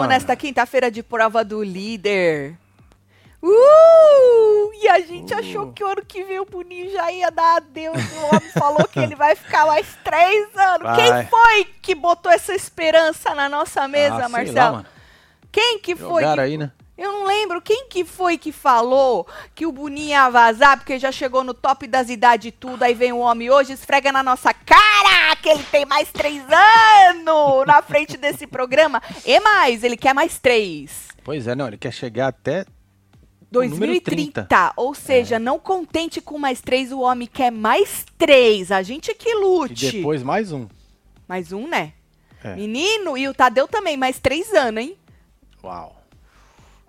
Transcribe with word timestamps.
Mano. 0.00 0.12
nesta 0.12 0.34
quinta-feira 0.36 0.90
de 0.90 1.02
prova 1.02 1.44
do 1.44 1.62
líder. 1.62 2.56
Uh! 3.42 4.70
E 4.82 4.88
a 4.88 5.00
gente 5.00 5.32
Uh. 5.34 5.38
achou 5.38 5.72
que 5.72 5.82
o 5.82 5.86
ano 5.86 6.02
que 6.06 6.22
vem 6.24 6.38
o 6.40 6.44
Boninho 6.44 6.90
já 6.90 7.10
ia 7.10 7.30
dar 7.30 7.56
adeus. 7.56 7.96
O 7.96 8.26
homem 8.36 8.50
falou 8.50 8.86
que 8.86 8.98
ele 8.98 9.14
vai 9.14 9.34
ficar 9.34 9.66
mais 9.66 9.86
três 10.04 10.48
anos. 10.56 10.82
Vai. 10.82 10.96
Quem 10.96 11.26
foi 11.28 11.64
que 11.82 11.94
botou 11.94 12.30
essa 12.30 12.54
esperança 12.54 13.34
na 13.34 13.48
nossa 13.48 13.86
mesa, 13.88 14.26
Ah, 14.26 14.28
Marcelo? 14.28 14.76
lá. 14.76 14.84
Quem 15.52 15.78
que 15.78 15.96
foi? 15.96 16.22
Jogaram 16.22 16.42
aí, 16.42 16.56
né? 16.58 16.70
Eu 17.00 17.12
não 17.12 17.26
lembro 17.26 17.62
quem 17.62 17.86
que 17.88 18.04
foi 18.04 18.36
que 18.36 18.52
falou 18.52 19.26
que 19.54 19.64
o 19.64 19.72
Boninho 19.72 20.10
ia 20.10 20.28
vazar 20.28 20.76
porque 20.76 20.98
já 20.98 21.10
chegou 21.10 21.42
no 21.42 21.54
top 21.54 21.86
das 21.86 22.10
idades 22.10 22.48
e 22.48 22.52
tudo. 22.52 22.82
Aí 22.82 22.92
vem 22.92 23.10
o 23.10 23.20
homem 23.20 23.50
hoje, 23.50 23.72
esfrega 23.72 24.12
na 24.12 24.22
nossa 24.22 24.52
cara 24.52 25.34
que 25.36 25.48
ele 25.48 25.62
tem 25.62 25.86
mais 25.86 26.12
três 26.12 26.42
anos 26.42 27.66
na 27.66 27.80
frente 27.80 28.18
desse 28.18 28.46
programa. 28.46 29.02
E 29.24 29.40
mais, 29.40 29.82
ele 29.82 29.96
quer 29.96 30.12
mais 30.12 30.38
três. 30.38 31.08
Pois 31.24 31.46
é, 31.46 31.54
não, 31.54 31.68
ele 31.68 31.78
quer 31.78 31.90
chegar 31.90 32.28
até 32.28 32.66
O 33.50 33.62
número 33.62 33.78
2030. 33.78 34.42
30. 34.44 34.72
Ou 34.76 34.94
seja, 34.94 35.38
não 35.38 35.58
contente 35.58 36.20
com 36.20 36.38
mais 36.38 36.60
três, 36.60 36.92
o 36.92 37.00
homem 37.00 37.26
quer 37.26 37.50
mais 37.50 38.04
três. 38.18 38.70
A 38.70 38.82
gente 38.82 39.14
que 39.14 39.30
e 39.30 39.34
lute. 39.36 39.90
depois 39.90 40.22
mais 40.22 40.52
um. 40.52 40.68
Mais 41.26 41.50
um, 41.50 41.66
né? 41.66 41.94
É. 42.44 42.54
Menino, 42.56 43.16
e 43.16 43.26
o 43.26 43.32
Tadeu 43.32 43.66
também, 43.66 43.96
mais 43.96 44.18
três 44.18 44.52
anos, 44.52 44.82
hein? 44.82 44.98
Uau. 45.64 45.99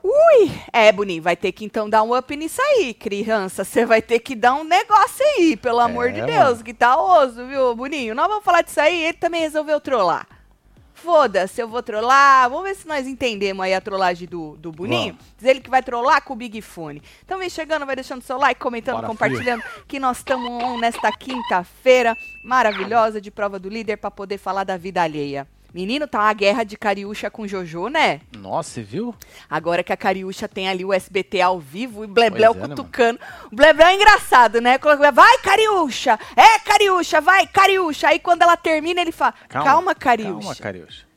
Ui! 0.03 0.51
É, 0.73 0.91
Boninho, 0.91 1.21
vai 1.21 1.35
ter 1.35 1.51
que 1.51 1.63
então 1.65 1.89
dar 1.89 2.01
um 2.03 2.15
up 2.17 2.35
nisso 2.35 2.61
aí, 2.61 2.93
criança. 2.93 3.63
Você 3.63 3.85
vai 3.85 4.01
ter 4.01 4.19
que 4.19 4.35
dar 4.35 4.55
um 4.55 4.63
negócio 4.63 5.23
aí, 5.37 5.55
pelo 5.55 5.79
amor 5.79 6.09
É, 6.09 6.11
de 6.11 6.21
Deus, 6.25 6.49
mano. 6.53 6.63
que 6.63 6.73
tá 6.73 6.97
oso, 6.99 7.45
viu, 7.47 7.75
Boninho? 7.75 8.15
Nós 8.15 8.27
vamos 8.27 8.43
falar 8.43 8.61
disso 8.63 8.79
aí, 8.81 9.03
ele 9.03 9.17
também 9.17 9.41
resolveu 9.41 9.79
trollar. 9.79 10.27
Foda-se, 10.93 11.59
eu 11.59 11.67
vou 11.67 11.81
trollar. 11.81 12.47
Vamos 12.49 12.63
ver 12.65 12.75
se 12.75 12.87
nós 12.87 13.07
entendemos 13.07 13.63
aí 13.65 13.73
a 13.73 13.81
trollagem 13.81 14.27
do, 14.27 14.55
do 14.57 14.71
Boninho. 14.71 15.13
Vamos. 15.13 15.33
Diz 15.37 15.47
ele 15.49 15.59
que 15.59 15.69
vai 15.69 15.81
trollar 15.81 16.23
com 16.23 16.33
o 16.33 16.35
Big 16.35 16.61
Fone. 16.61 17.01
Então 17.25 17.39
vem 17.39 17.49
chegando, 17.49 17.87
vai 17.87 17.95
deixando 17.95 18.21
seu 18.21 18.37
like, 18.37 18.59
comentando, 18.61 18.97
Bora, 18.97 19.07
compartilhando, 19.07 19.63
que 19.87 19.99
nós 19.99 20.17
estamos 20.17 20.79
nesta 20.79 21.11
quinta-feira 21.11 22.15
maravilhosa 22.43 23.19
de 23.19 23.31
prova 23.31 23.57
do 23.57 23.67
líder 23.67 23.97
pra 23.97 24.11
poder 24.11 24.37
falar 24.37 24.63
da 24.63 24.77
vida 24.77 25.01
alheia. 25.01 25.47
Menino, 25.73 26.05
tá 26.05 26.19
uma 26.19 26.33
guerra 26.33 26.63
de 26.63 26.75
Cariúcha 26.77 27.29
com 27.29 27.47
Jojo, 27.47 27.87
né? 27.87 28.19
Nossa, 28.37 28.71
você 28.71 28.81
viu? 28.81 29.15
Agora 29.49 29.83
que 29.83 29.93
a 29.93 29.97
Cariúcha 29.97 30.47
tem 30.47 30.67
ali 30.67 30.83
o 30.83 30.91
SBT 30.91 31.39
ao 31.39 31.59
vivo 31.59 32.03
e 32.03 32.07
Blebleu 32.07 32.53
Pois 32.53 32.63
é, 32.63 32.67
né, 32.67 32.75
cutucando. 32.75 33.19
o 33.51 33.55
Blebleu 33.55 33.87
é 33.87 33.95
engraçado, 33.95 34.59
né? 34.59 34.77
Vai, 35.13 35.37
Cariúcha! 35.37 36.19
É, 36.35 36.59
Cariúcha, 36.59 37.21
vai, 37.21 37.47
Cariúcha! 37.47 38.09
Aí 38.09 38.19
quando 38.19 38.41
ela 38.41 38.57
termina, 38.57 38.99
ele 39.01 39.13
fala: 39.13 39.33
Calma, 39.47 39.95
Cariúcha. 39.95 40.33
Calma, 40.33 40.55
Cariúcha. 40.55 41.10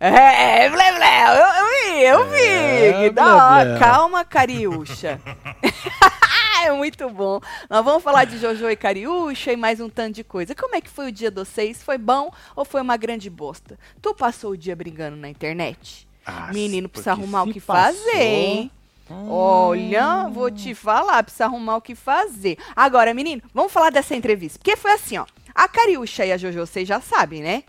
É, 0.00 0.68
Blebleu, 0.70 1.34
eu, 1.34 1.46
eu 1.46 1.68
vi, 1.72 2.02
eu 2.04 2.30
vi. 2.30 3.04
É, 3.06 3.10
da 3.10 3.34
hora. 3.36 3.64
Blebleu. 3.64 3.78
Calma, 3.80 4.24
Cariúcha. 4.24 5.20
é 6.64 6.70
muito 6.70 7.10
bom. 7.10 7.40
Nós 7.68 7.84
vamos 7.84 8.02
falar 8.04 8.24
de 8.24 8.38
Jojo 8.38 8.70
e 8.70 8.76
Cariúcha 8.76 9.52
e 9.52 9.56
mais 9.56 9.80
um 9.80 9.88
tanto 9.88 10.14
de 10.14 10.22
coisa. 10.22 10.54
Como 10.54 10.76
é 10.76 10.80
que 10.80 10.88
foi 10.88 11.08
o 11.08 11.12
dia 11.12 11.30
de 11.32 11.40
vocês? 11.44 11.82
Foi 11.82 11.98
bom 11.98 12.30
ou 12.54 12.64
foi 12.64 12.80
uma 12.80 12.96
grande 12.96 13.28
bosta? 13.28 13.76
Tu 14.00 14.14
passou 14.14 14.52
o 14.52 14.56
dia 14.56 14.76
brigando 14.76 15.16
na 15.16 15.28
internet? 15.28 16.06
Ah, 16.24 16.50
Menino, 16.52 16.88
precisa 16.88 17.10
arrumar 17.12 17.42
o 17.42 17.52
que 17.52 17.60
passou- 17.60 17.96
fazer, 18.04 18.22
hein? 18.22 18.70
Hum. 19.10 19.30
Olha, 19.30 20.28
vou 20.28 20.50
te 20.50 20.74
falar, 20.74 21.22
precisa 21.24 21.46
arrumar 21.46 21.76
o 21.76 21.80
que 21.80 21.94
fazer. 21.96 22.56
Agora, 22.76 23.12
menino, 23.14 23.42
vamos 23.54 23.72
falar 23.72 23.90
dessa 23.90 24.14
entrevista. 24.14 24.58
Porque 24.58 24.76
foi 24.76 24.92
assim, 24.92 25.16
ó. 25.18 25.24
A 25.54 25.66
Cariúcha 25.66 26.24
e 26.26 26.30
a 26.30 26.36
Jojo, 26.36 26.60
vocês 26.60 26.86
já 26.86 27.00
sabem, 27.00 27.42
né? 27.42 27.64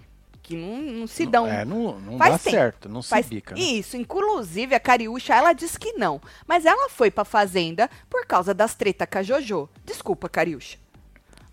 Que 0.49 0.55
não, 0.57 0.81
não 0.81 1.05
se 1.07 1.27
dão. 1.27 1.45
É, 1.45 1.63
não, 1.63 1.99
não 1.99 2.17
Faz 2.17 2.31
dá 2.31 2.37
tempo. 2.39 2.55
certo, 2.55 2.89
não 2.89 3.03
se 3.03 3.09
Faz- 3.09 3.27
bica. 3.27 3.53
né? 3.53 3.61
Isso, 3.61 3.95
inclusive 3.95 4.73
a 4.73 4.79
Cariúcha, 4.79 5.35
ela 5.35 5.53
disse 5.53 5.77
que 5.77 5.93
não. 5.93 6.19
Mas 6.47 6.65
ela 6.65 6.89
foi 6.89 7.11
pra 7.11 7.23
fazenda 7.23 7.87
por 8.09 8.25
causa 8.25 8.51
das 8.51 8.73
tretas 8.73 9.07
com 9.11 9.19
a 9.19 9.21
Jojo. 9.21 9.69
Desculpa, 9.85 10.27
Cariúcha. 10.27 10.77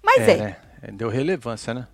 Mas 0.02 0.26
é, 0.26 0.36
né? 0.38 0.56
É, 0.80 0.90
Deu 0.92 1.10
relevância, 1.10 1.74
né? 1.74 1.86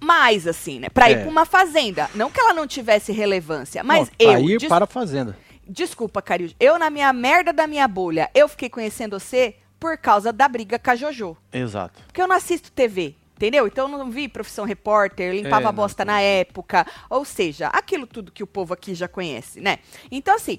mais 0.00 0.46
assim, 0.46 0.78
né? 0.78 0.88
Pra 0.88 1.10
ir 1.10 1.14
É. 1.14 1.20
pra 1.22 1.30
uma 1.30 1.44
fazenda. 1.46 2.08
Não 2.14 2.30
que 2.30 2.38
ela 2.38 2.52
não 2.52 2.66
tivesse 2.66 3.10
relevância, 3.12 3.82
mas 3.82 4.08
Não, 4.08 4.14
eu. 4.20 4.30
pra 4.32 4.40
ir 4.40 4.58
des- 4.58 4.68
para 4.68 4.84
a 4.84 4.86
fazenda. 4.86 5.36
Desculpa, 5.66 6.22
Cariúcha. 6.22 6.54
Eu, 6.60 6.78
na 6.78 6.90
minha 6.90 7.12
merda 7.12 7.52
da 7.52 7.66
minha 7.66 7.88
bolha, 7.88 8.30
eu 8.34 8.46
fiquei 8.46 8.68
conhecendo 8.68 9.18
você 9.18 9.56
por 9.80 9.96
causa 9.98 10.32
da 10.32 10.46
briga 10.46 10.78
com 10.78 10.90
a 10.90 10.94
Jojo. 10.94 11.36
Exato. 11.52 12.00
Porque 12.06 12.22
eu 12.22 12.28
não 12.28 12.36
assisto 12.36 12.70
TV, 12.70 13.16
entendeu? 13.36 13.66
Então 13.66 13.90
eu 13.90 13.98
não 13.98 14.10
vi 14.10 14.26
Profissão 14.28 14.64
Repórter, 14.64 15.32
limpava 15.32 15.66
É, 15.66 15.68
a 15.68 15.72
bosta 15.72 16.04
não, 16.04 16.14
na 16.14 16.20
época. 16.20 16.86
Ou 17.08 17.24
seja, 17.24 17.68
aquilo 17.68 18.06
tudo 18.06 18.32
que 18.32 18.42
o 18.42 18.46
povo 18.46 18.74
aqui 18.74 18.94
já 18.94 19.06
conhece, 19.06 19.60
né? 19.60 19.78
Então, 20.10 20.34
assim, 20.34 20.58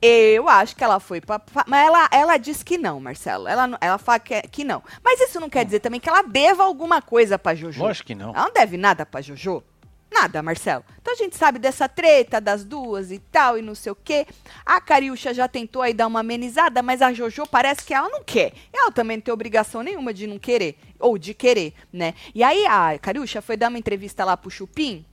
eu 0.00 0.48
acho 0.48 0.74
que 0.74 0.82
ela 0.82 0.98
foi 0.98 1.20
pra. 1.20 1.38
pra- 1.38 1.64
mas 1.68 1.86
ela, 1.86 2.08
ela 2.10 2.36
diz 2.36 2.62
que 2.62 2.76
não, 2.78 2.98
Marcelo. 3.00 3.46
Ela, 3.46 3.78
ela 3.80 3.98
fala 3.98 4.18
que, 4.18 4.34
é- 4.34 4.42
que 4.42 4.64
não. 4.64 4.82
Mas 5.04 5.20
isso 5.20 5.38
não 5.38 5.48
quer 5.50 5.64
dizer 5.64 5.80
também 5.80 6.00
que 6.00 6.08
ela 6.08 6.22
deva 6.22 6.64
alguma 6.64 7.00
coisa 7.02 7.38
pra 7.38 7.54
Jojo. 7.54 7.82
Lógico 7.82 8.06
que 8.08 8.14
não. 8.14 8.30
Ela 8.30 8.46
não 8.46 8.52
deve 8.52 8.76
nada 8.76 9.04
pra 9.06 9.20
Jojo. 9.20 9.62
Nada, 10.12 10.42
Marcelo. 10.42 10.84
Então 11.00 11.14
a 11.14 11.16
gente 11.16 11.36
sabe 11.36 11.58
dessa 11.58 11.88
treta 11.88 12.40
das 12.40 12.64
duas 12.64 13.10
e 13.10 13.18
tal, 13.18 13.58
e 13.58 13.62
não 13.62 13.74
sei 13.74 13.92
o 13.92 13.96
quê. 13.96 14.26
A 14.64 14.80
Cariúcha 14.80 15.32
já 15.32 15.48
tentou 15.48 15.82
aí 15.82 15.94
dar 15.94 16.06
uma 16.06 16.20
amenizada, 16.20 16.82
mas 16.82 17.00
a 17.00 17.12
Jojo 17.12 17.46
parece 17.46 17.84
que 17.84 17.94
ela 17.94 18.08
não 18.08 18.22
quer. 18.22 18.52
Ela 18.72 18.92
também 18.92 19.16
não 19.16 19.22
tem 19.22 19.32
obrigação 19.32 19.82
nenhuma 19.82 20.12
de 20.12 20.26
não 20.26 20.38
querer, 20.38 20.76
ou 20.98 21.16
de 21.16 21.32
querer, 21.32 21.74
né? 21.92 22.14
E 22.34 22.42
aí 22.44 22.66
a 22.66 22.98
Cariúcha 22.98 23.40
foi 23.40 23.56
dar 23.56 23.68
uma 23.68 23.78
entrevista 23.78 24.24
lá 24.24 24.36
pro 24.36 24.50
Chupim. 24.50 25.04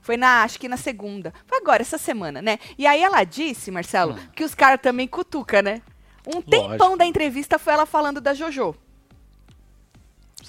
Foi 0.00 0.16
na, 0.16 0.42
acho 0.42 0.58
que 0.58 0.68
na 0.68 0.78
segunda. 0.78 1.32
Foi 1.46 1.58
agora, 1.58 1.82
essa 1.82 1.98
semana, 1.98 2.40
né? 2.40 2.58
E 2.78 2.86
aí 2.86 3.02
ela 3.02 3.22
disse, 3.22 3.70
Marcelo, 3.70 4.16
que 4.34 4.42
os 4.42 4.54
caras 4.54 4.80
também 4.80 5.06
cutuca, 5.06 5.60
né? 5.60 5.82
Um 6.26 6.40
tempão 6.40 6.68
Lógico. 6.68 6.96
da 6.96 7.06
entrevista 7.06 7.58
foi 7.58 7.74
ela 7.74 7.86
falando 7.86 8.20
da 8.20 8.32
Jojo. 8.32 8.74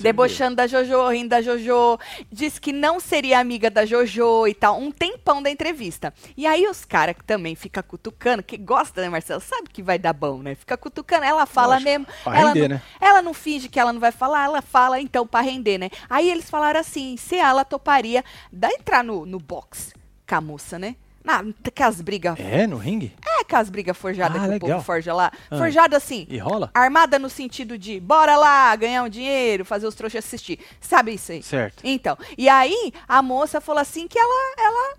Debochando 0.01 0.55
da 0.55 0.67
Jojo, 0.67 1.07
rindo 1.09 1.29
da 1.29 1.41
Jojo, 1.41 1.99
disse 2.31 2.59
que 2.59 2.73
não 2.73 2.99
seria 2.99 3.39
amiga 3.39 3.69
da 3.69 3.85
Jojo 3.85 4.47
e 4.47 4.53
tal, 4.53 4.79
um 4.79 4.91
tempão 4.91 5.41
da 5.41 5.49
entrevista. 5.49 6.13
E 6.35 6.45
aí 6.45 6.67
os 6.67 6.83
caras 6.85 7.15
que 7.15 7.23
também 7.23 7.55
ficam 7.55 7.83
cutucando, 7.83 8.43
que 8.43 8.57
gosta, 8.57 9.01
né, 9.01 9.09
Marcelo? 9.09 9.41
Sabe 9.41 9.69
que 9.69 9.81
vai 9.81 9.99
dar 9.99 10.13
bom, 10.13 10.41
né? 10.41 10.55
Fica 10.55 10.77
cutucando, 10.77 11.23
ela 11.23 11.45
fala 11.45 11.75
Lógico, 11.75 11.89
mesmo. 11.89 12.07
pra 12.23 12.39
ela, 12.39 12.53
render, 12.53 12.67
não, 12.67 12.75
né? 12.75 12.81
ela 12.99 13.21
não 13.21 13.33
finge 13.33 13.69
que 13.69 13.79
ela 13.79 13.93
não 13.93 13.99
vai 13.99 14.11
falar, 14.11 14.45
ela 14.45 14.61
fala 14.61 14.99
então 14.99 15.25
pra 15.25 15.41
render, 15.41 15.77
né? 15.77 15.89
Aí 16.09 16.29
eles 16.29 16.49
falaram 16.49 16.79
assim, 16.79 17.15
se 17.17 17.35
ela 17.35 17.63
toparia 17.63 18.23
da 18.51 18.69
entrar 18.69 19.03
no, 19.03 19.25
no 19.25 19.39
box 19.39 19.93
com 20.27 20.35
a 20.35 20.41
moça, 20.41 20.79
né? 20.79 20.95
Na, 21.23 21.43
aquelas 21.65 22.01
brigas. 22.01 22.39
É, 22.39 22.65
no 22.65 22.77
ringue? 22.77 23.13
É 23.25 23.41
aquelas 23.41 23.69
brigas 23.69 23.95
forjadas 23.97 24.37
Ah, 24.37 24.41
que 24.41 24.47
o 24.47 24.51
legal. 24.51 24.69
povo 24.71 24.83
forja 24.83 25.13
lá. 25.13 25.31
Ah. 25.49 25.57
Forjado 25.57 25.95
assim. 25.95 26.25
E 26.29 26.37
rola? 26.37 26.71
Armada 26.73 27.19
no 27.19 27.29
sentido 27.29 27.77
de 27.77 27.99
bora 27.99 28.35
lá, 28.37 28.75
ganhar 28.75 29.03
um 29.03 29.09
dinheiro, 29.09 29.63
fazer 29.63 29.85
os 29.87 29.95
trouxas 29.95 30.25
assistir. 30.25 30.59
Sabe 30.79 31.13
isso 31.13 31.31
aí? 31.31 31.43
Certo. 31.43 31.81
Então, 31.83 32.17
e 32.37 32.49
aí 32.49 32.91
a 33.07 33.21
moça 33.21 33.61
falou 33.61 33.81
assim 33.81 34.07
que 34.07 34.17
ela 34.17 34.53
ela 34.57 34.93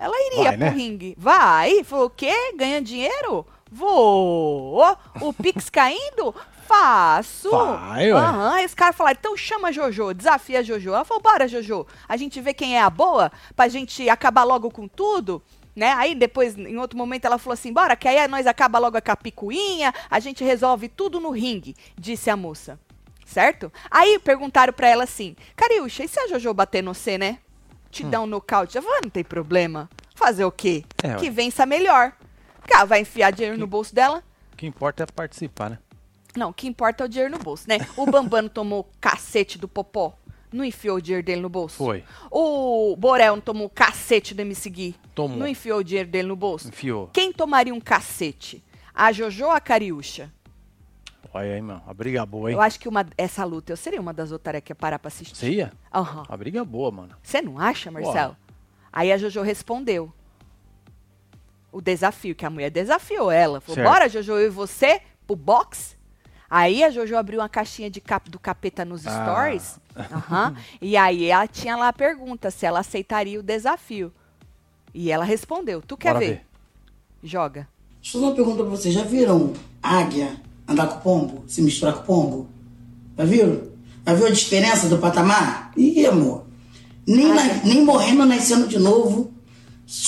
ela 0.00 0.14
iria 0.26 0.44
Vai, 0.44 0.56
pro 0.56 0.66
né? 0.66 0.70
ringue. 0.70 1.14
Vai? 1.18 1.82
Falou 1.82 2.06
o 2.06 2.10
quê? 2.10 2.52
Ganha 2.56 2.80
dinheiro? 2.80 3.44
Vou. 3.70 4.96
O 5.20 5.32
Pix 5.32 5.68
caindo? 5.70 6.34
Faço. 6.68 7.50
Vai, 7.50 8.12
ué. 8.12 8.18
Aham. 8.20 8.52
Aí 8.54 8.66
os 8.66 8.74
caras 8.74 8.94
falaram, 8.94 9.16
então 9.18 9.34
chama 9.36 9.68
a 9.68 9.72
Jojo, 9.72 10.12
desafia 10.12 10.58
a 10.58 10.62
Jojo. 10.62 10.90
Ela 10.90 11.04
falou, 11.04 11.22
bora, 11.22 11.48
Jojo. 11.48 11.86
A 12.06 12.16
gente 12.16 12.40
vê 12.42 12.52
quem 12.52 12.76
é 12.76 12.82
a 12.82 12.90
boa, 12.90 13.32
pra 13.56 13.68
gente 13.68 14.08
acabar 14.08 14.44
logo 14.44 14.70
com 14.70 14.86
tudo. 14.86 15.42
Né? 15.74 15.92
Aí 15.96 16.14
depois, 16.14 16.58
em 16.58 16.76
outro 16.76 16.98
momento, 16.98 17.24
ela 17.24 17.38
falou 17.38 17.54
assim: 17.54 17.72
bora, 17.72 17.94
que 17.96 18.06
aí 18.08 18.26
nós 18.28 18.46
acaba 18.46 18.78
logo 18.78 19.00
com 19.00 19.12
a 19.12 19.16
picuinha, 19.16 19.94
a 20.10 20.18
gente 20.20 20.42
resolve 20.44 20.88
tudo 20.88 21.20
no 21.20 21.30
ringue, 21.30 21.74
disse 21.96 22.28
a 22.28 22.36
moça. 22.36 22.78
Certo? 23.24 23.72
Aí 23.90 24.18
perguntaram 24.18 24.72
pra 24.72 24.88
ela 24.88 25.04
assim: 25.04 25.36
Cariúcha, 25.56 26.02
e 26.04 26.08
se 26.08 26.18
a 26.18 26.26
Jojo 26.26 26.52
bater 26.52 26.82
no 26.82 26.94
C, 26.94 27.16
né? 27.16 27.38
Te 27.90 28.04
Hum. 28.04 28.10
dar 28.10 28.20
um 28.22 28.26
nocaute? 28.26 28.76
Ela 28.76 28.84
falou: 28.84 28.98
"Ah, 28.98 29.02
não 29.04 29.10
tem 29.10 29.22
problema. 29.24 29.88
Fazer 30.16 30.44
o 30.44 30.50
quê? 30.50 30.84
É, 31.02 31.14
que 31.14 31.30
vença 31.30 31.64
melhor. 31.64 32.12
Porque 32.60 32.74
ela 32.74 32.84
vai 32.84 33.00
enfiar 33.00 33.30
dinheiro 33.30 33.56
no 33.56 33.66
bolso 33.66 33.94
dela. 33.94 34.22
O 34.52 34.56
que 34.56 34.66
importa 34.66 35.04
é 35.04 35.06
participar, 35.06 35.70
né? 35.70 35.78
Não, 36.36 36.50
o 36.50 36.54
que 36.54 36.66
importa 36.68 37.04
é 37.04 37.06
o 37.06 37.08
dinheiro 37.08 37.32
no 37.36 37.42
bolso, 37.42 37.64
né? 37.68 37.78
O 37.96 38.06
Bambano 38.06 38.48
tomou 38.50 38.88
cacete 39.00 39.58
do 39.58 39.66
Popó. 39.68 40.14
Não 40.52 40.64
enfiou 40.64 40.96
o 40.96 41.00
dinheiro 41.00 41.24
dele 41.24 41.40
no 41.42 41.48
bolso? 41.48 41.76
Foi. 41.76 42.02
O 42.30 42.96
Borel 42.96 43.36
não 43.36 43.40
tomou 43.42 43.68
cacete 43.68 44.34
do 44.34 44.40
MC 44.40 44.70
Gui? 44.70 44.96
Tomou. 45.14 45.36
Não 45.36 45.46
enfiou 45.46 45.80
o 45.80 45.84
dinheiro 45.84 46.08
dele 46.08 46.28
no 46.28 46.36
bolso? 46.36 46.68
Enfiou. 46.68 47.08
Quem 47.12 47.32
tomaria 47.32 47.74
um 47.74 47.80
cacete? 47.80 48.64
A 48.94 49.12
Jojo 49.12 49.44
ou 49.44 49.50
a 49.50 49.60
Cariúcha? 49.60 50.32
Olha 51.32 51.54
aí, 51.54 51.60
mano. 51.60 51.82
A 51.86 51.92
briga 51.92 52.24
boa, 52.24 52.48
hein? 52.50 52.54
Eu 52.56 52.62
acho 52.62 52.80
que 52.80 52.88
uma, 52.88 53.06
essa 53.18 53.44
luta 53.44 53.72
eu 53.72 53.76
seria 53.76 54.00
uma 54.00 54.14
das 54.14 54.32
otárias 54.32 54.62
que 54.64 54.70
ia 54.72 54.76
parar 54.76 54.98
pra 54.98 55.08
assistir. 55.08 55.36
Você 55.36 55.50
ia? 55.50 55.72
Aham. 55.94 56.24
A 56.26 56.36
briga 56.36 56.64
boa, 56.64 56.90
mano. 56.90 57.14
Você 57.22 57.42
não 57.42 57.58
acha, 57.58 57.90
Marcelo? 57.90 58.34
Aí 58.90 59.12
a 59.12 59.18
Jojo 59.18 59.42
respondeu. 59.42 60.10
O 61.70 61.82
desafio, 61.82 62.34
que 62.34 62.46
a 62.46 62.50
mulher 62.50 62.70
desafiou 62.70 63.30
ela. 63.30 63.60
Falou, 63.60 63.74
Certo. 63.74 63.86
bora, 63.88 64.08
Jojo, 64.08 64.32
eu 64.32 64.46
e 64.46 64.50
você 64.50 65.02
pro 65.26 65.36
box? 65.36 65.97
Aí 66.50 66.82
a 66.82 66.90
Jojo 66.90 67.16
abriu 67.16 67.40
uma 67.40 67.48
caixinha 67.48 67.90
de 67.90 68.00
cap 68.00 68.30
do 68.30 68.38
capeta 68.38 68.84
nos 68.84 69.06
Ah. 69.06 69.22
stories. 69.22 69.78
Aham. 70.12 70.54
E 70.80 70.96
aí 70.96 71.26
ela 71.26 71.46
tinha 71.46 71.76
lá 71.76 71.88
a 71.88 71.92
pergunta 71.92 72.50
se 72.50 72.64
ela 72.64 72.80
aceitaria 72.80 73.38
o 73.38 73.42
desafio. 73.42 74.12
E 74.94 75.10
ela 75.10 75.24
respondeu. 75.24 75.82
Tu 75.82 75.96
quer 75.96 76.14
Bora 76.14 76.18
ver? 76.24 76.30
ver. 76.32 76.42
Joga. 77.22 77.68
Deixa 78.00 78.16
eu 78.16 78.20
fazer 78.22 78.24
uma 78.30 78.34
pergunta 78.36 78.62
pra 78.62 78.70
vocês. 78.70 78.94
Já 78.94 79.02
viram 79.04 79.52
águia 79.82 80.40
andar 80.66 80.86
com 80.86 81.00
pombo? 81.00 81.44
Se 81.46 81.60
misturar 81.60 81.94
com 81.96 82.02
pombo? 82.04 82.48
Já 83.18 83.24
viram? 83.24 83.62
Já 84.06 84.14
viu 84.14 84.26
a 84.26 84.30
diferença 84.30 84.88
do 84.88 84.98
patamar? 84.98 85.72
Ih, 85.76 86.06
amor. 86.06 86.46
Nem, 87.06 87.28
na- 87.34 87.62
nem 87.64 87.84
morrendo, 87.84 88.24
nascendo 88.24 88.66
de 88.68 88.78
novo. 88.78 89.30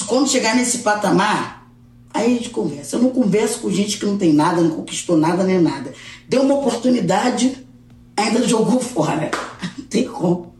Quando 0.07 0.29
chegar 0.29 0.55
nesse 0.55 0.79
patamar, 0.79 1.67
aí 2.15 2.27
a 2.27 2.29
gente 2.39 2.51
conversa. 2.51 2.97
Eu 2.97 3.03
não 3.03 3.11
converso 3.11 3.61
com 3.61 3.71
gente 3.71 3.99
que 3.99 4.07
não 4.07 4.17
tem 4.17 4.33
nada, 4.33 4.61
não 4.63 4.71
conquistou 4.77 5.17
nada 5.17 5.43
nem 5.45 5.61
nada. 5.61 5.93
Deu 6.31 6.43
uma 6.43 6.55
oportunidade, 6.55 7.67
ainda 8.17 8.47
jogou 8.47 8.79
fora. 8.79 9.33
Não 9.77 9.85
tem 9.87 10.05
como. 10.05 10.55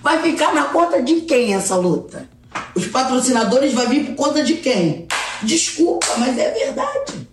Vai 0.00 0.22
ficar 0.22 0.54
na 0.54 0.66
conta 0.66 1.02
de 1.02 1.22
quem 1.22 1.54
essa 1.54 1.74
luta? 1.74 2.30
Os 2.72 2.86
patrocinadores 2.86 3.74
vão 3.74 3.88
vir 3.88 4.06
por 4.06 4.14
conta 4.14 4.44
de 4.44 4.54
quem? 4.58 5.08
Desculpa, 5.42 6.06
mas 6.18 6.38
é 6.38 6.52
verdade. 6.52 7.28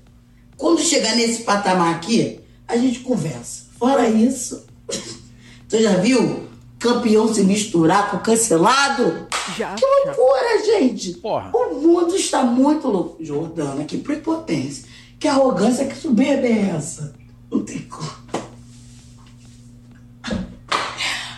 Quando 0.57 0.81
chegar 0.81 1.15
nesse 1.15 1.43
patamar 1.43 1.93
aqui, 1.93 2.39
a 2.67 2.75
gente 2.75 3.01
conversa. 3.01 3.65
Fora 3.77 4.09
isso, 4.09 4.65
você 5.69 5.83
já 5.83 5.97
viu 5.97 6.47
campeão 6.79 7.31
se 7.31 7.43
misturar 7.43 8.09
com 8.09 8.17
cancelado? 8.17 9.27
Já. 9.55 9.75
Que 9.75 9.85
loucura, 9.85 10.65
gente! 10.65 11.13
Porra. 11.17 11.51
O 11.53 11.75
mundo 11.75 12.15
está 12.15 12.41
muito 12.41 12.87
louco. 12.87 13.23
Jordana, 13.23 13.83
que 13.83 13.99
prepotência. 13.99 14.85
Que 15.19 15.27
arrogância, 15.27 15.85
que 15.85 15.95
soberba 15.95 16.47
é 16.47 16.73
essa? 16.75 17.13
Não 17.51 17.63
tem 17.63 17.79
como. 17.79 18.09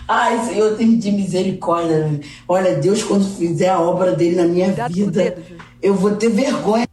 Ai, 0.07 0.45
Senhor, 0.45 0.77
tem 0.77 0.97
de 0.97 1.11
misericórdia. 1.11 2.07
né? 2.07 2.21
Olha, 2.47 2.75
Deus, 2.75 3.03
quando 3.03 3.25
fizer 3.37 3.69
a 3.69 3.79
obra 3.81 4.13
dele 4.15 4.37
na 4.37 4.45
minha 4.47 4.71
vida, 4.87 5.37
eu 5.81 5.93
vou 5.93 6.15
ter 6.15 6.29
vergonha. 6.29 6.87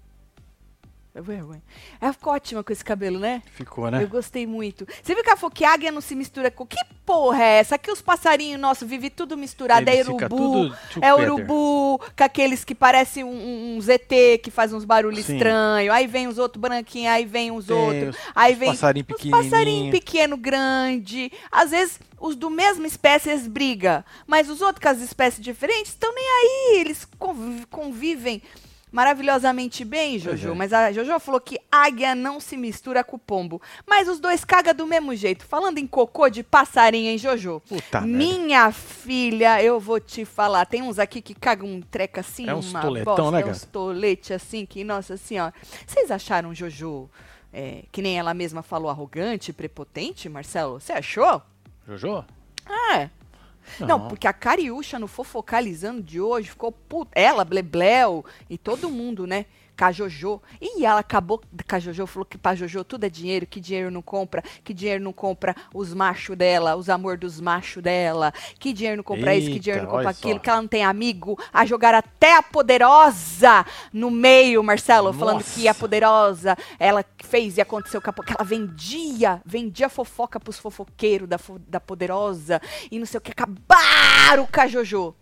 É 1.17 1.21
vergonha. 1.23 1.63
Ela 2.01 2.13
ficou 2.13 2.33
ótima 2.33 2.65
com 2.65 2.73
esse 2.73 2.85
cabelo, 2.85 3.21
né? 3.21 3.41
Ficou, 3.53 3.89
né? 3.89 4.03
Eu 4.03 4.09
gostei 4.09 4.49
muito. 4.49 4.85
Você 5.01 5.15
viu 5.15 5.23
que 5.23 5.31
ela 5.31 5.37
falou 5.37 5.55
que 5.55 5.65
águia 5.65 5.93
não 5.93 6.01
se 6.01 6.17
mistura 6.17 6.51
com. 6.51 6.67
Que 6.67 6.77
porra 7.07 7.41
é 7.41 7.59
essa? 7.61 7.77
Aqui 7.77 7.89
os 7.89 8.03
passarinhos 8.03 8.61
nossos 8.61 8.89
vivem 8.89 9.09
tudo 9.11 9.37
misturado. 9.37 9.89
É 9.89 9.95
Eles 9.95 10.09
fica 10.09 10.25
urubu, 10.35 10.75
é 11.01 11.15
urubu, 11.15 12.01
com 12.17 12.25
aqueles 12.25 12.65
que 12.65 12.75
parecem 12.75 13.23
um, 13.23 13.77
um, 13.77 13.81
ZT 13.81 14.39
que 14.43 14.51
faz 14.51 14.73
uns 14.73 14.85
barulhos 14.85 15.21
estranhos. 15.29 15.95
Aí 15.95 16.09
vem 16.09 16.27
os 16.27 16.37
outros 16.37 16.61
branquinhos, 16.61 17.13
aí 17.13 17.25
vem 17.25 17.53
os 17.53 17.67
Tem 17.67 17.77
outros. 17.77 18.17
os- 18.17 18.23
Aí 18.35 18.53
os 18.55 18.59
vem 18.59 18.69
passarinho 18.71 19.05
pequenininho. 19.05 19.45
passarinho 19.51 19.93
pequeno, 19.93 20.37
grande. 20.37 21.31
Às 21.53 21.71
vezes 21.71 22.01
os 22.19 22.35
do 22.35 22.51
mesma 22.51 22.89
espécie 22.89 23.31
eles 23.31 23.47
brigam, 23.47 24.03
mas 24.27 24.51
os 24.51 24.61
outros 24.61 24.83
com 24.83 24.89
as 24.89 25.01
espécies 25.01 25.41
diferentes 25.41 25.93
estão 25.93 26.13
nem 26.13 26.25
aí. 26.27 26.81
Eles 26.81 27.07
convi- 27.21 27.67
convivem 27.67 28.43
maravilhosamente 28.95 29.85
bem, 29.85 30.21
Jojo. 30.21 30.53
é. 30.53 30.55
Mas 30.55 30.73
a 30.73 30.93
Jojo 30.93 31.19
falou 31.19 31.41
que 31.41 31.59
águia 31.71 32.15
não 32.15 32.39
se 32.39 32.57
mistura 32.57 33.03
com 33.03 33.19
pombo. 33.19 33.61
Mas 33.85 34.07
os 34.07 34.21
dois 34.21 34.45
cagam 34.45 34.73
do 34.73 34.87
mesmo 34.87 35.17
jeito. 35.17 35.45
Falando 35.45 35.79
em 35.79 35.87
cocô 35.87 36.29
de 36.29 36.45
passarinho, 36.45 37.11
hein, 37.11 37.19
Jojo? 37.19 37.61
Puta 37.69 38.01
merda. 38.03 38.17
Minha 38.17 38.71
filha, 38.71 39.61
eu 39.61 39.81
vou 39.81 39.99
te 39.99 40.25
falar. 40.25 40.65
Tem 40.67 40.81
uns 40.81 41.01
aqui 41.01 41.21
que 41.21 41.35
cagam 41.35 41.69
um 41.69 41.81
treco 41.81 42.21
assim, 42.21 42.49
É 42.49 42.55
uns 42.55 42.71
uma 42.71 42.81
toletão, 42.81 43.17
bosta, 43.17 43.31
né, 43.33 43.41
é 43.43 43.47
uns 43.47 43.65
tolete 43.65 44.33
assim, 44.33 44.65
que, 44.65 44.85
nossa 44.85 45.17
senhora. 45.17 45.53
Vocês 45.85 46.13
acharam 46.13 46.55
Jojo, 46.55 47.11
é, 47.53 47.83
que 47.91 48.01
nem 48.01 48.17
ela 48.17 48.33
mesma 48.33 48.63
falou, 48.63 48.89
arrogante, 48.89 49.53
prepotente, 49.53 50.29
Marcelo? 50.29 50.79
Você 50.81 50.93
achou? 50.93 51.43
Jojo? 51.89 52.25
É. 52.95 53.11
Não. 53.81 54.09
porque 54.09 54.27
a 54.27 54.33
Cariúcha 54.33 54.99
no 54.99 55.07
Fofocalizando 55.07 56.03
de 56.03 56.21
hoje 56.21 56.51
ficou 56.51 56.71
puta. 56.71 57.13
Ela, 57.15 57.45
Blebleu 57.45 58.25
e 58.49 58.59
todo 58.59 58.91
mundo, 58.91 59.27
né? 59.27 59.47
Com 59.77 59.85
a 59.85 59.93
Jojo. 59.93 60.41
E 60.61 60.85
ela 60.85 61.01
acabou 61.01 61.39
com 61.39 61.77
a 61.77 61.79
Jojo, 61.79 62.07
falou 62.07 62.25
que 62.25 62.39
pra 62.39 62.55
Jojo 62.55 62.85
tudo 62.85 63.05
é 63.05 63.09
dinheiro, 63.09 63.47
que 63.47 63.61
dinheiro 63.61 63.91
não 63.91 64.03
compra, 64.03 64.43
que 64.63 64.73
dinheiro 64.73 65.03
não 65.03 65.13
compra 65.13 65.55
os 65.73 65.93
machos 65.93 66.37
dela, 66.37 66.77
os 66.77 66.89
amor 66.89 67.17
dos 67.17 67.41
machos 67.41 67.83
dela, 67.83 68.33
que 68.59 68.73
dinheiro 68.73 68.99
não 68.99 69.05
compra 69.05 69.35
isso, 69.35 69.47
que 69.47 69.55
Eita, 69.55 69.63
dinheiro 69.63 69.85
não 69.85 69.91
compra 69.91 70.11
aquilo, 70.11 70.35
só. 70.35 70.39
que 70.39 70.51
ela 70.51 70.63
não 70.63 70.69
tem 70.69 70.85
amigo, 70.85 71.39
a 71.53 71.67
jogar 71.67 71.95
até 71.95 72.37
a 72.37 72.43
poderosa 72.43 73.67
no 73.93 74.11
meio, 74.11 74.63
Marcelo, 74.63 75.13
falando 75.13 75.37
Nossa. 75.37 75.61
que 75.61 75.69
a 75.69 75.75
poderosa, 75.75 76.57
ela 76.79 77.05
fez 77.23 77.57
e 77.57 77.61
aconteceu 77.61 78.01
com 78.01 78.11
a, 78.11 78.13
que 78.13 78.33
ela 78.33 78.45
vendia, 78.45 79.43
vendia 79.45 79.89
fofoca 79.89 80.39
pros 80.39 80.59
fofoqueiros 80.59 81.29
da, 81.29 81.39
da 81.67 81.81
poderosa 81.81 82.61
e 82.91 82.99
não 82.99 83.07
sei 83.07 83.19
o 83.19 83.21
que, 83.21 83.33
acabaram 83.33 84.47
com 84.47 84.61
a 84.61 84.67
Jojo. 84.67 85.15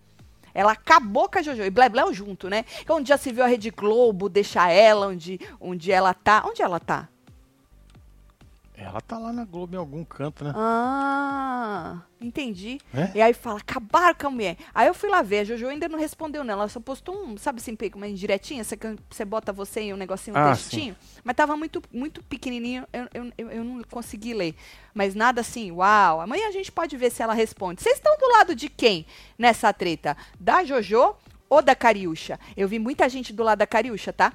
Ela 0.54 0.72
acabou 0.72 1.28
com 1.28 1.38
a 1.38 1.42
Jojo. 1.42 1.62
E 1.62 1.70
Blebleu 1.70 2.12
junto, 2.12 2.48
né? 2.48 2.64
Onde 2.88 3.08
já 3.08 3.16
se 3.16 3.32
viu 3.32 3.44
a 3.44 3.46
Rede 3.46 3.70
Globo 3.70 4.28
deixar 4.28 4.70
ela, 4.70 5.08
onde, 5.08 5.40
onde 5.60 5.90
ela 5.92 6.14
tá. 6.14 6.44
Onde 6.46 6.62
ela 6.62 6.80
tá? 6.80 7.08
Ela 8.82 9.00
tá 9.00 9.18
lá 9.18 9.32
na 9.32 9.44
Globo 9.44 9.74
em 9.74 9.78
algum 9.78 10.04
canto, 10.04 10.44
né? 10.44 10.52
Ah, 10.54 12.02
entendi. 12.20 12.78
É? 12.92 13.10
E 13.14 13.22
aí 13.22 13.32
fala, 13.32 13.58
acabaram 13.58 14.14
com 14.14 14.26
a 14.26 14.30
mulher. 14.30 14.56
Aí 14.74 14.86
eu 14.86 14.94
fui 14.94 15.08
lá 15.08 15.22
ver, 15.22 15.40
a 15.40 15.44
Jojo 15.44 15.68
ainda 15.68 15.88
não 15.88 15.98
respondeu, 15.98 16.42
não. 16.44 16.54
Ela 16.54 16.68
só 16.68 16.80
postou 16.80 17.14
um, 17.14 17.36
sabe 17.36 17.60
assim, 17.60 17.76
uma 17.94 18.08
indiretinha, 18.08 18.62
você, 18.64 18.76
você 19.10 19.24
bota 19.24 19.52
você 19.52 19.80
em 19.80 19.94
um 19.94 19.96
negocinho, 19.96 20.36
um 20.36 20.40
Ah, 20.40 20.50
textinho. 20.50 20.96
Mas 21.24 21.36
tava 21.36 21.56
muito, 21.56 21.82
muito 21.92 22.22
pequenininho, 22.24 22.86
eu, 22.92 23.08
eu, 23.14 23.32
eu, 23.38 23.50
eu 23.50 23.64
não 23.64 23.82
consegui 23.84 24.34
ler. 24.34 24.54
Mas 24.94 25.14
nada 25.14 25.40
assim, 25.40 25.70
uau. 25.70 26.20
Amanhã 26.20 26.48
a 26.48 26.52
gente 26.52 26.70
pode 26.70 26.96
ver 26.96 27.10
se 27.10 27.22
ela 27.22 27.34
responde. 27.34 27.82
Vocês 27.82 27.96
estão 27.96 28.16
do 28.18 28.28
lado 28.28 28.54
de 28.54 28.68
quem 28.68 29.06
nessa 29.38 29.72
treta? 29.72 30.16
Da 30.38 30.64
Jojo 30.64 31.14
ou 31.48 31.62
da 31.62 31.74
Cariúcha? 31.74 32.38
Eu 32.56 32.66
vi 32.68 32.78
muita 32.78 33.08
gente 33.08 33.32
do 33.32 33.42
lado 33.42 33.58
da 33.58 33.66
Cariúcha, 33.66 34.12
tá? 34.12 34.32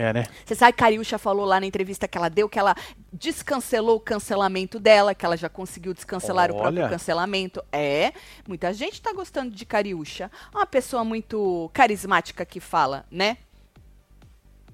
É, 0.00 0.14
né? 0.14 0.24
Você 0.46 0.54
sabe 0.54 0.72
que 0.72 0.82
a 0.82 0.86
Cariúcha 0.86 1.18
falou 1.18 1.44
lá 1.44 1.60
na 1.60 1.66
entrevista 1.66 2.08
que 2.08 2.16
ela 2.16 2.30
deu 2.30 2.48
que 2.48 2.58
ela 2.58 2.74
descancelou 3.12 3.96
o 3.96 4.00
cancelamento 4.00 4.80
dela, 4.80 5.14
que 5.14 5.26
ela 5.26 5.36
já 5.36 5.50
conseguiu 5.50 5.92
descancelar 5.92 6.50
o 6.50 6.54
próprio 6.54 6.84
Olha. 6.84 6.88
cancelamento. 6.88 7.62
É, 7.70 8.14
muita 8.48 8.72
gente 8.72 9.02
tá 9.02 9.12
gostando 9.12 9.54
de 9.54 9.66
Cariúcha. 9.66 10.30
Uma 10.54 10.64
pessoa 10.64 11.04
muito 11.04 11.70
carismática 11.74 12.46
que 12.46 12.60
fala, 12.60 13.04
né? 13.10 13.36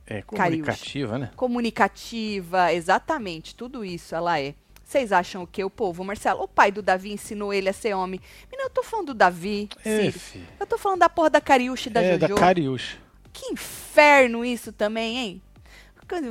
É 0.06 0.22
comunicativa, 0.22 1.18
né? 1.18 1.30
Comunicativa, 1.34 2.72
exatamente, 2.72 3.52
tudo 3.56 3.84
isso 3.84 4.14
ela 4.14 4.38
é. 4.38 4.54
Vocês 4.84 5.10
acham 5.10 5.42
o 5.42 5.46
que, 5.48 5.64
o 5.64 5.68
povo? 5.68 6.04
Marcelo, 6.04 6.44
o 6.44 6.46
pai 6.46 6.70
do 6.70 6.80
Davi 6.80 7.12
ensinou 7.12 7.52
ele 7.52 7.68
a 7.68 7.72
ser 7.72 7.94
homem. 7.94 8.20
Menina, 8.48 8.68
eu 8.68 8.70
tô 8.70 8.84
falando 8.84 9.08
do 9.08 9.14
Davi, 9.14 9.68
É. 9.84 10.12
Eu 10.60 10.66
tô 10.68 10.78
falando 10.78 11.00
da 11.00 11.08
porra 11.08 11.30
da 11.30 11.40
Cariúcha 11.40 11.88
e 11.88 11.92
da 11.92 12.00
é, 12.00 12.12
Jojo. 12.12 12.34
da 12.34 12.40
Cariúcha. 12.40 13.05
Que 13.38 13.52
inferno 13.52 14.42
isso 14.44 14.72
também, 14.72 15.18
hein? 15.18 15.42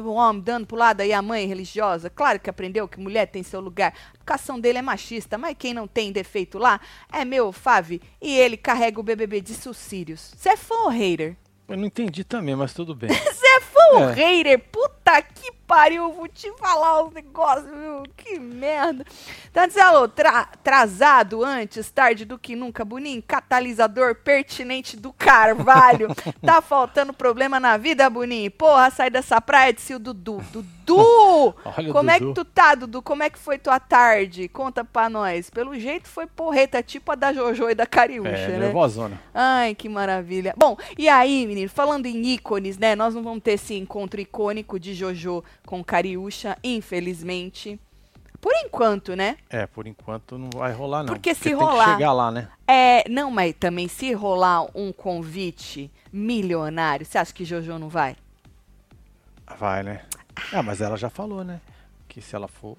O 0.03 0.13
homem 0.13 0.41
dando 0.41 0.65
pro 0.65 0.77
lado 0.77 1.01
aí 1.01 1.11
a 1.11 1.21
mãe 1.21 1.45
religiosa, 1.45 2.09
claro 2.09 2.39
que 2.39 2.49
aprendeu 2.49 2.87
que 2.87 2.97
mulher 2.99 3.25
tem 3.27 3.43
seu 3.43 3.59
lugar. 3.59 3.93
A 4.13 4.15
educação 4.15 4.57
dele 4.59 4.77
é 4.77 4.81
machista, 4.81 5.37
mas 5.37 5.55
quem 5.59 5.73
não 5.73 5.85
tem 5.85 6.11
defeito 6.13 6.57
lá 6.57 6.79
é 7.11 7.23
meu 7.25 7.51
Fave. 7.51 8.01
E 8.21 8.35
ele 8.39 8.55
carrega 8.57 8.99
o 8.99 9.03
BBB 9.03 9.41
de 9.41 9.53
sucírios. 9.53 10.33
Você 10.35 10.49
é 10.49 10.57
fã 10.57 10.75
ou 10.85 10.89
hater? 10.89 11.35
Eu 11.67 11.77
não 11.77 11.85
entendi 11.85 12.23
também, 12.23 12.55
mas 12.55 12.73
tudo 12.73 12.95
bem. 12.95 13.09
Você 13.13 13.45
é 13.47 13.59
fã 13.61 13.79
ou 13.95 14.09
É. 14.09 14.13
hater? 14.13 14.59
Puta 14.71 15.21
que 15.21 15.51
pariu, 15.67 16.11
vou 16.13 16.27
te 16.27 16.51
falar 16.57 17.03
os 17.03 17.13
negócios, 17.13 17.65
viu? 17.65 18.03
Que 18.15 18.39
merda. 18.39 19.05
Tanselo, 19.51 20.07
tra 20.07 20.45
trazado 20.63 21.43
antes, 21.43 21.89
tarde 21.89 22.25
do 22.25 22.37
que 22.37 22.55
nunca, 22.55 22.83
Boninho. 22.85 23.23
Catalisador 23.25 24.15
pertinente 24.15 24.97
do 24.97 25.11
Carvalho. 25.13 26.07
tá 26.45 26.61
faltando 26.61 27.13
problema 27.13 27.59
na 27.59 27.77
vida, 27.77 28.09
Boninho? 28.09 28.51
Porra, 28.51 28.89
sai 28.89 29.09
dessa 29.09 29.39
praia, 29.41 29.73
disse 29.73 29.93
o 29.95 29.99
Dudu. 29.99 30.43
Dudu! 30.51 31.55
Olha 31.65 31.91
Como 31.91 32.11
é 32.11 32.19
que 32.19 32.33
tu 32.33 32.45
tá, 32.45 32.75
Dudu? 32.75 33.01
Como 33.01 33.23
é 33.23 33.29
que 33.29 33.39
foi 33.39 33.57
tua 33.57 33.79
tarde? 33.79 34.47
Conta 34.47 34.83
pra 34.83 35.09
nós. 35.09 35.49
Pelo 35.49 35.77
jeito 35.79 36.07
foi 36.07 36.27
porreta, 36.27 36.83
tipo 36.83 37.11
a 37.11 37.15
da 37.15 37.33
Jojo 37.33 37.69
e 37.69 37.75
da 37.75 37.85
Cariúcha, 37.85 38.29
É, 38.29 38.47
né? 38.49 38.57
nervosona. 38.59 39.19
Ai, 39.33 39.73
que 39.73 39.89
maravilha. 39.89 40.53
Bom, 40.57 40.77
e 40.97 41.07
aí, 41.09 41.45
menino, 41.47 41.69
falando 41.69 42.05
em 42.05 42.23
ícones, 42.27 42.77
né? 42.77 42.95
Nós 42.95 43.15
não 43.15 43.23
vamos 43.23 43.41
ter 43.43 43.53
esse 43.53 43.73
encontro 43.75 44.19
icônico 44.21 44.79
de 44.79 44.93
Jojo 44.93 45.43
com 45.65 45.83
Cariúcha, 45.83 46.57
infelizmente. 46.63 47.79
Por 48.39 48.53
enquanto, 48.63 49.15
né? 49.15 49.37
É, 49.49 49.65
por 49.65 49.87
enquanto 49.87 50.37
não 50.37 50.49
vai 50.53 50.71
rolar, 50.71 50.99
não. 51.03 51.07
Porque 51.13 51.33
se 51.33 51.41
tem 51.45 51.53
rolar- 51.53 51.85
que 51.85 51.91
chegar 51.93 52.13
lá, 52.13 52.31
né? 52.31 52.47
É, 52.67 53.09
não, 53.09 53.31
mas 53.31 53.55
também 53.59 53.87
se 53.87 54.13
rolar 54.13 54.67
um 54.75 54.91
convite 54.93 55.89
milionário, 56.13 57.05
você 57.05 57.17
acha 57.17 57.33
que 57.33 57.43
Jojo 57.43 57.79
não 57.79 57.89
vai? 57.89 58.15
Vai, 59.57 59.83
né? 59.83 60.01
Ah, 60.53 60.61
mas 60.61 60.81
ela 60.81 60.97
já 60.97 61.09
falou, 61.09 61.43
né? 61.43 61.59
Que 62.07 62.21
se 62.21 62.35
ela 62.35 62.47
for. 62.47 62.77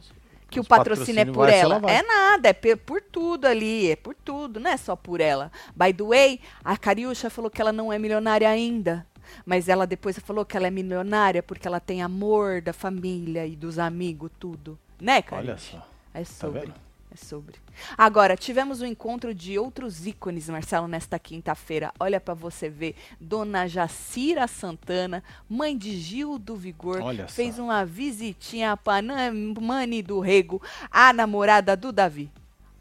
Que 0.49 0.61
o 0.61 0.63
os 0.63 0.69
patrocínio 0.69 1.21
é 1.23 1.25
por 1.25 1.49
vai, 1.49 1.53
se 1.53 1.59
ela. 1.59 1.79
vai. 1.81 1.97
É 1.97 2.03
nada, 2.03 2.49
é 2.49 2.53
por 2.77 3.01
tudo 3.03 3.47
ali, 3.47 3.91
é 3.91 3.97
por 3.97 4.15
tudo, 4.15 4.61
não 4.61 4.71
é 4.71 4.77
só 4.77 4.95
por 4.95 5.21
ela. 5.21 5.51
By 5.75 5.93
the 5.93 6.05
way, 6.05 6.41
a 6.65 6.77
Cariúcha 6.77 7.29
falou 7.29 7.51
que 7.51 7.61
ela 7.61 7.73
não 7.73 7.93
é 7.93 7.99
milionária 7.99 8.49
ainda. 8.49 9.05
Mas 9.45 9.69
ela 9.69 9.87
depois 9.87 10.19
falou 10.19 10.45
que 10.45 10.57
ela 10.57 10.67
é 10.67 10.71
milionária 10.71 11.43
porque 11.43 11.67
ela 11.67 11.81
tem 11.81 12.03
amor 12.03 12.61
da 12.61 12.73
família 12.73 13.47
e 13.47 13.55
dos 13.57 13.79
amigos, 13.79 14.31
tudo. 14.39 14.79
Né, 15.01 15.23
Cariúcha? 15.23 15.77
Olha 15.77 15.83
só. 15.83 15.89
É 16.15 16.25
sobre. 16.25 16.61
vendo? 16.61 16.75
É 17.13 17.17
sobre. 17.17 17.55
Agora, 17.97 18.37
tivemos 18.37 18.81
um 18.81 18.87
encontro 18.87 19.33
de 19.35 19.59
outros 19.59 20.07
ícones, 20.07 20.49
Marcelo, 20.49 20.89
nesta 20.89 21.19
quinta-feira. 21.19 21.93
Olha 22.01 22.19
pra 22.21 22.35
você 22.35 22.69
ver. 22.69 22.95
Dona 23.21 23.69
Jacira 23.69 24.47
Santana, 24.49 25.23
mãe 25.49 25.77
de 25.77 25.97
Gil 25.99 26.39
do 26.39 26.57
Vigor, 26.57 27.01
Olha 27.03 27.29
fez 27.29 27.57
só. 27.57 27.63
uma 27.63 27.85
visitinha 27.85 28.77
pra 28.77 29.01
Nan- 29.01 29.55
Mani 29.61 30.03
do 30.03 30.19
Rego, 30.21 30.61
a 30.91 31.13
namorada 31.13 31.77
do 31.77 31.93
Davi. 31.93 32.31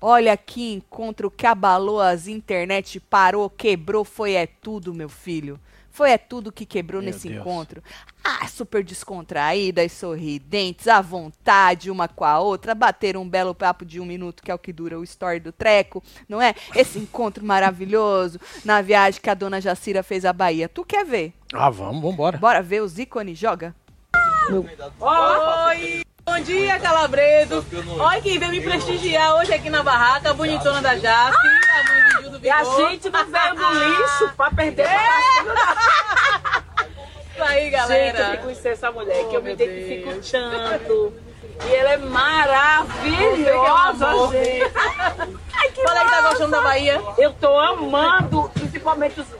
Olha 0.01 0.35
que 0.37 0.73
encontro 0.73 1.31
que 1.31 1.45
abalou 1.47 1.99
as 2.01 2.27
internet, 2.27 2.99
parou, 2.99 3.49
quebrou, 3.49 4.03
foi 4.03 4.33
é 4.33 4.45
tudo, 4.47 4.93
meu 4.93 5.09
filho. 5.09 5.59
Foi 5.95 6.11
é 6.11 6.17
tudo 6.17 6.51
que 6.51 6.65
quebrou 6.65 7.01
Meu 7.01 7.09
nesse 7.09 7.29
Deus. 7.29 7.39
encontro. 7.39 7.81
Ah, 8.21 8.45
super 8.49 8.83
descontraídas, 8.83 9.93
sorridentes, 9.93 10.89
à 10.89 10.99
vontade 10.99 11.89
uma 11.89 12.05
com 12.05 12.25
a 12.25 12.37
outra, 12.37 12.75
bateram 12.75 13.21
um 13.21 13.29
belo 13.29 13.55
papo 13.55 13.85
de 13.85 14.01
um 14.01 14.05
minuto, 14.05 14.43
que 14.43 14.51
é 14.51 14.53
o 14.53 14.59
que 14.59 14.73
dura 14.73 14.99
o 14.99 15.05
story 15.05 15.39
do 15.39 15.53
treco, 15.53 16.03
não 16.27 16.41
é? 16.41 16.53
Esse 16.75 16.99
encontro 16.99 17.45
maravilhoso 17.45 18.41
na 18.65 18.81
viagem 18.81 19.21
que 19.21 19.29
a 19.29 19.33
dona 19.33 19.61
Jacira 19.61 20.03
fez 20.03 20.25
à 20.25 20.33
Bahia. 20.33 20.67
Tu 20.67 20.83
quer 20.83 21.05
ver? 21.05 21.33
Ah, 21.53 21.69
vamos, 21.69 22.01
vambora. 22.01 22.37
Bora 22.39 22.61
ver 22.61 22.81
os 22.81 22.99
ícones, 22.99 23.39
joga? 23.39 23.73
Oi! 24.99 26.01
Bom 26.25 26.39
dia, 26.41 26.77
Calabredo! 26.79 27.65
Olha 27.99 28.21
quem 28.21 28.37
veio 28.37 28.51
me 28.51 28.59
prestigiar 28.59 29.35
hoje 29.35 29.53
aqui 29.53 29.69
na 29.69 29.81
barraca, 29.81 30.31
a 30.31 30.33
bonitona 30.33 30.81
da 30.81 30.95
Jace, 30.95 31.37
a 31.37 31.83
mãe 31.89 32.03
do 32.03 32.21
Gil 32.21 32.31
do 32.31 32.34
E 32.45 32.49
a 32.51 32.63
gente 32.63 33.09
não 33.09 33.25
veio 33.25 33.55
no 33.55 33.71
lixo 33.73 34.29
pra 34.37 34.51
perder 34.51 34.85
Isso 34.87 34.93
aí, 37.43 37.63
Gente, 37.63 37.73
eu 37.73 37.79
galera! 37.79 38.17
tenho 38.17 38.31
que 38.31 38.37
conhecer 38.43 38.69
essa 38.69 38.91
mulher, 38.91 39.27
que 39.27 39.35
eu 39.35 39.41
me 39.41 39.49
Oh, 39.49 39.53
identifico 39.53 40.11
Deus. 40.11 40.31
tanto. 40.31 41.13
E 41.65 41.73
ela 41.75 41.89
é 41.91 41.97
maravilhosa, 41.97 44.07
amor. 44.07 44.31
gente. 44.31 44.61
Ai, 45.57 45.69
que 45.71 45.81
Fala 45.83 45.99
aí 46.01 46.05
que 46.05 46.11
tá 46.11 46.21
gostando 46.21 46.51
da 46.51 46.61
Bahia. 46.61 47.01
Eu 47.17 47.33
tô 47.33 47.57
amando, 47.57 48.47
principalmente 48.53 49.19
os... 49.21 49.27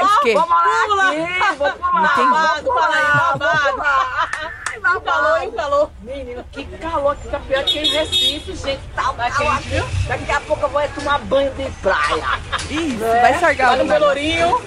O 0.00 0.20
quê? 0.20 0.32
Vamos 0.34 0.50
lá 0.50 1.08
aqui, 1.08 1.56
vou 1.56 1.72
pular. 1.72 2.12
Entendi. 2.12 2.30
Babado, 2.30 2.66
fala 2.66 2.94
aí, 2.94 3.02
babado! 3.38 3.82
O 4.96 5.00
calor, 5.00 5.42
e 5.42 5.46
o 5.48 5.52
calor. 5.52 5.90
Menino, 6.02 6.44
que 6.50 6.64
calor, 6.78 7.16
que 7.16 7.28
tá 7.28 7.38
pior 7.40 7.64
que 7.64 7.78
em 7.78 7.88
Recife, 7.90 8.56
gente. 8.56 8.80
Tá, 8.94 9.12
Tá 9.12 9.30
calor 9.30 9.52
aqui. 9.56 10.06
Daqui 10.06 10.32
a 10.32 10.40
pouco 10.40 10.62
eu 10.64 10.68
vou 10.68 10.80
é 10.80 10.88
tomar 10.88 11.18
banho 11.20 11.52
de 11.52 11.70
praia. 11.82 12.24
Isso, 12.70 12.98
vai 12.98 13.38
sargar 13.38 13.72
Olha 13.72 13.82
o 13.82 13.86
o 13.86 13.88
Pelourinho. 13.88 14.62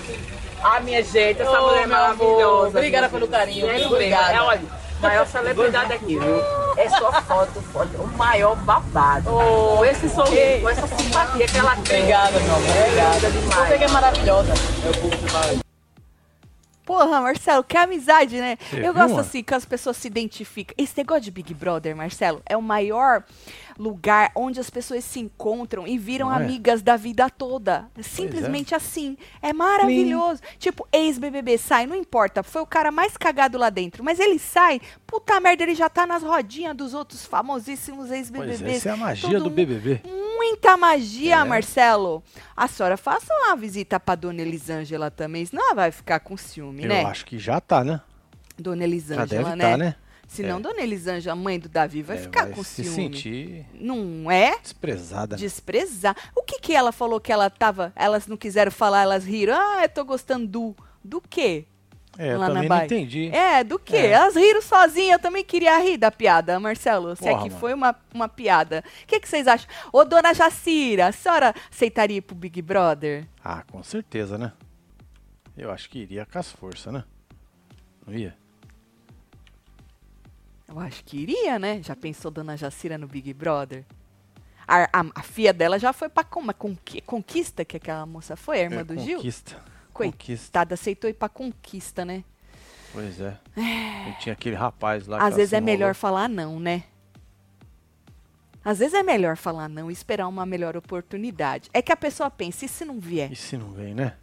Ah, 0.63 0.79
minha 0.79 1.03
gente, 1.03 1.41
essa 1.41 1.59
Ô, 1.59 1.67
mulher 1.69 1.83
é 1.83 1.87
maravilhosa. 1.87 2.77
Obrigada 2.77 3.07
viu? 3.07 3.19
pelo 3.19 3.31
carinho, 3.31 3.65
Gente, 3.67 3.79
viu? 3.79 3.87
Obrigada. 3.87 4.33
É, 4.33 4.41
olha, 4.41 4.61
maior 5.01 5.25
celebridade 5.25 5.93
aqui, 5.93 6.19
viu? 6.19 6.43
É 6.77 6.87
só 6.89 7.11
foto, 7.23 7.61
foto. 7.73 7.97
O 7.97 8.07
maior 8.15 8.55
babado. 8.57 9.23
Com 9.31 9.83
esse 9.85 10.07
sorriso, 10.07 10.69
essa 10.69 10.87
simpatia 10.87 11.47
que 11.47 11.57
ela 11.57 11.75
tem. 11.77 11.99
Obrigada, 12.01 12.39
meu 12.39 12.55
amor. 12.55 12.69
Obrigada 12.77 13.31
demais. 13.31 13.69
Você 13.69 13.77
que 13.79 13.83
é 13.83 13.87
maravilhosa. 13.87 14.53
Porra, 16.91 17.21
Marcelo, 17.21 17.63
que 17.63 17.77
amizade, 17.77 18.37
né? 18.37 18.57
Eu 18.73 18.93
gosto 18.93 19.17
assim 19.17 19.41
que 19.41 19.53
as 19.53 19.63
pessoas 19.63 19.95
se 19.95 20.07
identificam. 20.07 20.75
Esse 20.77 20.93
negócio 20.97 21.21
de 21.21 21.31
Big 21.31 21.53
Brother, 21.53 21.95
Marcelo, 21.95 22.41
é 22.45 22.57
o 22.57 22.61
maior 22.61 23.23
lugar 23.81 24.31
onde 24.35 24.59
as 24.59 24.69
pessoas 24.69 25.03
se 25.03 25.19
encontram 25.19 25.87
e 25.87 25.97
viram 25.97 26.31
é? 26.31 26.35
amigas 26.35 26.81
da 26.81 26.95
vida 26.95 27.29
toda. 27.29 27.89
Simplesmente 28.01 28.75
assim. 28.75 29.17
É 29.41 29.51
maravilhoso. 29.51 30.41
Tipo, 30.59 30.87
ex-BBB 30.91 31.57
sai, 31.57 31.87
não 31.87 31.95
importa, 31.95 32.43
foi 32.43 32.61
o 32.61 32.65
cara 32.65 32.91
mais 32.91 33.17
cagado 33.17 33.57
lá 33.57 33.69
dentro, 33.69 34.03
mas 34.03 34.19
ele 34.19 34.37
sai, 34.37 34.79
puta 35.07 35.39
merda, 35.39 35.63
ele 35.63 35.73
já 35.75 35.89
tá 35.89 36.05
nas 36.05 36.21
rodinhas 36.21 36.75
dos 36.75 36.93
outros 36.93 37.25
famosíssimos 37.25 38.11
ex-BBBs. 38.11 38.61
é, 38.61 38.71
essa 38.75 38.89
é 38.89 38.91
a 38.91 38.97
magia 38.97 39.31
Todo 39.39 39.43
do 39.45 39.49
BBB. 39.49 40.01
Muita 40.37 40.77
magia, 40.77 41.37
É. 41.37 41.43
Marcelo. 41.43 42.23
A 42.55 42.67
senhora 42.67 42.97
faça 42.97 43.33
uma 43.33 43.55
visita 43.55 43.99
pra 43.99 44.15
Dona 44.15 44.41
Elisângela 44.41 45.09
também, 45.09 45.45
senão 45.45 45.63
ela 45.65 45.73
vai 45.75 45.91
ficar 45.91 46.19
com 46.19 46.37
ciúme, 46.37 46.83
Eu 46.83 46.89
né? 46.89 47.03
acho 47.05 47.25
que 47.25 47.39
já 47.39 47.59
tá, 47.59 47.83
né? 47.83 48.01
Dona 48.57 48.81
Já 48.81 48.83
Elisângela, 48.85 49.25
deve 49.27 49.55
né? 49.55 49.71
tá, 49.71 49.77
né? 49.77 49.95
Senão 50.31 50.59
É. 50.59 50.61
Dona 50.61 50.81
Elisângela, 50.81 51.35
mãe 51.35 51.59
do 51.59 51.67
Davi, 51.67 52.01
vai 52.01 52.15
É, 52.15 52.21
ficar 52.21 52.45
vai 52.45 52.53
com 52.53 52.63
se 52.63 52.85
ciúme. 52.85 52.95
sentir 52.95 53.65
Não 53.73 54.31
é? 54.31 54.57
desprezada. 54.59 55.35
né? 55.35 55.39
Desprezar. 55.41 56.15
O 56.33 56.41
que 56.41 56.57
que 56.57 56.73
ela 56.73 56.93
falou 56.93 57.19
que 57.19 57.33
ela 57.33 57.49
tava... 57.49 57.91
Elas 57.97 58.27
não 58.27 58.37
quiseram 58.37 58.71
falar, 58.71 59.01
elas 59.01 59.25
riram. 59.25 59.53
Ah, 59.57 59.79
eu 59.83 59.89
tô 59.89 60.05
gostando 60.05 60.47
do... 60.47 60.75
Do 61.03 61.19
quê? 61.19 61.65
É, 62.17 62.31
eu 62.33 62.39
lá 62.39 62.47
também 62.47 62.69
não 62.69 62.83
entendi. 62.83 63.27
É, 63.33 63.61
do 63.61 63.77
quê? 63.77 63.97
É. 63.97 64.11
Elas 64.11 64.35
riram 64.35 64.61
sozinhas. 64.61 65.13
Eu 65.13 65.19
também 65.19 65.43
queria 65.43 65.77
rir 65.79 65.97
da 65.97 66.09
piada, 66.09 66.57
Marcelo. 66.61 67.13
Se 67.17 67.27
é 67.27 67.33
que 67.33 67.49
mano. 67.49 67.59
foi 67.59 67.73
uma, 67.73 67.93
uma 68.13 68.29
piada. 68.29 68.85
O 69.03 69.07
que, 69.07 69.19
que 69.19 69.27
vocês 69.27 69.47
acham? 69.49 69.67
Ô, 69.91 70.05
Dona 70.05 70.33
Jacira, 70.33 71.07
a 71.07 71.11
senhora 71.11 71.53
aceitaria 71.69 72.17
ir 72.17 72.21
pro 72.21 72.35
Big 72.35 72.61
Brother? 72.61 73.27
Ah, 73.43 73.63
com 73.69 73.83
certeza, 73.83 74.37
né? 74.37 74.53
Eu 75.57 75.71
acho 75.71 75.89
que 75.89 75.99
iria 75.99 76.25
com 76.25 76.39
as 76.39 76.49
forças, 76.51 76.93
né? 76.93 77.03
Não 78.07 78.13
ia? 78.13 78.33
Eu 80.71 80.79
acho 80.79 81.03
que 81.03 81.17
iria, 81.17 81.59
né? 81.59 81.81
Já 81.83 81.95
pensou 81.95 82.31
Dona 82.31 82.55
Jacira 82.55 82.97
no 82.97 83.05
Big 83.07 83.33
Brother? 83.33 83.83
A, 84.67 84.83
a, 85.01 85.05
a 85.15 85.21
filha 85.23 85.51
dela 85.51 85.77
já 85.77 85.91
foi 85.91 86.07
pra 86.07 86.23
como? 86.23 86.53
Conqui- 86.53 87.01
conquista 87.01 87.65
que 87.65 87.75
aquela 87.75 88.05
moça 88.05 88.37
foi, 88.37 88.59
a 88.61 88.63
irmã 88.63 88.79
É, 88.79 88.83
do 88.83 88.97
Gil? 88.97 89.17
Conquista. 89.17 89.55
Conquista. 89.93 90.45
Coitada, 90.47 90.73
aceitou 90.75 91.09
ir 91.09 91.13
pra 91.13 91.27
conquista, 91.27 92.05
né? 92.05 92.23
Pois 92.93 93.19
é. 93.19 93.37
E 93.57 94.13
tinha 94.21 94.31
aquele 94.33 94.55
rapaz 94.55 95.07
lá 95.07 95.17
que 95.19 95.25
Às 95.25 95.35
vezes 95.35 95.53
é 95.53 95.59
melhor 95.61 95.93
falar 95.93 96.29
não, 96.29 96.59
né? 96.59 96.83
Às 98.63 98.79
vezes 98.79 98.93
é 98.93 99.01
melhor 99.03 99.35
falar 99.35 99.67
não 99.67 99.89
e 99.89 99.93
esperar 99.93 100.27
uma 100.27 100.45
melhor 100.45 100.77
oportunidade. 100.77 101.69
É 101.73 101.81
que 101.81 101.91
a 101.91 101.97
pessoa 101.97 102.29
pensa, 102.29 102.63
e 102.65 102.67
se 102.69 102.85
não 102.85 102.99
vier? 102.99 103.31
E 103.31 103.35
se 103.35 103.57
não 103.57 103.71
vem, 103.71 103.93
né? 103.93 104.13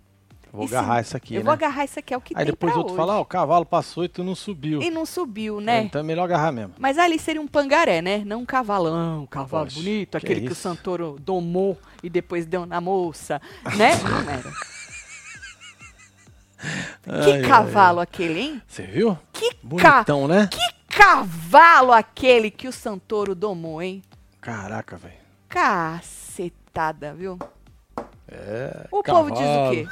Vou 0.52 0.64
E 0.64 0.68
agarrar 0.68 0.98
essa 1.00 1.16
aqui, 1.16 1.34
Eu 1.34 1.40
né? 1.40 1.44
vou 1.44 1.52
agarrar 1.52 1.84
isso 1.84 1.98
aqui, 1.98 2.14
é 2.14 2.16
o 2.16 2.20
que 2.20 2.34
Aí 2.34 2.44
tem 2.44 2.52
depois 2.52 2.72
pra 2.72 2.78
outro 2.78 2.94
hoje. 2.94 3.00
fala, 3.00 3.18
ó, 3.18 3.20
o 3.20 3.24
cavalo 3.24 3.66
passou 3.66 4.04
e 4.04 4.08
tu 4.08 4.24
não 4.24 4.34
subiu. 4.34 4.82
E 4.82 4.90
não 4.90 5.04
subiu, 5.04 5.60
né? 5.60 5.82
Então 5.82 6.00
é 6.00 6.04
melhor 6.04 6.24
agarrar 6.24 6.52
mesmo. 6.52 6.74
Mas 6.78 6.98
ali 6.98 7.18
seria 7.18 7.40
um 7.40 7.46
pangaré, 7.46 8.00
né? 8.02 8.22
Não 8.24 8.40
um 8.40 8.46
cavalão, 8.46 9.22
um 9.22 9.26
cavalo 9.26 9.66
Oxe, 9.66 9.76
bonito, 9.76 10.10
que 10.12 10.16
aquele 10.16 10.40
que, 10.40 10.48
o 10.48 10.52
isso? 10.52 10.60
Santoro 10.62 11.16
domou 11.20 11.78
e 12.02 12.08
depois 12.10 12.46
deu 12.46 12.64
na 12.66 12.80
moça, 12.80 13.40
né? 13.76 13.92
Não 14.02 14.30
era. 14.30 14.52
Que 17.24 17.32
Ai, 17.32 17.32
ai, 17.34 17.42
cavalo 17.42 18.00
aquele, 18.00 18.40
hein? 18.40 18.62
Você 18.66 18.82
viu? 18.82 19.16
Que, 19.32 19.54
ca... 19.54 19.92
Bonitão, 19.92 20.26
né? 20.26 20.48
que 20.50 20.58
cavalo 20.88 21.92
aquele 21.92 22.50
que 22.50 22.66
o 22.66 22.72
Santoro 22.72 23.34
domou, 23.34 23.80
hein? 23.80 24.02
Caraca, 24.40 24.96
velho. 24.96 25.14
Cacetada, 25.48 27.14
viu? 27.14 27.38
É. 28.30 28.86
O 28.90 29.02
povo 29.02 29.30
diz 29.30 29.40
o 29.40 29.42
cavalo. 29.44 29.74
quê? 29.74 29.86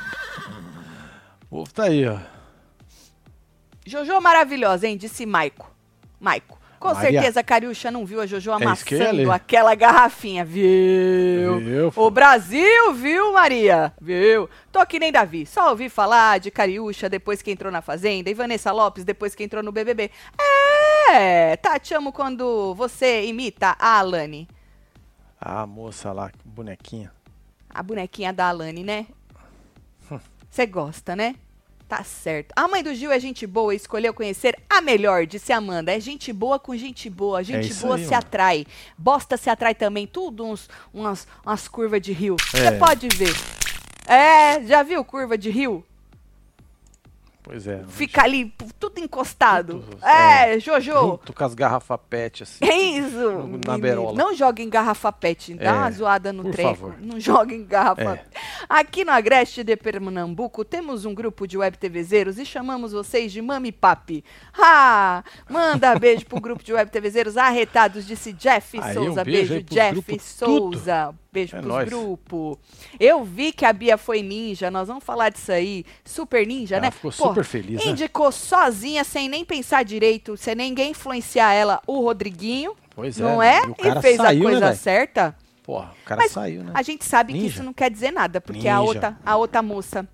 O 1.42 1.46
povo 1.56 1.72
tá 1.72 1.84
aí, 1.84 2.06
ó. 2.06 2.18
Jojo 3.86 4.20
maravilhosa, 4.20 4.86
hein? 4.88 4.96
Disse 4.96 5.24
Maico. 5.24 5.70
Maico. 6.20 6.58
Com 6.78 6.92
Maria. 6.92 7.10
certeza 7.20 7.40
a 7.40 7.42
Cariúcha 7.42 7.90
não 7.90 8.04
viu 8.04 8.20
a 8.20 8.26
Jojo 8.26 8.50
É 8.50 8.54
amassando 8.54 9.12
ler. 9.16 9.30
aquela 9.30 9.74
garrafinha, 9.74 10.44
viu? 10.44 11.58
Viu, 11.58 11.92
O? 11.96 12.10
Brasil, 12.10 12.92
viu, 12.92 13.32
Maria? 13.32 13.94
Viu? 14.00 14.48
Tô 14.70 14.84
que 14.84 14.98
nem 14.98 15.10
Davi. 15.10 15.46
Só 15.46 15.70
ouvi 15.70 15.88
falar 15.88 16.38
de 16.38 16.50
Cariúcha 16.50 17.08
depois 17.08 17.40
que 17.40 17.50
entrou 17.50 17.72
na 17.72 17.80
Fazenda 17.80 18.28
e 18.28 18.34
Vanessa 18.34 18.72
Lopes 18.72 19.04
depois 19.04 19.34
que 19.34 19.42
entrou 19.42 19.62
no 19.62 19.72
BBB. 19.72 20.10
É, 21.10 21.56
tá, 21.56 21.78
te 21.78 21.94
amo 21.94 22.12
quando 22.12 22.74
você 22.74 23.24
imita 23.24 23.74
a 23.78 23.98
Alane. 23.98 24.46
Ah, 25.40 25.62
a 25.62 25.66
moça 25.66 26.12
lá, 26.12 26.30
bonequinha. 26.44 27.10
A 27.78 27.82
bonequinha 27.82 28.32
da 28.32 28.48
Alane, 28.48 28.82
né? 28.82 29.06
Você 30.50 30.64
gosta, 30.66 31.14
né? 31.14 31.34
Tá 31.88 32.02
certo. 32.02 32.52
A 32.56 32.66
mãe 32.66 32.82
do 32.82 32.94
Gil 32.94 33.12
é 33.12 33.20
gente 33.20 33.46
boa 33.46 33.72
e 33.72 33.76
escolheu 33.76 34.12
conhecer 34.14 34.58
a 34.68 34.80
melhor, 34.80 35.26
disse 35.26 35.52
Amanda. 35.52 35.92
É 35.94 36.00
gente 36.00 36.32
boa 36.32 36.58
com 36.58 36.74
gente 36.76 37.08
boa. 37.10 37.44
Gente 37.44 37.70
isso 37.70 37.82
boa 37.86 37.96
aí, 37.96 38.02
se 38.04 38.10
mano. 38.10 38.18
atrai. 38.18 38.66
Bosta 38.96 39.36
se 39.36 39.50
atrai 39.50 39.74
também. 39.74 40.06
Tudo 40.06 40.44
uns, 40.44 40.68
umas, 40.92 41.28
umas 41.44 41.68
curvas 41.68 42.00
de 42.00 42.12
rio. 42.12 42.36
Você 42.50 42.66
É. 42.66 42.78
pode 42.78 43.06
ver. 43.08 43.32
É, 44.06 44.62
já 44.64 44.82
viu 44.82 45.04
curva 45.04 45.36
de 45.36 45.50
rio? 45.50 45.84
Pois 47.48 47.64
é. 47.64 47.84
Fica 47.88 48.24
ali, 48.24 48.46
p- 48.46 48.64
tudo 48.76 48.98
encostado. 48.98 49.74
Tudo, 49.78 50.04
é, 50.04 50.56
é, 50.56 50.58
Jojo. 50.58 50.90
Junto 50.92 51.32
com 51.32 51.44
as 51.44 51.54
garrafas 51.54 51.98
pet, 52.10 52.42
assim. 52.42 52.64
É 52.64 52.74
isso. 52.76 53.60
Na 53.64 53.78
berola. 53.78 54.18
Não 54.18 54.34
joga 54.34 54.60
em 54.60 54.68
garrafa 54.68 55.12
pet, 55.12 55.54
dá 55.54 55.64
É, 55.64 55.72
uma 55.72 55.90
zoada 55.92 56.32
no 56.32 56.50
treco. 56.50 56.92
Não 57.00 57.20
joga 57.20 57.54
em 57.54 57.64
garrafa. 57.64 58.02
É. 58.16 58.24
Aqui 58.68 59.04
no 59.04 59.12
Agreste 59.12 59.62
de 59.62 59.76
Pernambuco 59.76 60.64
temos 60.64 61.04
um 61.04 61.14
grupo 61.14 61.46
de 61.46 61.56
web 61.56 61.78
TVzeiros 61.78 62.36
e 62.36 62.44
chamamos 62.44 62.90
vocês 62.90 63.30
de 63.30 63.40
Mami 63.40 63.70
Papi. 63.70 64.24
Ah, 64.52 65.22
manda 65.48 65.96
beijo 65.96 66.26
pro 66.26 66.40
grupo 66.40 66.64
de 66.64 66.72
web 66.72 66.90
TVzeiros 66.90 67.36
arretados, 67.36 68.04
disse 68.04 68.32
Jeff 68.32 68.76
Aí, 68.80 68.90
um 68.98 69.04
Souza. 69.04 69.24
beijo 69.24 69.36
Beijo, 69.54 69.54
aí 69.54 69.92
pro 69.92 70.02
Jeff 70.02 70.18
Souza. 70.18 71.14
Beijo 71.36 71.54
É 71.56 71.60
pros 71.60 71.72
nóis. 71.74 71.88
grupos. 71.88 72.56
Eu 72.98 73.22
vi 73.22 73.52
que 73.52 73.64
a 73.66 73.72
Bia 73.72 73.98
foi 73.98 74.22
ninja, 74.22 74.70
nós 74.70 74.88
vamos 74.88 75.04
falar 75.04 75.28
disso 75.28 75.52
aí. 75.52 75.84
Super 76.04 76.46
ninja, 76.46 76.76
Ela 76.76 76.86
né? 76.86 76.90
ficou 76.90 77.12
Pô, 77.12 77.28
super 77.28 77.44
feliz, 77.44 77.84
né? 77.84 77.90
Indicou 77.90 78.32
sozinha, 78.32 79.04
sem 79.04 79.28
nem 79.28 79.44
pensar 79.44 79.84
direito, 79.84 80.36
sem 80.36 80.54
ninguém 80.54 80.92
influenciar 80.92 81.52
ela, 81.52 81.82
o 81.86 82.00
Rodriguinho. 82.00 82.74
Pois 82.94 83.18
não 83.18 83.42
é, 83.42 83.58
é? 83.58 83.86
e 83.86 83.88
E, 83.88 84.00
fez 84.00 84.16
saiu, 84.16 84.22
a 84.26 84.32
né, 84.32 84.40
coisa 84.50 84.66
velho? 84.68 84.76
certa. 84.78 85.36
Porra, 85.62 85.92
o 86.02 86.04
cara 86.06 86.22
Mas 86.22 86.32
saiu, 86.32 86.62
né? 86.64 86.70
A 86.74 86.82
gente 86.82 87.04
sabe 87.04 87.32
que 87.32 87.38
Ninja. 87.40 87.54
isso 87.54 87.62
não 87.62 87.72
quer 87.74 87.90
dizer 87.90 88.12
nada, 88.12 88.40
porque 88.40 88.66
a 88.68 88.80
outra, 88.80 89.18
a 89.26 89.36
outra 89.36 89.60
moça, 89.62 90.08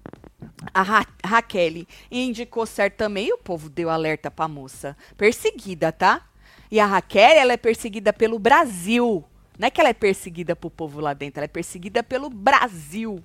a 0.75 0.83
Ra 0.83 1.07
Raquel, 1.25 1.87
indicou 2.11 2.67
certo 2.67 2.97
também 2.97 3.29
e 3.29 3.33
o 3.33 3.39
povo 3.39 3.69
deu 3.71 3.89
alerta 3.91 4.31
pra 4.31 4.49
moça. 4.49 4.97
Perseguida, 5.17 5.93
tá? 5.93 6.23
E 6.71 6.81
a 6.81 6.87
Raquel, 6.87 7.37
ela 7.37 7.53
é 7.53 7.57
perseguida 7.57 8.13
pelo 8.13 8.39
Brasil. 8.39 9.23
Não 9.59 9.67
é 9.67 9.71
que 9.71 9.81
ela 9.81 9.91
é 9.91 9.95
perseguida 9.95 10.57
pro 10.57 10.71
povo 10.71 11.01
lá 11.01 11.13
dentro, 11.15 11.41
ela 11.41 11.45
é 11.45 11.49
perseguida 11.49 12.03
pelo 12.03 12.29
Brasil. 12.31 13.23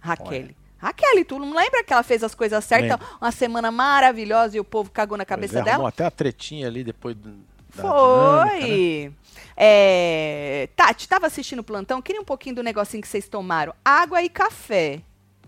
Raquel. 0.00 0.44
Olha. 0.44 0.64
Raquel, 0.78 1.24
tu 1.24 1.38
não 1.38 1.54
lembra 1.54 1.82
que 1.82 1.92
ela 1.92 2.02
fez 2.02 2.22
as 2.22 2.34
coisas 2.34 2.62
certas? 2.64 3.00
Lembro. 3.00 3.06
Uma 3.20 3.32
semana 3.32 3.70
maravilhosa 3.70 4.56
e 4.56 4.60
o 4.60 4.64
povo 4.64 4.90
cagou 4.90 5.16
na 5.16 5.24
cabeça 5.24 5.60
é, 5.60 5.62
dela? 5.62 5.88
até 5.88 6.04
a 6.04 6.10
tretinha 6.10 6.66
ali 6.66 6.84
depois 6.84 7.16
do, 7.16 7.30
da 7.74 7.82
dinâmica, 7.82 8.60
né? 8.60 8.66
Foi. 8.68 9.12
É, 9.56 10.68
Tati, 10.76 11.08
tava 11.08 11.26
assistindo 11.26 11.60
o 11.60 11.64
plantão, 11.64 12.02
queria 12.02 12.20
um 12.20 12.24
pouquinho 12.24 12.56
do 12.56 12.62
negocinho 12.62 13.00
que 13.00 13.08
vocês 13.08 13.28
tomaram. 13.28 13.74
Água 13.82 14.22
e 14.22 14.28
café. 14.28 15.00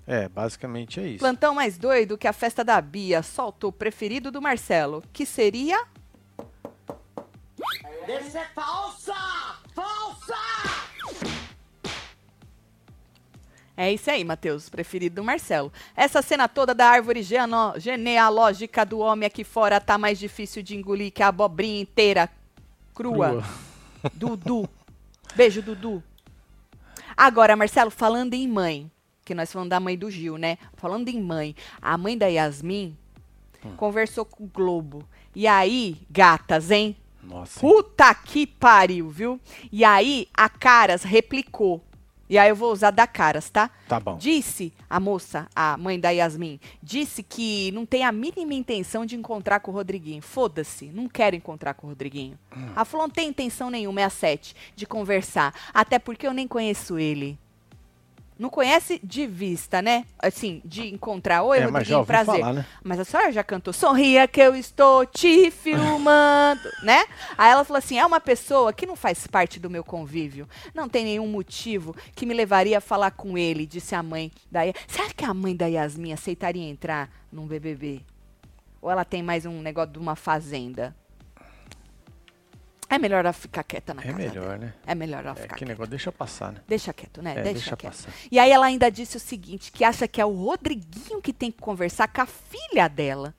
É, 0.06 0.28
basicamente 0.28 1.00
é 1.00 1.08
isso. 1.08 1.18
Plantão 1.18 1.54
mais 1.54 1.76
doido 1.76 2.16
que 2.16 2.28
a 2.28 2.32
festa 2.32 2.62
da 2.62 2.80
Bia. 2.80 3.22
Soltou 3.22 3.70
o 3.70 3.72
preferido 3.72 4.30
do 4.30 4.40
Marcelo, 4.40 5.02
que 5.12 5.26
seria... 5.26 5.84
Deve 8.06 8.30
ser 8.30 8.48
falsa! 8.54 9.65
Falsa! 9.76 10.34
É 13.76 13.92
isso 13.92 14.10
aí, 14.10 14.24
Matheus, 14.24 14.70
preferido 14.70 15.16
do 15.16 15.24
Marcelo. 15.24 15.70
Essa 15.94 16.22
cena 16.22 16.48
toda 16.48 16.74
da 16.74 16.86
árvore 16.88 17.20
genealógica 17.76 18.86
do 18.86 19.00
homem 19.00 19.26
aqui 19.26 19.44
fora 19.44 19.78
tá 19.78 19.98
mais 19.98 20.18
difícil 20.18 20.62
de 20.62 20.74
engolir 20.74 21.12
que 21.12 21.22
a 21.22 21.28
abobrinha 21.28 21.82
inteira 21.82 22.30
crua. 22.94 23.28
Crua. 23.28 23.44
Dudu. 24.14 24.66
Beijo, 25.34 25.60
Dudu. 25.60 26.02
Agora, 27.14 27.54
Marcelo, 27.54 27.90
falando 27.90 28.32
em 28.32 28.48
mãe, 28.48 28.90
que 29.26 29.34
nós 29.34 29.52
falamos 29.52 29.68
da 29.68 29.78
mãe 29.78 29.98
do 29.98 30.10
Gil, 30.10 30.38
né? 30.38 30.56
Falando 30.74 31.08
em 31.08 31.20
mãe, 31.20 31.54
a 31.82 31.98
mãe 31.98 32.16
da 32.16 32.28
Yasmin 32.28 32.96
conversou 33.76 34.24
com 34.24 34.44
o 34.44 34.48
Globo. 34.48 35.06
E 35.34 35.46
aí, 35.46 36.00
gatas, 36.08 36.70
hein? 36.70 36.96
Nossa. 37.26 37.60
Puta 37.60 38.14
que 38.14 38.46
pariu, 38.46 39.10
viu? 39.10 39.40
E 39.70 39.84
aí, 39.84 40.28
a 40.34 40.48
Caras 40.48 41.02
replicou. 41.02 41.82
E 42.28 42.36
aí 42.36 42.48
eu 42.48 42.56
vou 42.56 42.72
usar 42.72 42.90
da 42.90 43.06
Caras, 43.06 43.48
tá? 43.50 43.70
Tá 43.88 44.00
bom. 44.00 44.16
Disse 44.16 44.72
a 44.90 44.98
moça, 44.98 45.46
a 45.54 45.76
mãe 45.76 45.98
da 45.98 46.10
Yasmin, 46.10 46.58
disse 46.82 47.22
que 47.22 47.70
não 47.70 47.86
tem 47.86 48.04
a 48.04 48.10
mínima 48.10 48.52
intenção 48.52 49.06
de 49.06 49.14
encontrar 49.14 49.60
com 49.60 49.70
o 49.70 49.74
Rodriguinho. 49.74 50.20
Foda-se, 50.20 50.86
não 50.86 51.08
quero 51.08 51.36
encontrar 51.36 51.74
com 51.74 51.86
o 51.86 51.90
Rodriguinho. 51.90 52.36
Hum. 52.56 52.66
Ela 52.74 52.84
falou, 52.84 53.06
não 53.06 53.14
tem 53.14 53.28
intenção 53.28 53.70
nenhuma, 53.70 54.00
é 54.00 54.04
a 54.04 54.10
sete, 54.10 54.56
de 54.74 54.86
conversar. 54.86 55.54
Até 55.72 56.00
porque 56.00 56.26
eu 56.26 56.32
nem 56.32 56.48
conheço 56.48 56.98
ele. 56.98 57.38
Não 58.38 58.50
conhece 58.50 59.00
de 59.02 59.26
vista, 59.26 59.80
né? 59.80 60.04
Assim, 60.18 60.60
de 60.64 60.92
encontrar. 60.92 61.42
Oi, 61.42 61.58
É, 61.58 61.64
Rodriguinho, 61.64 62.04
prazer. 62.04 62.40
falar, 62.40 62.52
né? 62.52 62.66
Mas 62.84 63.00
a 63.00 63.04
senhora 63.04 63.32
já 63.32 63.42
cantou 63.42 63.72
Sorria 63.72 64.28
que 64.28 64.40
eu 64.40 64.54
estou 64.54 65.06
te 65.06 65.50
filmando, 65.50 66.60
né? 66.84 67.04
Aí 67.38 67.50
ela 67.50 67.64
falou 67.64 67.78
assim: 67.78 67.98
é 67.98 68.04
uma 68.04 68.20
pessoa 68.20 68.72
que 68.72 68.84
não 68.84 68.94
faz 68.94 69.26
parte 69.26 69.58
do 69.58 69.70
meu 69.70 69.82
convívio. 69.82 70.46
Não 70.74 70.88
tem 70.88 71.04
nenhum 71.04 71.26
motivo 71.26 71.96
que 72.14 72.26
me 72.26 72.34
levaria 72.34 72.78
a 72.78 72.80
falar 72.80 73.10
com 73.12 73.38
ele, 73.38 73.64
disse 73.64 73.94
a 73.94 74.02
mãe 74.02 74.30
da 74.50 74.62
Yasmin. 74.62 74.84
Será 74.86 75.08
que 75.10 75.24
a 75.24 75.32
mãe 75.32 75.56
da 75.56 75.66
Yasmin 75.66 76.12
aceitaria 76.12 76.68
entrar 76.68 77.08
num 77.32 77.46
BBB? 77.46 78.02
Ou 78.82 78.90
ela 78.90 79.04
tem 79.04 79.22
mais 79.22 79.46
um 79.46 79.62
negócio 79.62 79.92
de 79.92 79.98
uma 79.98 80.14
fazenda? 80.14 80.94
É 82.88 82.98
melhor 82.98 83.24
ela 83.24 83.32
ficar 83.32 83.64
quieta 83.64 83.92
na 83.92 84.02
É 84.02 84.06
casa 84.06 84.16
melhor, 84.18 84.32
dela. 84.44 84.56
né? 84.58 84.74
É 84.86 84.94
melhor 84.94 85.20
ela 85.24 85.32
É, 85.32 85.34
ficar 85.42 85.54
que 85.54 85.58
quieta. 85.58 85.72
negócio 85.72 85.90
deixa 85.90 86.12
passar, 86.12 86.52
né? 86.52 86.60
Deixa 86.68 86.92
quieto, 86.92 87.20
né? 87.20 87.32
É, 87.32 87.34
deixa, 87.42 87.52
deixa 87.54 87.76
quieto. 87.76 87.92
passar. 87.92 88.12
E 88.30 88.38
aí 88.38 88.50
ela 88.50 88.66
ainda 88.66 88.90
disse 88.90 89.16
o 89.16 89.20
seguinte, 89.20 89.72
que 89.72 89.82
acha 89.84 90.06
que 90.06 90.20
é 90.20 90.24
o 90.24 90.32
Rodriguinho 90.32 91.20
que 91.20 91.32
tem 91.32 91.50
que 91.50 91.58
conversar 91.60 92.06
com 92.08 92.20
a 92.22 92.26
filha 92.26 92.86
dela. 92.88 93.34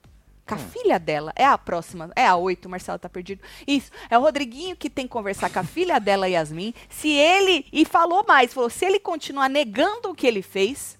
Com 0.45 0.55
Hum. 0.55 0.57
a 0.57 0.59
filha 0.61 0.99
dela. 0.99 1.31
É 1.35 1.45
a 1.45 1.57
próxima. 1.57 2.09
É 2.15 2.25
a 2.25 2.35
oito, 2.35 2.65
o 2.65 2.69
Marcelo 2.69 2.99
tá 2.99 3.07
perdido. 3.09 3.41
Isso. 3.65 3.89
É 4.09 4.17
o 4.17 4.21
Rodriguinho 4.21 4.75
que 4.75 4.89
tem 4.89 5.05
que 5.05 5.11
conversar 5.13 5.49
com 5.49 5.59
a 5.59 5.63
filha 5.63 5.97
dela, 6.01 6.27
Yasmin. 6.29 6.73
Se 6.89 7.09
ele. 7.09 7.65
E 7.71 7.85
falou 7.85 8.25
mais, 8.27 8.53
falou: 8.53 8.69
se 8.69 8.85
ele 8.85 8.99
continuar 8.99 9.49
negando 9.49 10.09
o 10.09 10.15
que 10.15 10.27
ele 10.27 10.41
fez. 10.41 10.97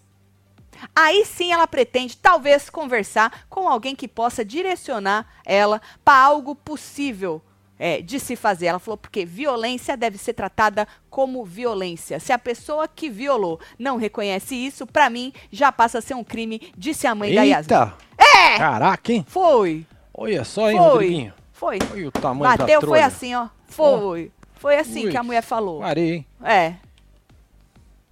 Aí 0.96 1.26
sim 1.26 1.52
ela 1.52 1.66
pretende, 1.68 2.16
talvez, 2.16 2.70
conversar 2.70 3.46
com 3.50 3.68
alguém 3.68 3.96
que 3.96 4.08
possa 4.08 4.46
direcionar 4.46 5.26
ela 5.44 5.82
para 6.06 6.24
algo 6.24 6.54
possível 6.54 7.42
é, 7.80 8.02
de 8.02 8.20
se 8.20 8.36
fazer. 8.36 8.68
Ela 8.68 8.80
falou 8.80 8.98
porque 8.98 9.26
violência 9.26 9.96
deve 9.98 10.18
ser 10.18 10.34
tratada 10.34 10.88
como 11.10 11.44
violência. 11.44 12.20
Se 12.20 12.32
a 12.32 12.40
pessoa 12.40 12.88
que 12.88 13.10
violou 13.10 13.60
não 13.78 13.98
reconhece 13.98 14.56
isso, 14.56 14.86
para 14.86 15.10
mim 15.10 15.34
já 15.52 15.72
passa 15.72 16.00
a 16.00 16.02
ser 16.02 16.14
um 16.14 16.24
crime, 16.24 16.72
disse 16.78 17.08
a 17.08 17.16
mãe 17.16 17.34
da 17.34 17.44
Yasmin. 17.44 17.74
Eita! 17.74 17.94
É! 18.18 18.58
Caraca, 18.58 19.12
hein? 19.12 19.26
Foi, 19.28 19.86
Olha 20.14 20.44
só, 20.44 20.72
hein, 20.72 20.78
foi, 20.78 20.88
Rodriguinho? 20.88 21.34
foi. 21.52 21.80
Olha 21.92 22.08
o 22.08 22.12
tamanho 22.12 22.58
da 22.58 22.58
Bateu, 22.58 22.82
foi 22.82 23.02
assim, 23.02 23.36
ó. 23.36 23.48
Foi. 23.68 24.32
Foi 24.56 24.78
assim 24.78 25.06
Ui, 25.06 25.12
que 25.12 25.18
a 25.18 25.22
mulher 25.22 25.44
falou. 25.44 25.82
Parei, 25.82 26.16
hein? 26.16 26.26
É. 26.44 26.74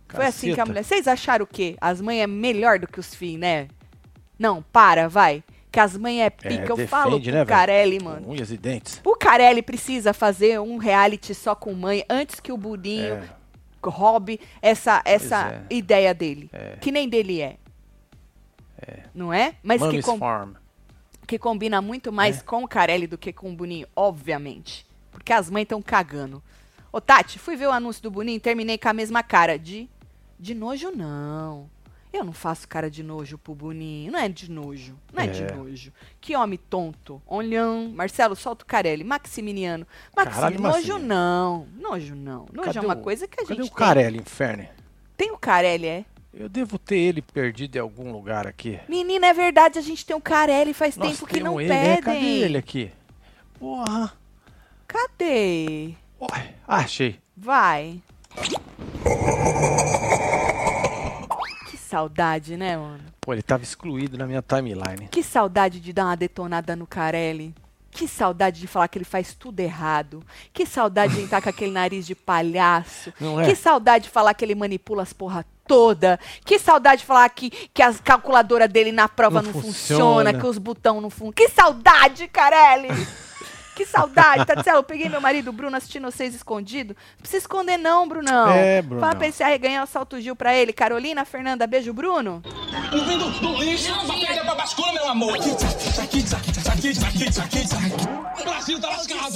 Foi 0.08 0.26
assim 0.28 0.48
que 0.48 0.54
a 0.54 0.58
Caceta. 0.58 0.70
mulher. 0.70 0.84
Vocês 0.84 1.08
acharam 1.08 1.44
o 1.44 1.48
quê? 1.48 1.76
As 1.82 2.00
mães 2.00 2.22
é 2.22 2.28
melhor 2.28 2.78
do 2.78 2.88
que 2.88 3.00
os 3.00 3.16
filhos, 3.16 3.40
né? 3.40 3.68
Não, 4.38 4.62
para, 4.72 5.10
vai. 5.10 5.44
Que 5.76 5.80
as 5.82 5.98
mães 5.98 6.22
é 6.22 6.30
pica. 6.30 6.54
Eu 6.54 6.78
defende, 6.78 6.88
falo 6.88 7.20
pro 7.20 7.32
né? 7.34 7.44
Carelli, 7.46 8.02
mano. 8.02 8.30
Unhas 8.32 8.50
e 8.50 8.56
dentes. 8.56 9.02
O 9.04 9.14
Carelli 9.14 9.62
precisa 9.62 10.14
fazer 10.14 10.58
um 10.58 10.78
reality 10.78 11.36
só 11.36 11.54
com 11.54 11.74
mãe 11.74 12.06
antes 12.10 12.40
que 12.40 12.50
o 12.50 12.56
Budinho 12.56 13.16
É. 13.16 13.30
roube 13.84 14.40
essa, 14.62 15.02
essa 15.04 15.66
é. 15.70 15.74
ideia 15.76 16.14
dele. 16.14 16.50
É. 16.54 16.78
Que 16.80 16.94
nem 16.94 17.10
dele 17.10 17.42
é. 17.42 17.58
Não 19.14 19.34
é? 19.34 19.56
Mas 19.62 19.82
que, 19.86 20.02
com- 20.02 20.54
que 21.28 21.38
combina 21.38 21.82
muito 21.82 22.10
mais 22.10 22.40
É. 22.40 22.44
com 22.44 22.64
o 22.64 22.68
Carelli 22.70 23.06
do 23.06 23.18
que 23.18 23.34
com 23.34 23.52
o 23.52 23.54
Boninho, 23.54 23.86
obviamente. 23.94 24.88
Porque 25.12 25.34
as 25.34 25.50
mães 25.50 25.64
estão 25.64 25.82
cagando. 25.82 26.42
Ô, 26.90 27.02
Tati, 27.02 27.38
fui 27.38 27.58
ver 27.58 27.68
o 27.68 27.72
anúncio 27.72 28.02
do 28.02 28.10
Boninho 28.10 28.38
e 28.38 28.40
terminei 28.40 28.78
com 28.78 28.88
a 28.88 28.94
mesma 28.94 29.22
cara. 29.22 29.60
De. 29.60 29.90
De 30.40 30.56
nojo, 30.56 30.90
não. 30.92 31.70
Eu 32.16 32.24
não 32.24 32.32
faço 32.32 32.66
cara 32.68 32.90
de 32.90 33.04
nojo 33.04 33.38
pro 33.38 33.54
Boninho. 33.54 34.10
Não 34.12 34.18
é 34.20 34.30
de 34.30 34.50
nojo. 34.50 34.98
Não 35.14 35.22
é, 35.22 35.28
de 35.28 35.44
É. 35.44 35.52
nojo. 35.54 35.92
Que 36.22 36.34
homem 36.36 36.58
tonto. 36.70 37.22
Olhão. 37.28 37.90
Marcelo, 37.94 38.36
solta 38.38 38.64
o 38.64 38.66
Carelli. 38.68 39.04
Maximiliano. 39.04 39.86
Maxi, 40.16 40.32
Caralho, 40.32 40.62
nojo 40.62 40.74
Maximiliano. 40.76 41.06
não. 41.08 41.68
Nojo 41.78 42.16
não. 42.16 42.46
Nojo 42.54 42.64
Cadê 42.68 42.78
é 42.78 42.82
uma 42.82 42.94
o- 42.96 43.02
coisa 43.02 43.28
que 43.28 43.34
a 43.42 43.44
Cadê 43.46 43.56
gente 43.56 43.66
o 43.66 43.70
tem. 43.70 43.76
Carelli, 43.86 44.18
inferno? 44.20 44.66
Tem 45.18 45.32
o 45.32 45.38
Carelli, 45.38 45.88
é? 45.88 46.06
Eu 46.34 46.48
devo 46.48 46.80
ter 46.80 46.98
ele 46.98 47.22
perdido 47.22 47.76
em 47.76 47.80
algum 47.80 48.12
lugar 48.14 48.48
aqui. 48.48 48.80
Menina, 48.88 49.28
é 49.28 49.34
verdade, 49.34 49.78
a 49.78 49.82
gente 49.82 50.06
tem 50.06 50.16
o 50.16 50.22
Carelli 50.22 50.74
faz 50.74 50.96
Nós 50.96 51.10
tempo 51.20 51.26
que 51.28 51.40
não 51.42 51.60
ele, 51.60 51.70
pedem. 51.70 51.90
né? 51.92 52.02
Cadê 52.02 52.26
ele 52.44 52.58
aqui? 52.58 52.92
Porra. 53.60 54.14
Cadê? 54.88 55.94
Ué, 56.22 56.54
achei. 56.66 57.20
Vai. 57.36 58.02
Que 61.96 62.00
saudade, 62.00 62.58
né, 62.58 62.76
mano? 62.76 63.00
Pô, 63.22 63.32
ele 63.32 63.42
tava 63.42 63.64
excluído 63.64 64.18
na 64.18 64.28
minha 64.28 64.42
timeline. 64.42 65.08
Que 65.10 65.24
saudade 65.24 65.80
de 65.80 65.94
dar 65.94 66.04
uma 66.06 66.18
detonada 66.18 66.76
no 66.76 66.86
Carelli. 66.86 67.56
Que 67.90 68.06
saudade 68.06 68.60
de 68.60 68.68
falar 68.68 68.90
que 68.90 68.98
ele 68.98 69.06
faz 69.06 69.34
tudo 69.34 69.62
errado. 69.62 70.22
Que 70.52 70.66
saudade 70.66 71.16
de 71.16 71.22
entrar 71.22 71.42
com 71.42 71.48
aquele 71.48 71.72
nariz 71.72 72.06
de 72.06 72.14
palhaço. 72.14 73.14
É? 73.42 73.46
Que 73.46 73.56
saudade 73.56 74.04
de 74.06 74.10
falar 74.10 74.34
que 74.34 74.44
ele 74.44 74.56
manipula 74.56 75.04
as 75.04 75.14
porra 75.14 75.46
toda. 75.66 76.20
Que 76.44 76.60
saudade 76.60 77.00
de 77.02 77.08
falar 77.08 77.30
que, 77.30 77.50
que 77.50 77.82
as 77.82 78.02
calculadoras 78.02 78.68
dele 78.70 78.92
na 78.92 79.08
prova 79.08 79.42
não, 79.42 79.54
Não 79.54 79.62
funciona, 79.62 79.72
funciona. 79.72 80.34
que 80.34 80.46
os 80.46 80.58
botão 80.58 81.00
não 81.00 81.10
funcionam. 81.10 81.32
Que 81.32 81.48
saudade, 81.48 82.28
Carelli! 82.28 82.90
Que 83.76 83.86
saudade, 83.86 84.46
Tatiana. 84.46 84.80
Eu 84.80 84.84
peguei 84.84 85.10
meu 85.10 85.20
marido, 85.20 85.52
Bruno, 85.52 85.76
assistindo 85.76 86.10
vocês 86.10 86.34
escondido. 86.34 86.96
Não 86.96 87.18
precisa 87.20 87.40
esconder, 87.40 87.78
não, 87.78 88.08
Brunão. 88.08 88.50
É, 88.50 88.82
Brunão. 88.82 89.02
Fala 89.02 89.16
pra 89.16 89.26
ele 89.26 89.34
se 89.36 89.44
arreganhar 89.44 89.84
o 89.84 89.88
salto 89.88 90.20
Gil 90.22 90.36
pra 90.36 90.56
ele. 90.56 90.72
Carolina, 90.72 91.26
Fernanda, 91.26 91.68
beijo, 91.68 91.94
Bruno. 91.94 92.42
Vindo 92.92 93.30
do 93.42 93.54
lixo, 93.62 93.94
bateria 94.08 94.44
pra 94.44 94.56
bascula, 94.56 94.94
meu 94.94 95.08
amor. 95.10 95.38
O 98.40 98.44
Brasil 98.44 98.80
tá 98.80 98.90
lascado. 98.90 99.36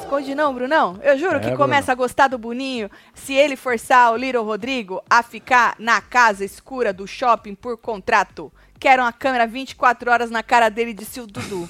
Esconde 0.00 0.34
não, 0.34 0.54
Brunão. 0.54 0.98
Eu 1.02 1.18
juro 1.18 1.36
É, 1.36 1.40
que 1.40 1.56
começa 1.56 1.92
a 1.92 1.94
gostar 1.94 2.28
do 2.28 2.38
Boninho 2.38 2.90
se 3.14 3.34
ele 3.34 3.56
forçar 3.56 4.12
o 4.12 4.16
Little 4.16 4.44
Rodrigo 4.44 5.02
a 5.10 5.22
ficar 5.22 5.74
na 5.78 6.00
casa 6.00 6.44
escura 6.44 6.92
do 6.92 7.06
shopping 7.06 7.54
por 7.54 7.76
contrato. 7.76 8.52
Quero 8.78 9.02
uma 9.02 9.12
câmera 9.12 9.46
24 9.46 10.10
horas 10.10 10.30
na 10.30 10.42
cara 10.42 10.68
dele, 10.68 10.92
disse 10.92 11.20
o 11.20 11.26
Dudu. 11.26 11.68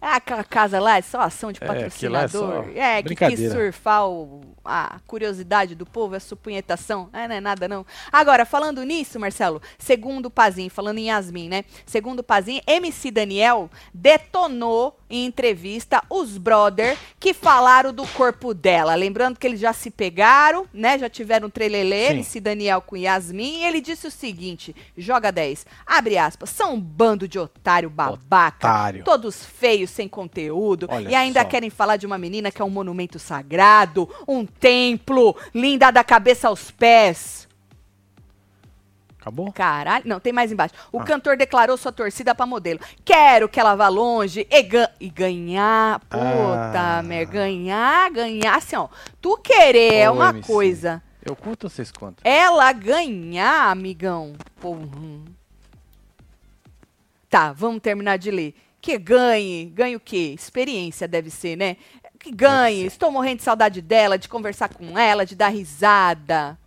É 0.00 0.14
aquela 0.16 0.42
casa 0.42 0.80
lá, 0.80 0.98
é 0.98 1.02
só 1.02 1.20
ação 1.20 1.52
de 1.52 1.60
É, 1.62 1.64
aquilo 1.86 2.12
lá 2.12 2.22
é 2.22 2.22
patrocinador. 2.24 2.64
só 2.64 2.70
É, 2.74 3.02
que 3.04 3.14
quis 3.14 3.52
surfar 3.52 4.08
o- 4.08 4.40
a 4.64 4.98
curiosidade 5.06 5.76
do 5.76 5.86
povo, 5.86 6.16
a 6.16 6.20
supunhetação. 6.20 7.08
É, 7.12 7.28
não 7.28 7.36
é 7.36 7.40
nada, 7.40 7.68
não. 7.68 7.86
Agora, 8.10 8.44
falando 8.44 8.82
nisso, 8.82 9.20
Marcelo, 9.20 9.62
segundo 9.78 10.26
o 10.26 10.30
Pazin, 10.30 10.68
falando 10.68 10.98
em 10.98 11.06
Yasmin, 11.06 11.48
né? 11.48 11.64
Segundo 11.86 12.18
o 12.18 12.24
Pazin, 12.24 12.60
MC 12.66 13.12
Daniel 13.12 13.70
detonou 13.94 14.98
em 15.12 15.26
entrevista 15.26 16.02
os 16.08 16.38
brother 16.38 16.96
que 17.20 17.34
falaram 17.34 17.92
do 17.92 18.06
corpo 18.08 18.54
dela. 18.54 18.94
Lembrando 18.94 19.38
que 19.38 19.46
eles 19.46 19.60
já 19.60 19.74
se 19.74 19.90
pegaram, 19.90 20.66
né? 20.72 20.98
Já 20.98 21.08
tiveram 21.08 21.48
um 21.48 21.50
trelelê. 21.50 22.06
MC 22.06 22.40
Daniel 22.40 22.80
com 22.80 22.96
Yasmin. 22.96 23.60
E 23.60 23.64
ele 23.64 23.80
disse 23.80 24.06
o 24.06 24.10
seguinte: 24.10 24.74
joga 24.96 25.30
10. 25.30 25.66
Abre 25.86 26.16
aspas. 26.16 26.48
São 26.50 26.74
um 26.74 26.80
bando 26.80 27.28
de 27.28 27.38
otário 27.38 27.90
babaca. 27.90 28.68
Otário. 28.68 29.04
Todos 29.04 29.44
feios, 29.44 29.90
sem 29.90 30.08
conteúdo. 30.08 30.88
Olha 30.90 31.10
e 31.10 31.14
ainda 31.14 31.42
só. 31.42 31.48
querem 31.48 31.68
falar 31.68 31.96
de 31.96 32.06
uma 32.06 32.16
menina 32.16 32.50
que 32.50 32.62
é 32.62 32.64
um 32.64 32.70
monumento 32.70 33.18
sagrado, 33.18 34.08
um 34.26 34.46
templo, 34.46 35.36
linda 35.54 35.90
da 35.90 36.02
cabeça 36.02 36.48
aos 36.48 36.70
pés. 36.70 37.46
Acabou? 39.22 39.52
Caralho, 39.52 40.02
não, 40.04 40.18
tem 40.18 40.32
mais 40.32 40.50
embaixo. 40.50 40.74
O 40.90 40.98
Ah. 40.98 41.04
cantor 41.04 41.36
declarou 41.36 41.76
sua 41.76 41.92
torcida 41.92 42.34
pra 42.34 42.44
modelo. 42.44 42.80
Quero 43.04 43.48
que 43.48 43.60
ela 43.60 43.76
vá 43.76 43.86
longe 43.86 44.44
e, 44.50 44.62
ga- 44.64 44.90
e 45.00 45.08
ganhar. 45.08 46.00
Puta 46.00 46.18
Ah. 46.98 47.02
merda, 47.04 47.32
ganhar, 47.32 48.10
ganhar. 48.10 48.56
Assim, 48.56 48.74
ó, 48.74 48.88
tu 49.20 49.36
querer 49.38 49.94
é 49.94 50.10
uma 50.10 50.30
MC. 50.30 50.46
coisa. 50.46 51.00
Eu 51.24 51.36
conto 51.36 51.64
ou 51.64 51.70
vocês 51.70 51.92
contam? 51.92 52.16
Ela 52.24 52.72
ganhar, 52.72 53.70
amigão. 53.70 54.32
Porra. 54.60 54.88
Tá, 57.30 57.52
vamos 57.52 57.80
terminar 57.80 58.18
de 58.18 58.30
ler. 58.32 58.54
Que 58.80 58.98
ganhe. 58.98 59.66
Ganhe 59.66 59.94
o 59.94 60.00
quê? 60.00 60.32
Experiência 60.36 61.06
deve 61.06 61.30
ser, 61.30 61.54
né? 61.56 61.76
Que 62.18 62.32
ganhe. 62.32 62.84
Estou 62.86 63.10
morrendo 63.12 63.36
de 63.36 63.42
saudade 63.44 63.80
dela, 63.80 64.18
de 64.18 64.28
conversar 64.28 64.68
com 64.74 64.98
ela, 64.98 65.24
de 65.24 65.36
dar 65.36 65.48
risada. 65.48 66.58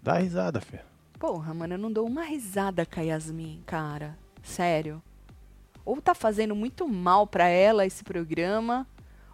Dá 0.00 0.14
risada, 0.18 0.60
filho. 0.60 0.86
Porra, 1.18 1.52
mano, 1.52 1.74
eu 1.74 1.78
não 1.78 1.90
dou 1.92 2.06
uma 2.06 2.22
risada 2.22 2.86
com 2.86 3.00
a 3.00 3.02
Yasmin, 3.02 3.62
cara. 3.66 4.16
Sério. 4.42 5.02
Ou 5.84 6.00
tá 6.00 6.14
fazendo 6.14 6.54
muito 6.54 6.86
mal 6.86 7.26
pra 7.26 7.48
ela 7.48 7.84
esse 7.86 8.04
programa, 8.04 8.86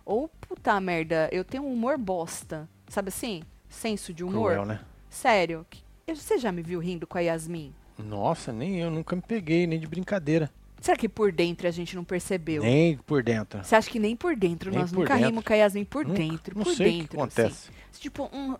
ou, 0.05 0.29
puta 0.29 0.79
merda, 0.81 1.29
eu 1.33 1.44
tenho 1.44 1.64
um 1.64 1.73
humor 1.73 1.99
bosta. 1.99 2.68
Sabe 2.88 3.09
assim? 3.09 3.42
Senso 3.68 4.12
de 4.14 4.23
humor. 4.25 4.53
Cruel, 4.53 4.64
né? 4.66 4.81
Sério. 5.11 5.66
Você 6.09 6.38
já 6.38 6.53
me 6.53 6.62
viu 6.62 6.79
rindo 6.81 7.07
com 7.07 7.18
a 7.18 7.20
Yasmin? 7.20 7.75
Nossa, 7.99 8.53
nem 8.53 8.81
eu 8.81 8.90
nunca 8.90 9.16
me 9.16 9.23
peguei, 9.23 9.66
nem 9.66 9.79
de 9.79 9.87
brincadeira. 9.87 10.51
Será 10.81 10.97
que 10.97 11.09
por 11.09 11.33
dentro 11.33 11.66
a 11.66 11.70
gente 11.70 11.97
não 11.97 12.05
percebeu? 12.05 12.62
Nem 12.62 12.99
por 12.99 13.23
dentro. 13.23 13.64
Você 13.64 13.75
acha 13.75 13.90
que 13.90 13.99
nem 13.99 14.14
por 14.14 14.37
dentro? 14.37 14.70
Nem 14.70 14.81
Nós 14.81 14.90
por 14.90 15.01
nunca 15.01 15.14
dentro. 15.14 15.29
rimos 15.31 15.44
com 15.44 15.53
a 15.53 15.57
Yasmin 15.57 15.85
por 15.85 16.05
Nunca. 16.05 16.18
dentro. 16.18 16.57
Não 16.59 16.64
por 16.64 16.75
sei 16.75 16.87
o 16.87 16.90
que 16.92 16.99
dentro. 16.99 17.20
acontece. 17.20 17.70
Assim. 17.70 18.01
Tipo, 18.01 18.29
um, 18.35 18.55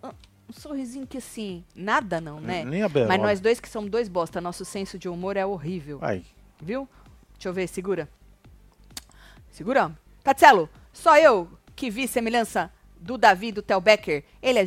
um- 0.49 0.53
sorrisinho 0.53 1.05
que 1.07 1.17
assim, 1.17 1.63
nada 1.75 2.19
não, 2.21 2.39
né? 2.39 2.63
Nem 2.65 2.81
a. 2.83 2.89
Mas 3.07 3.21
nós 3.21 3.39
dois 3.39 3.59
que 3.59 3.69
somos 3.69 3.89
dois 3.89 4.07
bosta, 4.09 4.39
nosso 4.41 4.63
senso 4.65 4.97
de 4.99 5.07
humor 5.09 5.37
é 5.37 5.45
horrível. 5.45 5.99
Ai, 6.01 6.23
Viu? 6.61 6.87
Deixa 7.33 7.49
eu 7.49 7.53
ver, 7.53 7.67
segura. 7.67 8.07
Segura. 9.51 9.97
Tatselo, 10.23 10.69
só 10.91 11.17
eu 11.17 11.47
que 11.75 11.89
vi 11.89 12.07
semelhança 12.07 12.71
do 12.99 13.17
Davi 13.17 13.51
do 13.51 13.61
Tel 13.61 13.79
Becker. 13.81 14.23
Ele 14.41 14.59
é 14.59 14.65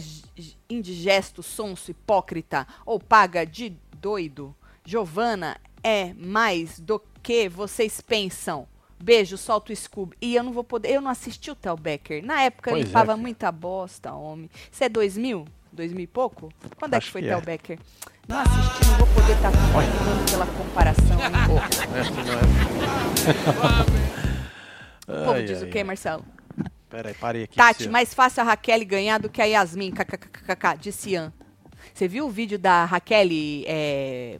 indigesto, 0.68 1.42
sonso, 1.42 1.90
hipócrita 1.90 2.66
ou 2.86 3.00
paga 3.00 3.44
de 3.44 3.70
doido. 3.96 4.54
Giovana 4.84 5.56
é 5.82 6.12
mais 6.14 6.78
do 6.78 7.00
que 7.22 7.48
vocês 7.48 8.00
pensam. 8.00 8.66
Beijo, 9.00 9.36
solta 9.36 9.72
o 9.72 9.76
Scooby. 9.76 10.16
E 10.20 10.34
eu 10.34 10.42
não 10.42 10.52
vou 10.52 10.64
poder. 10.64 10.90
Eu 10.92 11.00
não 11.00 11.10
assisti 11.10 11.50
o 11.50 11.54
Tel 11.54 11.76
Becker. 11.76 12.24
Na 12.24 12.42
época 12.42 12.70
Pois 12.70 12.82
é, 12.82 12.86
limpava 12.86 13.12
filho. 13.12 13.22
muita 13.22 13.52
bosta, 13.52 14.12
homem. 14.12 14.50
Isso 14.70 14.82
é 14.82 14.88
2000? 14.88 15.44
2000 15.72 16.04
e 16.04 16.06
pouco? 16.06 16.52
Quando 16.78 16.94
é 16.94 16.96
Acho 16.96 17.06
que 17.06 17.12
foi 17.12 17.22
que 17.22 17.28
Tel 17.28 17.38
é. 17.38 17.42
Becker? 17.42 17.78
Não 18.26 18.38
assisti, 18.40 18.86
não 18.88 18.96
vou 18.98 19.06
poder 19.08 19.32
estar 19.32 19.50
falando 19.52 20.30
pela 20.30 20.46
comparação. 20.46 21.18
hein? 21.20 21.32
é. 23.94 24.08
O 25.08 25.12
povo 25.24 25.32
Ai, 25.32 25.44
diz 25.44 25.62
o 25.62 25.64
ai, 25.64 25.70
quê, 25.70 25.78
ai. 25.78 25.84
Marcelo? 25.84 26.24
Pera 26.90 27.08
aí, 27.08 27.14
parei 27.14 27.44
aqui. 27.44 27.56
Tati, 27.56 27.82
Cia. 27.84 27.90
mais 27.90 28.12
fácil 28.12 28.42
a 28.42 28.44
Raquel 28.44 28.84
ganhar 28.84 29.18
do 29.18 29.30
que 29.30 29.40
a 29.40 29.44
Yasmin, 29.46 29.90
kkkk, 29.90 30.76
disse 30.78 31.10
Ian. 31.10 31.32
Você 31.94 32.06
viu 32.06 32.26
o 32.26 32.30
vídeo 32.30 32.58
da 32.58 32.84
Raquel 32.84 33.28
é, 33.66 34.38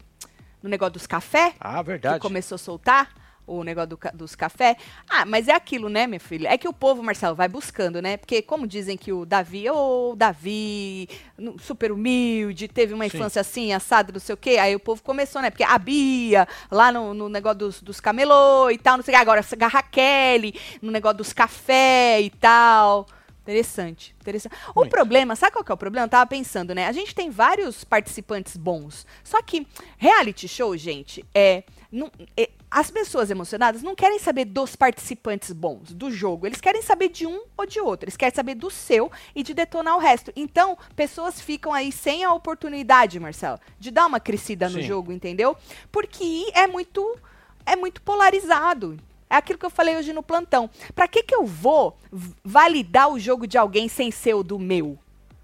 no 0.63 0.69
negócio 0.69 0.93
dos 0.95 1.07
café? 1.07 1.55
Ah, 1.59 1.79
Que 1.79 1.85
verdade. 1.85 2.21
começou 2.21 2.57
a 2.57 2.59
soltar 2.59 3.09
o 3.49 3.65
negócio 3.65 3.89
do 3.91 3.99
dos 4.15 4.35
café. 4.37 4.77
Ah, 5.09 5.25
mas 5.25 5.49
é 5.49 5.53
aquilo, 5.55 5.89
né, 5.89 6.07
minha 6.07 6.21
filha? 6.21 6.49
É 6.49 6.59
que 6.59 6.69
o 6.69 6.73
povo, 6.73 7.03
Marcelo, 7.03 7.35
vai 7.35 7.49
buscando, 7.49 8.01
né? 8.03 8.17
Porque 8.17 8.43
como 8.43 8.67
dizem 8.67 8.97
que 8.97 9.13
o 9.13 9.25
Davi, 9.25 9.69
ô, 9.71 10.15
Davi, 10.17 11.09
nu- 11.37 11.59
super 11.59 11.91
humilde, 11.91 12.69
teve 12.69 12.95
uma 12.95 13.09
Sim. 13.09 13.17
infância 13.17 13.41
assim, 13.41 13.73
assada, 13.73 14.13
não 14.13 14.21
sei 14.21 14.35
o 14.35 14.39
quê. 14.39 14.59
Aí 14.59 14.77
o 14.77 14.81
povo 14.81 15.03
começou, 15.03 15.41
né? 15.43 15.51
Porque 15.51 15.65
a 15.65 15.79
Bia, 15.79 16.47
lá 16.71 16.93
no, 16.93 17.15
no 17.15 17.29
negócio 17.29 17.59
dos, 17.59 17.83
dos 17.83 18.01
camelô 18.01 18.71
e 18.71 18.79
tal, 18.79 18.97
não 18.97 19.05
sei 19.05 19.15
o 19.15 19.17
que. 19.17 19.23
Agora 19.23 19.41
a 19.41 19.67
Raquel, 19.67 20.53
no 20.83 20.91
negócio 20.91 21.19
dos 21.19 21.33
café 21.33 22.21
e 22.21 22.31
tal. 22.31 23.07
Interessante, 23.43 24.15
interessante. 24.21 24.55
O 24.75 24.81
Muito. 24.81 24.91
problema, 24.91 25.35
sabe 25.35 25.53
qual 25.53 25.65
que 25.65 25.73
é 25.73 25.75
o 25.75 25.79
problema? 25.79 26.05
Eu 26.05 26.11
tava 26.11 26.27
pensando, 26.27 26.75
né? 26.75 26.87
A 26.87 26.93
gente 26.93 27.15
tem 27.15 27.31
vários 27.31 27.83
participantes 27.83 28.59
bons. 28.59 29.07
Só 29.25 29.41
que 29.43 29.67
reality 29.97 30.47
show, 30.47 30.77
gente, 30.77 31.25
é, 31.35 31.63
não- 31.91 32.11
é- 32.37 32.51
as 32.71 32.91
pessoas 32.91 33.31
emocionadas 33.31 33.83
não 33.83 33.95
querem 33.95 34.19
saber 34.19 34.45
dos 34.45 34.77
participantes 34.77 35.53
bons 35.53 35.93
do 35.95 36.11
jogo. 36.11 36.47
Eles 36.47 36.61
querem 36.61 36.83
saber 36.83 37.09
de 37.09 37.27
um 37.27 37.43
ou 37.57 37.67
de 37.67 37.81
outro. 37.81 38.05
Eles 38.05 38.17
querem 38.17 38.35
saber 38.35 38.55
do 38.55 38.71
seu 38.71 39.11
e 39.35 39.43
de 39.43 39.55
detonar 39.55 39.97
o 39.97 40.01
resto. 40.01 40.33
Então, 40.37 40.77
pessoas 40.95 41.41
ficam 41.41 41.73
aí 41.73 41.91
sem 41.91 42.25
a 42.25 42.33
oportunidade, 42.33 43.19
Marcelo, 43.19 43.59
de 43.79 43.91
dar 43.91 44.07
uma 44.07 44.21
crescida 44.21 44.69
no 44.69 44.81
Sim. 44.81 44.83
jogo, 44.83 45.13
entendeu? 45.13 45.57
Porque 45.91 46.51
é 46.55 46.67
muito 46.67 47.17
é 47.65 47.77
muito 47.77 48.01
polarizado. 48.03 48.99
É 49.31 49.37
aquilo 49.37 49.59
que 49.59 49.67
eu 49.67 49.71
falei 49.71 49.97
hoje 49.97 50.13
no 50.13 50.23
plantão. 50.23 50.71
Pra 50.95 51.07
que 51.07 51.23
que 51.23 51.35
eu 51.35 51.45
vou 51.45 51.99
validar 52.43 53.11
o 53.11 53.19
jogo 53.19 53.47
de 53.47 53.59
alguém 53.59 53.89
sem 53.89 54.11
ser 54.11 54.33
o 54.35 54.43
do 54.43 54.59
meu? 54.59 54.99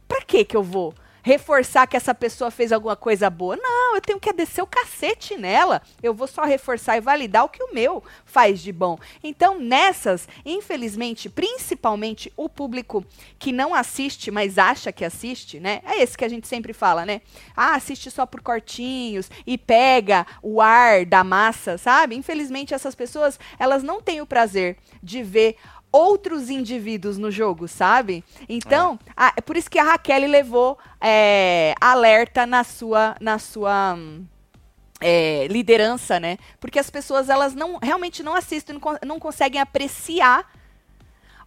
Pra 0.08 0.22
que 0.22 0.42
que 0.44 0.56
eu 0.56 0.62
vou 0.62 0.94
reforçar 1.24 1.86
que 1.86 1.96
essa 1.96 2.14
pessoa 2.14 2.50
fez 2.50 2.70
alguma 2.70 2.94
coisa 2.94 3.30
boa? 3.30 3.56
Não, 3.56 3.96
eu 3.96 4.00
tenho 4.00 4.20
que 4.20 4.32
descer 4.32 4.60
o 4.62 4.66
cacete 4.66 5.36
nela. 5.38 5.80
Eu 6.02 6.12
vou 6.12 6.28
só 6.28 6.44
reforçar 6.44 6.98
e 6.98 7.00
validar 7.00 7.44
o 7.44 7.48
que 7.48 7.62
o 7.62 7.72
meu 7.72 8.04
faz 8.26 8.60
de 8.60 8.70
bom. 8.70 8.98
Então, 9.22 9.58
nessas, 9.58 10.28
infelizmente, 10.44 11.30
principalmente 11.30 12.30
o 12.36 12.46
público 12.46 13.04
que 13.38 13.50
não 13.50 13.74
assiste, 13.74 14.30
mas 14.30 14.58
acha 14.58 14.92
que 14.92 15.04
assiste, 15.04 15.58
né? 15.58 15.80
É 15.84 16.02
esse 16.02 16.16
que 16.16 16.26
a 16.26 16.28
gente 16.28 16.46
sempre 16.46 16.74
fala, 16.74 17.06
né? 17.06 17.22
Ah, 17.56 17.74
assiste 17.74 18.10
só 18.10 18.26
por 18.26 18.42
cortinhos 18.42 19.30
e 19.46 19.56
pega 19.56 20.26
o 20.42 20.60
ar 20.60 21.06
da 21.06 21.24
massa, 21.24 21.78
sabe? 21.78 22.14
Infelizmente, 22.14 22.74
essas 22.74 22.94
pessoas, 22.94 23.40
elas 23.58 23.82
não 23.82 24.02
têm 24.02 24.20
o 24.20 24.26
prazer 24.26 24.76
de 25.02 25.22
ver 25.22 25.56
outros 25.94 26.50
indivíduos 26.50 27.16
no 27.16 27.30
jogo, 27.30 27.68
sabe? 27.68 28.24
Então, 28.48 28.98
a- 29.16 29.32
é 29.36 29.40
por 29.40 29.56
isso 29.56 29.70
que 29.70 29.78
a 29.78 29.84
Raquel 29.84 30.28
levou 30.28 30.76
é, 31.00 31.72
alerta 31.80 32.44
na 32.44 32.64
sua, 32.64 33.14
na 33.20 33.38
sua 33.38 33.96
é, 35.00 35.46
liderança, 35.48 36.18
né? 36.18 36.36
Porque 36.58 36.78
as 36.80 36.90
pessoas 36.90 37.28
elas 37.28 37.54
não 37.54 37.78
realmente 37.80 38.22
não 38.24 38.34
assistem, 38.34 38.74
não, 38.76 38.98
não 39.06 39.18
conseguem 39.20 39.60
apreciar 39.60 40.44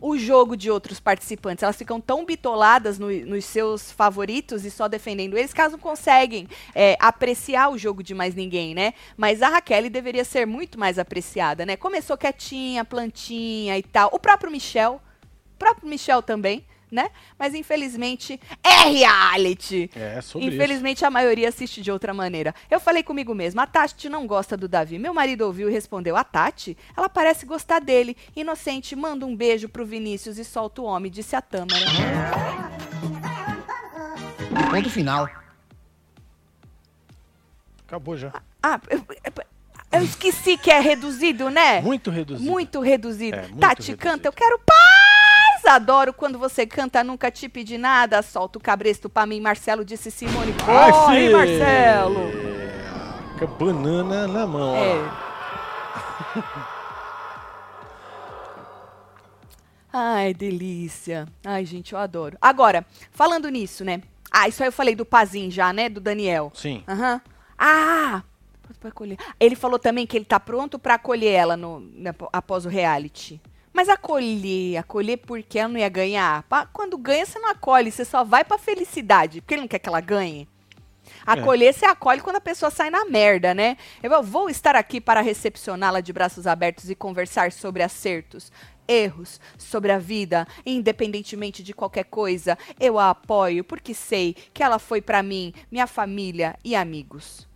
o 0.01 0.17
jogo 0.17 0.55
de 0.55 0.69
outros 0.69 0.99
participantes. 0.99 1.63
Elas 1.63 1.75
ficam 1.75 1.99
tão 1.99 2.25
bitoladas 2.25 2.99
no- 2.99 3.09
nos 3.25 3.45
seus 3.45 3.91
favoritos 3.91 4.65
e 4.65 4.71
só 4.71 4.87
defendendo 4.87 5.37
eles, 5.37 5.53
que 5.53 5.59
elas 5.61 5.73
não 5.73 5.79
conseguem 5.79 6.47
é, 6.75 6.95
apreciar 6.99 7.69
o 7.69 7.77
jogo 7.77 8.03
de 8.03 8.13
mais 8.13 8.35
ninguém, 8.35 8.73
né? 8.75 8.93
Mas 9.15 9.41
a 9.41 9.49
Raquel 9.49 9.89
deveria 9.89 10.23
ser 10.25 10.45
muito 10.45 10.79
mais 10.79 10.97
apreciada, 10.99 11.65
né? 11.65 11.75
Começou 11.75 12.17
quietinha, 12.17 12.83
plantinha 12.85 13.77
e 13.77 13.83
tal. 13.83 14.09
O 14.13 14.19
próprio 14.19 14.51
Michel, 14.51 15.01
o 15.55 15.57
próprio 15.57 15.87
Michel 15.89 16.21
também, 16.21 16.65
né? 16.91 17.09
Mas 17.37 17.53
infelizmente 17.53 18.39
é 18.63 18.89
reality. 18.89 19.89
É, 19.95 20.21
sobre 20.21 20.47
Infelizmente 20.47 21.03
a 21.05 21.09
maioria 21.11 21.49
assiste 21.49 21.81
de 21.81 21.91
outra 21.91 22.13
maneira. 22.13 22.53
Eu 22.69 22.79
falei 22.79 23.03
comigo 23.03 23.33
mesma, 23.35 23.63
a 23.63 23.67
Tati 23.67 24.07
não 24.09 24.25
gosta 24.25 24.55
do 24.55 24.67
Davi. 24.67 24.97
Meu 24.97 25.13
marido 25.13 25.41
ouviu 25.45 25.69
e 25.69 25.71
respondeu, 25.73 26.15
a 26.15 26.23
Tati? 26.23 26.77
Ela 26.95 27.09
parece 27.09 27.45
gostar 27.45 27.79
dele. 27.81 28.15
Inocente, 28.35 28.95
manda 28.95 29.25
um 29.25 29.35
beijo 29.35 29.67
pro 29.69 29.85
Vinícius 29.85 30.37
e 30.37 30.45
solta 30.45 30.81
o 30.81 30.85
homem, 30.85 31.11
disse 31.11 31.35
a 31.35 31.41
Tâmara. 31.41 31.85
Ponto 34.71 34.89
final. 34.89 35.25
isso. 35.27 35.35
Acabou 37.87 38.17
já. 38.17 38.33
Ah, 38.61 38.79
eu, 38.89 38.97
eu- 39.23 39.45
eu 39.93 40.01
esqueci 40.03 40.57
que 40.57 40.69
é 40.69 40.79
reduzido, 40.79 41.49
né? 41.49 41.79
Muito 41.81 42.09
reduzido. 42.09 42.49
Muito 42.51 42.79
reduzido. 42.81 43.37
É, 43.37 43.41
muito 43.43 43.59
Tati, 43.59 43.75
reduzido. 43.91 43.97
canta, 43.97 44.27
eu 44.27 44.33
quero 44.33 44.59
paz! 44.59 45.16
Adoro 45.75 46.13
quando 46.13 46.37
você 46.39 46.65
canta, 46.65 47.03
nunca 47.03 47.29
te 47.31 47.47
pedi 47.49 47.77
nada. 47.77 48.21
Solta 48.21 48.57
o 48.57 48.61
cabresto 48.61 49.09
pra 49.09 49.25
mim, 49.25 49.39
Marcelo, 49.41 49.83
disse 49.85 50.09
Simone. 50.11 50.53
Ai, 50.67 50.91
Corre! 50.91 51.29
Marcelo! 51.29 52.31
Com 53.37 53.45
a 53.45 53.47
banana 53.47 54.27
na 54.27 54.47
mão. 54.47 54.75
É. 54.75 54.97
Ai, 59.91 60.33
delícia. 60.33 61.27
Ai, 61.45 61.65
gente, 61.65 61.93
eu 61.93 61.99
adoro. 61.99 62.37
Agora, 62.41 62.85
falando 63.11 63.49
nisso, 63.49 63.83
né? 63.83 64.01
Ah, 64.31 64.47
isso 64.47 64.61
aí 64.61 64.67
eu 64.67 64.73
falei 64.73 64.95
do 64.95 65.05
Pazin 65.05 65.49
já, 65.49 65.71
né? 65.71 65.89
Do 65.89 65.99
Daniel. 65.99 66.51
Sim. 66.53 66.83
Aham. 66.87 67.21
Ah! 67.57 68.21
Ele 69.39 69.55
falou 69.55 69.79
também 69.79 70.05
que 70.05 70.17
ele 70.17 70.25
tá 70.25 70.39
pronto 70.39 70.77
pra 70.77 70.95
acolher 70.95 71.31
ela 71.31 71.55
no, 71.57 71.79
na- 71.79 72.13
após 72.33 72.65
o 72.65 72.69
reality. 72.69 73.41
Mas 73.77 73.89
acolher, 73.89 74.77
acolher 74.77 75.17
porque 75.17 75.59
ela 75.59 75.69
não 75.69 75.79
ia 75.79 75.87
ganhar. 75.87 76.43
Quando 76.73 76.97
ganha, 76.97 77.23
você 77.23 77.37
não 77.37 77.49
acolhe, 77.49 77.91
você 77.91 78.03
só 78.03 78.23
vai 78.23 78.43
pra 78.43 78.57
felicidade. 78.57 79.39
Porque 79.39 79.53
ele 79.53 79.61
não 79.61 79.67
quer 79.67 79.77
que 79.77 79.87
ela 79.87 80.01
ganhe. 80.01 80.49
Acolher, 81.23 81.71
você 81.71 81.85
acolhe 81.85 82.19
quando 82.19 82.37
a 82.37 82.41
pessoa 82.41 82.71
sai 82.71 82.89
na 82.89 83.05
merda, 83.05 83.53
né? 83.53 83.77
Eu 84.01 84.23
vou 84.23 84.49
estar 84.49 84.75
aqui 84.75 84.99
para 84.99 85.21
recepcioná-la 85.21 86.01
de 86.01 86.11
braços 86.11 86.47
abertos 86.47 86.89
e 86.89 86.95
conversar 86.95 87.51
sobre 87.51 87.83
acertos, 87.83 88.51
erros, 88.87 89.39
sobre 89.59 89.91
a 89.91 89.99
vida, 89.99 90.47
independentemente 90.65 91.61
de 91.61 91.71
qualquer 91.71 92.05
coisa. 92.05 92.57
Eu 92.79 92.97
a 92.97 93.11
apoio 93.11 93.63
porque 93.63 93.93
sei 93.93 94.33
que 94.55 94.63
ela 94.63 94.79
foi 94.79 95.01
pra 95.01 95.21
mim, 95.21 95.53
minha 95.69 95.85
família 95.85 96.57
e 96.65 96.75
amigos. 96.75 97.47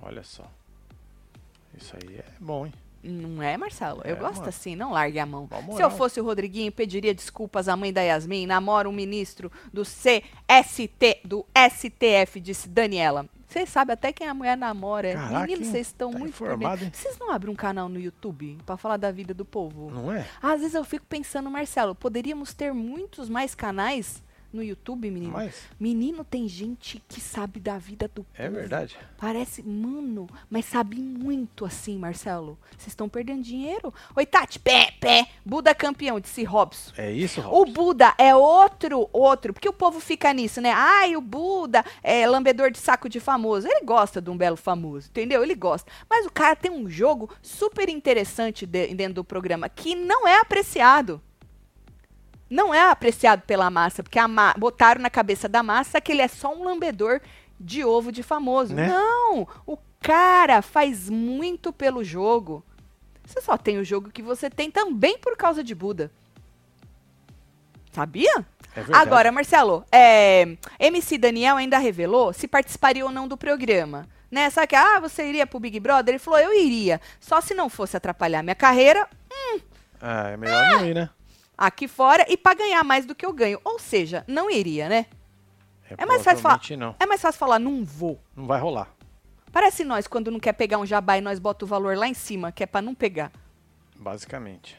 Olha 0.00 0.22
só. 0.22 0.50
Isso 1.76 1.94
aí 1.96 2.16
é 2.16 2.24
bom, 2.40 2.64
hein? 2.64 2.72
Não 3.04 3.42
é, 3.42 3.56
Marcelo? 3.56 4.00
Eu 4.04 4.16
É, 4.16 4.18
gosto 4.18 4.36
mano. 4.38 4.48
assim, 4.48 4.74
não 4.74 4.92
largue 4.92 5.18
a 5.18 5.26
mão. 5.26 5.48
Se 5.76 5.82
eu 5.82 5.90
fosse 5.90 6.20
o 6.20 6.24
Rodriguinho, 6.24 6.72
pediria 6.72 7.14
desculpas 7.14 7.68
à 7.68 7.76
mãe 7.76 7.92
da 7.92 8.00
Yasmin, 8.02 8.46
namora 8.46 8.88
um 8.88 8.92
ministro 8.92 9.52
do 9.72 9.82
CST, 9.82 11.20
do 11.24 11.44
STF, 11.70 12.40
disse 12.40 12.68
Daniela. 12.68 13.28
Vocês 13.46 13.68
sabem 13.68 13.92
até 13.94 14.12
quem 14.12 14.26
a 14.26 14.34
mulher 14.34 14.56
namora. 14.56 15.12
Caraca, 15.14 15.40
Menino, 15.46 15.64
hein? 15.64 15.70
vocês 15.70 15.86
estão 15.86 16.10
Tá 16.10 16.18
muito 16.18 16.30
informado, 16.34 16.84
hein? 16.84 16.90
Vocês 16.92 17.16
não 17.18 17.30
abrem 17.30 17.52
um 17.52 17.56
canal 17.56 17.88
no 17.88 18.00
YouTube 18.00 18.58
pra 18.66 18.76
falar 18.76 18.96
da 18.96 19.12
vida 19.12 19.32
do 19.32 19.44
povo? 19.44 19.90
Não 19.92 20.10
é? 20.10 20.26
Às 20.42 20.60
vezes 20.60 20.74
eu 20.74 20.82
fico 20.84 21.06
pensando, 21.06 21.48
Marcelo, 21.50 21.94
poderíamos 21.94 22.52
ter 22.52 22.72
muitos 22.74 23.28
mais 23.28 23.54
canais 23.54 24.20
no 24.54 24.62
YouTube, 24.62 25.10
menino. 25.10 25.32
Mas 25.32 25.64
Menino, 25.78 26.24
tem 26.24 26.46
gente 26.48 27.02
que 27.08 27.20
sabe 27.20 27.58
da 27.60 27.76
vida 27.78 28.08
do 28.14 28.24
é 28.34 28.44
povo. 28.46 28.56
verdade. 28.56 28.96
Parece, 29.18 29.62
mano, 29.62 30.28
mas 30.48 30.64
sabe 30.66 30.96
muito 30.96 31.64
assim, 31.64 31.98
Marcelo. 31.98 32.58
Vocês 32.70 32.88
estão 32.88 33.08
perdendo 33.08 33.42
dinheiro. 33.42 33.92
Oi, 34.14 34.24
Tati, 34.26 34.58
pé, 34.58 34.92
pé. 35.00 35.26
Buda 35.44 35.74
campeão, 35.74 36.20
disse 36.20 36.44
Robson. 36.44 36.92
É 36.96 37.10
isso, 37.10 37.40
O 37.40 37.44
Robson? 37.44 37.72
Buda 37.72 38.14
é 38.18 38.34
outro, 38.34 39.08
outro, 39.12 39.52
porque 39.52 39.68
o 39.68 39.72
povo 39.72 40.00
fica 40.00 40.32
nisso, 40.32 40.60
né? 40.60 40.70
Ai, 40.74 41.16
o 41.16 41.20
Buda 41.20 41.84
é 42.02 42.26
lambedor 42.26 42.70
de 42.70 42.78
saco 42.78 43.08
de 43.08 43.18
famoso. 43.20 43.66
Ele 43.66 43.84
gosta 43.84 44.20
de 44.20 44.30
um 44.30 44.36
belo 44.36 44.56
famoso, 44.56 45.08
entendeu? 45.08 45.42
Ele 45.42 45.54
gosta. 45.54 45.90
Mas 46.08 46.26
o 46.26 46.30
cara 46.30 46.54
tem 46.54 46.70
um 46.70 46.88
jogo 46.88 47.28
super 47.42 47.88
interessante 47.88 48.66
de- 48.66 48.94
dentro 48.94 49.14
do 49.14 49.24
programa 49.24 49.68
que 49.68 49.94
não 49.94 50.26
é 50.28 50.38
apreciado. 50.38 51.20
Não 52.48 52.72
é 52.74 52.90
apreciado 52.90 53.42
pela 53.42 53.70
massa, 53.70 54.02
porque 54.02 54.20
ma- 54.26 54.54
botaram 54.56 55.00
na 55.00 55.10
cabeça 55.10 55.48
da 55.48 55.62
massa 55.62 56.00
que 56.00 56.12
ele 56.12 56.22
é 56.22 56.28
só 56.28 56.54
um 56.54 56.64
lambedor 56.64 57.20
de 57.58 57.84
ovo 57.84 58.12
de 58.12 58.22
famoso. 58.22 58.74
Né? 58.74 58.86
Não! 58.88 59.46
O 59.66 59.78
cara 60.00 60.60
faz 60.62 61.08
muito 61.08 61.72
pelo 61.72 62.04
jogo. 62.04 62.64
Você 63.24 63.40
só 63.40 63.56
tem 63.56 63.78
o 63.78 63.84
jogo 63.84 64.10
que 64.10 64.22
você 64.22 64.50
tem 64.50 64.70
também 64.70 65.18
por 65.18 65.36
causa 65.36 65.64
de 65.64 65.74
Buda. 65.74 66.10
Sabia? 67.92 68.44
É. 68.76 68.82
Agora, 68.92 69.30
Marcelo, 69.30 69.84
é, 69.90 70.56
MC 70.80 71.16
Daniel 71.16 71.56
ainda 71.56 71.78
revelou 71.78 72.32
se 72.32 72.48
participaria 72.48 73.04
ou 73.04 73.10
não 73.12 73.28
do 73.28 73.36
programa. 73.36 74.06
Né? 74.30 74.50
Sabe 74.50 74.66
que, 74.68 74.74
ah, 74.76 74.98
você 74.98 75.28
iria 75.28 75.46
pro 75.46 75.60
Big 75.60 75.78
Brother? 75.78 76.12
Ele 76.12 76.18
falou, 76.18 76.40
eu 76.40 76.52
iria. 76.52 77.00
Só 77.20 77.40
se 77.40 77.54
não 77.54 77.68
fosse 77.70 77.96
atrapalhar 77.96 78.42
minha 78.42 78.54
carreira 78.56 79.08
Ah, 80.00 80.30
é 80.30 80.36
melhor 80.36 80.70
não 80.72 80.86
ir, 80.86 80.94
né? 80.94 81.08
Aqui 81.56 81.86
fora 81.88 82.24
e 82.28 82.36
pra 82.36 82.54
ganhar 82.54 82.82
mais 82.84 83.06
do 83.06 83.14
que 83.14 83.24
eu 83.24 83.32
ganho. 83.32 83.60
Ou 83.64 83.78
seja, 83.78 84.24
não 84.26 84.50
iria, 84.50 84.88
né? 84.88 85.06
É 85.96 86.06
mais 86.06 86.22
fácil 86.22 86.42
falar. 86.42 86.60
não. 86.78 86.96
É 86.98 87.06
mais 87.06 87.20
fácil 87.20 87.38
falar, 87.38 87.58
não 87.58 87.84
vou. 87.84 88.20
Não 88.34 88.46
vai 88.46 88.60
rolar. 88.60 88.88
Parece 89.52 89.84
nós 89.84 90.06
quando 90.08 90.30
não 90.30 90.40
quer 90.40 90.52
pegar 90.54 90.78
um 90.78 90.86
jabá 90.86 91.16
e 91.18 91.20
nós 91.20 91.38
bota 91.38 91.64
o 91.64 91.68
valor 91.68 91.96
lá 91.96 92.08
em 92.08 92.14
cima, 92.14 92.50
que 92.50 92.62
é 92.62 92.66
pra 92.66 92.82
não 92.82 92.94
pegar. 92.94 93.30
Basicamente. 93.96 94.76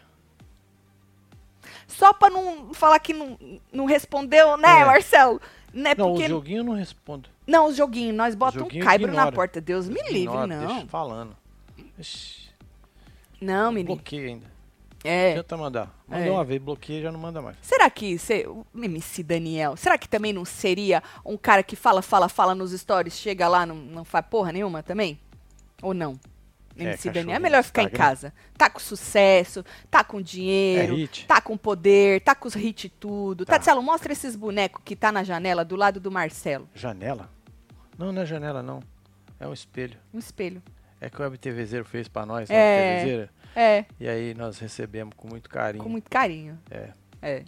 Só 1.88 2.12
pra 2.14 2.30
não 2.30 2.74
falar 2.74 3.00
que 3.00 3.14
não, 3.14 3.38
não 3.72 3.86
respondeu, 3.86 4.58
né, 4.58 4.82
É. 4.82 4.86
Marcelo? 4.86 5.40
Né, 5.74 5.94
Não, 5.98 6.10
porque 6.12 6.26
o 6.26 6.30
joguinho 6.30 6.60
eu 6.60 6.64
não 6.64 6.74
respondo. 6.74 7.30
Não, 7.46 7.68
os 7.68 7.76
joguinhos, 7.76 8.16
nós 8.16 8.34
bota 8.34 8.58
um 8.58 8.62
joguinho 8.62 8.84
caibro 8.84 9.08
na 9.08 9.14
ignora. 9.14 9.36
porta. 9.36 9.60
Deus 9.62 9.88
me 9.90 10.02
livre, 10.04 10.20
Ignora, 10.22 10.48
não. 10.48 10.68
Deixa 10.68 10.88
falando. 10.88 11.36
Ixi, 12.00 12.50
Não, 13.42 13.72
menino. 13.72 13.96
bloqueia 13.96 14.28
ainda. 14.30 14.55
É. 15.08 15.36
Tenta 15.36 15.56
mandar. 15.58 15.94
Mandou 16.08 16.28
É. 16.28 16.32
uma 16.32 16.44
vez, 16.44 16.62
bloqueia 16.62 17.02
já 17.04 17.12
não 17.12 17.20
manda 17.20 17.42
mais. 17.42 17.56
Será 17.62 17.90
que 17.90 18.18
cê, 18.18 18.46
o 18.48 18.66
MC 18.74 19.24
Daniel, 19.24 19.76
será 19.78 19.98
que 19.98 20.08
também 20.10 20.34
não 20.34 20.46
seria 20.46 21.02
um 21.26 21.38
cara 21.38 21.64
que 21.64 21.76
fala, 21.76 22.02
fala, 22.02 22.28
fala 22.30 22.54
nos 22.56 22.72
stories, 22.72 23.14
chega 23.18 23.48
lá, 23.48 23.66
não, 23.66 23.76
não 23.76 24.04
faz 24.06 24.26
porra 24.26 24.52
nenhuma 24.52 24.82
também? 24.84 25.20
Ou 25.82 25.94
não? 25.94 26.20
MC 26.78 27.10
Daniel 27.10 27.38
é 27.38 27.40
melhor 27.40 27.64
ficar 27.64 27.84
em 27.84 27.90
casa. 27.90 28.34
Tá 28.58 28.70
com 28.70 28.80
sucesso, 28.80 29.64
tá 29.90 30.04
com 30.04 30.22
dinheiro, 30.22 30.96
É 31.02 31.26
tá 31.26 31.40
com 31.40 31.56
poder, 31.56 32.20
tá 32.22 32.36
com 32.36 32.50
os 32.50 32.56
hits 32.56 32.92
tudo. 33.00 33.46
Tá. 33.46 33.54
Tatielo, 33.54 33.82
mostra 33.82 34.12
esses 34.12 34.36
bonecos 34.36 34.82
que 34.84 34.94
tá 34.96 35.10
na 35.10 35.24
janela 35.24 35.64
do 35.64 35.78
lado 35.78 36.02
do 36.02 36.12
Marcelo. 36.12 36.68
Janela? 36.76 37.30
Não, 37.98 38.12
não 38.12 38.24
é 38.24 38.26
janela, 38.26 38.62
não. 38.62 38.82
É 39.40 39.48
um 39.48 39.54
espelho. 39.54 39.98
Um 40.14 40.20
espelho. 40.20 40.62
É 41.00 41.10
que 41.10 41.18
o 41.18 41.24
WebTVzeiro 41.24 41.86
fez 41.86 42.08
pra 42.10 42.26
nós, 42.26 42.50
É. 42.50 43.30
é. 43.56 43.78
É, 43.80 43.86
E 44.00 44.08
aí 44.08 44.34
nós 44.34 44.60
recebemos 44.60 45.14
com 45.16 45.28
muito 45.28 45.50
carinho. 45.50 45.84
com 45.84 45.90
muito 45.90 46.10
carinho. 46.10 46.60
É. 46.70 46.90
É. 47.22 47.44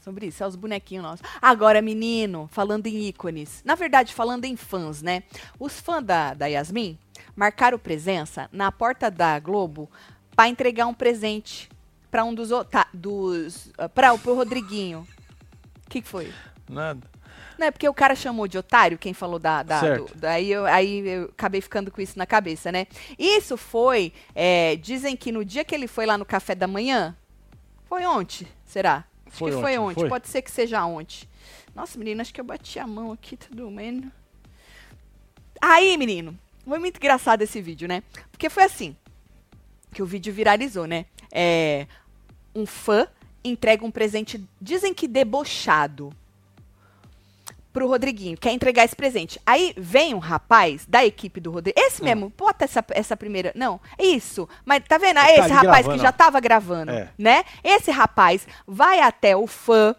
Sobre 0.00 0.26
isso, 0.26 0.42
é 0.44 0.46
os 0.46 0.54
bonequinhos 0.54 1.02
nossos. 1.02 1.26
Agora, 1.42 1.82
menino, 1.82 2.48
falando 2.52 2.86
em 2.86 3.08
ícones. 3.08 3.60
Na 3.64 3.74
verdade, 3.74 4.14
falando 4.14 4.44
em 4.44 4.56
fãs, 4.56 5.02
né? 5.02 5.24
Os 5.58 5.80
fãs 5.80 6.04
da, 6.04 6.32
da 6.32 6.46
Yasmin 6.46 6.96
marcaram 7.34 7.76
presença 7.78 8.48
na 8.52 8.70
porta 8.70 9.10
da 9.10 9.38
Globo 9.40 9.90
pra 10.34 10.48
entregar 10.48 10.86
um 10.86 10.94
presente 10.94 11.68
pra 12.08 12.22
um 12.24 12.32
dos. 12.32 12.52
ota- 12.52 12.86
dos 12.94 13.72
pra, 13.94 14.16
pro 14.16 14.34
Rodriguinho. 14.36 15.04
O 15.84 15.90
que, 15.90 16.00
que 16.00 16.08
foi? 16.08 16.32
Nada. 16.70 17.00
Não 17.58 17.66
é 17.66 17.70
porque 17.70 17.88
o 17.88 17.94
cara 17.94 18.14
chamou 18.14 18.46
de 18.46 18.58
otário, 18.58 18.98
quem 18.98 19.14
falou 19.14 19.38
da. 19.38 19.62
da 19.62 19.80
Certo. 19.80 20.14
do- 20.14 20.20
daí 20.20 20.50
eu, 20.52 20.66
aí 20.66 20.98
eu 21.08 21.24
acabei 21.24 21.60
ficando 21.60 21.90
com 21.90 22.00
isso 22.00 22.18
na 22.18 22.26
cabeça, 22.26 22.70
né? 22.70 22.86
Isso 23.18 23.56
foi. 23.56 24.12
é, 24.34 24.76
dizem 24.76 25.16
que 25.16 25.32
no 25.32 25.44
dia 25.44 25.64
que 25.64 25.74
ele 25.74 25.86
foi 25.86 26.04
lá 26.06 26.16
no 26.18 26.24
café 26.24 26.54
da 26.54 26.66
manhã. 26.66 27.16
Foi 27.88 28.04
ontem, 28.04 28.46
será? 28.64 29.04
Acho 29.26 29.36
Foi 29.38 29.50
que 29.52 29.60
foi 29.60 29.78
ontem. 29.78 30.00
foi? 30.00 30.08
Pode 30.08 30.28
ser 30.28 30.42
que 30.42 30.50
seja 30.50 30.84
ontem. 30.84 31.28
Nossa, 31.74 31.98
menina, 31.98 32.22
acho 32.22 32.32
que 32.34 32.40
eu 32.40 32.44
bati 32.44 32.78
a 32.78 32.86
mão 32.86 33.12
aqui, 33.12 33.36
tá 33.36 33.46
doendo. 33.50 34.10
Aí, 35.60 35.96
menino, 35.96 36.36
foi 36.66 36.78
muito 36.78 36.96
engraçado 36.98 37.42
esse 37.42 37.60
vídeo, 37.60 37.88
né? 37.88 38.02
Porque 38.30 38.48
foi 38.50 38.64
assim 38.64 38.96
que 39.92 40.02
o 40.02 40.06
vídeo 40.06 40.32
viralizou, 40.32 40.86
né? 40.86 41.06
É, 41.32 41.86
um 42.54 42.66
fã 42.66 43.06
entrega 43.44 43.84
um 43.84 43.90
presente, 43.90 44.42
dizem 44.60 44.92
que 44.92 45.06
debochado, 45.08 46.12
pro 47.76 47.86
Rodriguinho, 47.86 48.38
quer 48.38 48.52
entregar 48.52 48.86
esse 48.86 48.96
presente. 48.96 49.38
Aí 49.44 49.74
vem 49.76 50.14
um 50.14 50.18
rapaz 50.18 50.86
da 50.88 51.04
equipe 51.04 51.38
do 51.40 51.50
Rodrigo, 51.50 51.78
esse 51.78 52.02
mesmo, 52.02 52.32
bota 52.34 52.64
essa, 52.64 52.82
essa 52.88 53.14
primeira, 53.14 53.52
não, 53.54 53.78
isso, 54.00 54.48
mas 54.64 54.82
tá 54.88 54.96
vendo? 54.96 55.16
Tá 55.16 55.30
esse 55.30 55.40
rapaz 55.52 55.62
gravando, 55.84 55.90
que 55.92 55.98
já 55.98 56.10
tava 56.10 56.40
gravando, 56.40 56.90
É. 56.90 57.10
né? 57.18 57.44
Esse 57.62 57.90
rapaz 57.90 58.48
vai 58.66 59.00
até 59.00 59.36
o 59.36 59.46
fã, 59.46 59.94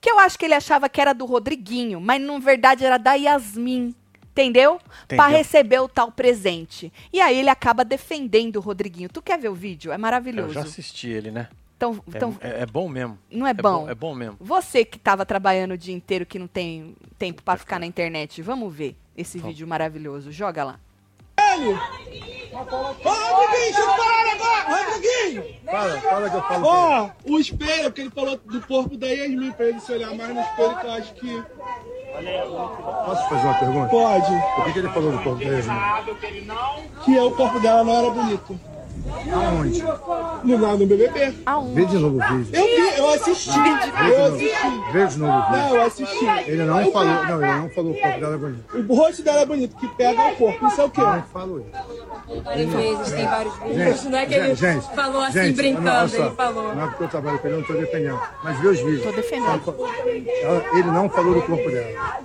que 0.00 0.10
eu 0.10 0.18
acho 0.18 0.38
que 0.38 0.46
ele 0.46 0.54
achava 0.54 0.88
que 0.88 0.98
era 0.98 1.12
do 1.12 1.26
Rodriguinho, 1.26 2.00
mas 2.00 2.18
na 2.18 2.38
verdade 2.38 2.82
era 2.82 2.96
da 2.96 3.12
Yasmin. 3.12 3.94
Entendeu? 4.30 4.78
Entendeu. 5.04 5.26
receber 5.28 5.80
o 5.80 5.88
tal 5.88 6.10
presente. 6.12 6.92
E 7.12 7.20
aí 7.20 7.38
ele 7.38 7.48
acaba 7.50 7.84
defendendo 7.84 8.56
o 8.56 8.60
Rodriguinho. 8.60 9.08
Tu 9.08 9.20
quer 9.22 9.38
ver 9.38 9.48
o 9.48 9.54
vídeo? 9.54 9.90
É 9.92 9.94
Eu 9.94 9.98
maravilhoso. 9.98 10.52
já 10.54 10.60
assisti 10.60 11.08
ele, 11.08 11.30
né? 11.30 11.48
Então, 11.76 11.92
É, 11.92 12.00
então 12.16 12.34
é- 12.40 12.62
é 12.62 12.66
bom 12.66 12.88
mesmo. 12.88 13.18
não 13.30 13.46
é, 13.46 13.52
bom? 13.52 13.86
É 13.88 13.94
bom 13.94 14.14
mesmo. 14.14 14.36
Você 14.40 14.82
que 14.84 14.96
estava 14.96 15.26
trabalhando 15.26 15.72
o 15.72 15.78
dia 15.78 15.94
inteiro, 15.94 16.24
que 16.24 16.38
não 16.38 16.46
tem 16.46 16.96
tempo 17.18 17.42
pra 17.42 17.56
ficar 17.58 17.78
na 17.78 17.84
internet, 17.86 18.40
vamos 18.40 18.74
ver 18.74 18.96
esse 19.16 19.38
vídeo 19.38 19.66
maravilhoso. 19.68 20.32
Joga 20.32 20.64
lá. 20.64 20.80
Ô, 21.38 21.58
bicho, 23.50 23.86
para 23.96 24.32
agora! 24.32 24.84
Rodriguinho! 24.90 25.44
Fala, 25.66 26.00
fala 26.00 26.30
que 26.30 26.36
eu 26.36 26.42
falo. 26.42 26.66
Ó, 26.66 27.10
o 27.26 27.38
espelho, 27.38 27.92
que 27.92 28.00
ele 28.02 28.10
falou 28.10 28.36
do 28.38 28.60
corpo 28.66 28.96
da 28.96 29.06
Yasmin, 29.06 29.52
pra 29.52 29.66
ele 29.66 29.80
se 29.80 29.92
olhar 29.92 30.14
mais 30.14 30.34
no 30.34 30.40
espelho, 30.40 30.76
que 30.80 30.86
eu 30.86 30.92
acho 30.92 31.14
que 31.14 31.42
Posso 33.04 33.28
fazer 33.28 33.44
uma 33.46 33.58
pergunta? 33.58 33.88
pode. 33.90 34.32
O 34.32 34.64
que, 34.64 34.72
que 34.72 34.78
ele 34.78 34.88
falou 34.88 35.12
do 35.12 35.18
corpo 35.22 35.44
da 35.44 35.50
Yasmin? 35.50 35.74
Que 37.04 37.18
o 37.18 37.30
corpo 37.32 37.60
dela 37.60 37.84
não 37.84 37.94
era 37.94 38.10
bonito. 38.10 38.58
Aonde? 39.32 39.82
No, 40.44 40.58
lá 40.60 40.72
no 40.76 40.86
BBB. 40.86 41.34
Aonde? 41.46 41.74
Vê 41.74 41.84
de 41.86 41.98
novo 41.98 42.16
o 42.18 42.36
vídeo. 42.38 42.56
Eu 42.56 42.64
vi, 42.66 42.98
eu 42.98 43.08
assisti. 43.10 43.50
Eu 44.10 44.24
assisti. 44.26 44.92
Vê 44.92 45.06
de 45.06 45.18
novo 45.18 45.32
o 45.32 45.36
Não, 45.36 45.52
vídeo. 45.62 45.76
eu 45.76 45.82
assisti. 45.82 46.24
Ele 46.46 46.64
não 46.64 46.92
falou, 46.92 47.24
não, 47.24 47.42
ele 47.42 47.60
não 47.60 47.70
falou 47.70 47.92
o 47.92 48.00
corpo 48.00 48.20
dela 48.20 48.34
é 48.34 48.38
bonito. 48.38 48.64
O 48.88 48.94
rosto 48.94 49.22
dela 49.22 49.40
é 49.40 49.46
bonito, 49.46 49.76
que 49.76 49.88
pega 49.88 50.22
o 50.32 50.36
corpo. 50.36 50.66
Isso 50.66 50.80
é 50.80 50.84
o 50.84 50.90
quê? 50.90 51.00
Não 51.00 51.22
falou 51.24 51.60
isso. 51.60 52.42
Várias 52.42 52.70
vezes, 52.70 53.12
tem 53.12 53.24
vários 53.26 53.54
vídeos. 53.58 53.76
Gente, 53.76 54.08
não 54.08 54.18
é 54.18 54.26
que 54.26 54.34
ele 54.34 54.54
gente, 54.54 54.94
falou 54.94 55.22
assim, 55.22 55.42
gente, 55.44 55.56
brincando, 55.56 55.84
não, 55.84 56.08
só, 56.08 56.26
ele 56.26 56.34
falou. 56.34 56.74
Não 56.74 56.82
é 56.84 56.86
porque 56.88 57.04
eu 57.04 57.08
trabalho 57.08 57.38
com 57.38 57.46
ele, 57.46 57.56
eu 57.56 57.60
não 57.60 57.66
tô 57.66 57.72
defendendo. 57.74 58.20
Mas 58.42 58.60
vê 58.60 58.66
os 58.68 58.80
vídeos. 58.80 59.02
Tô 59.04 59.12
defendendo. 59.12 59.62
Ela- 60.42 60.64
Ele 60.78 60.90
não 60.90 61.08
falou 61.08 61.34
do 61.34 61.42
corpo 61.42 61.70
dela. 61.70 62.20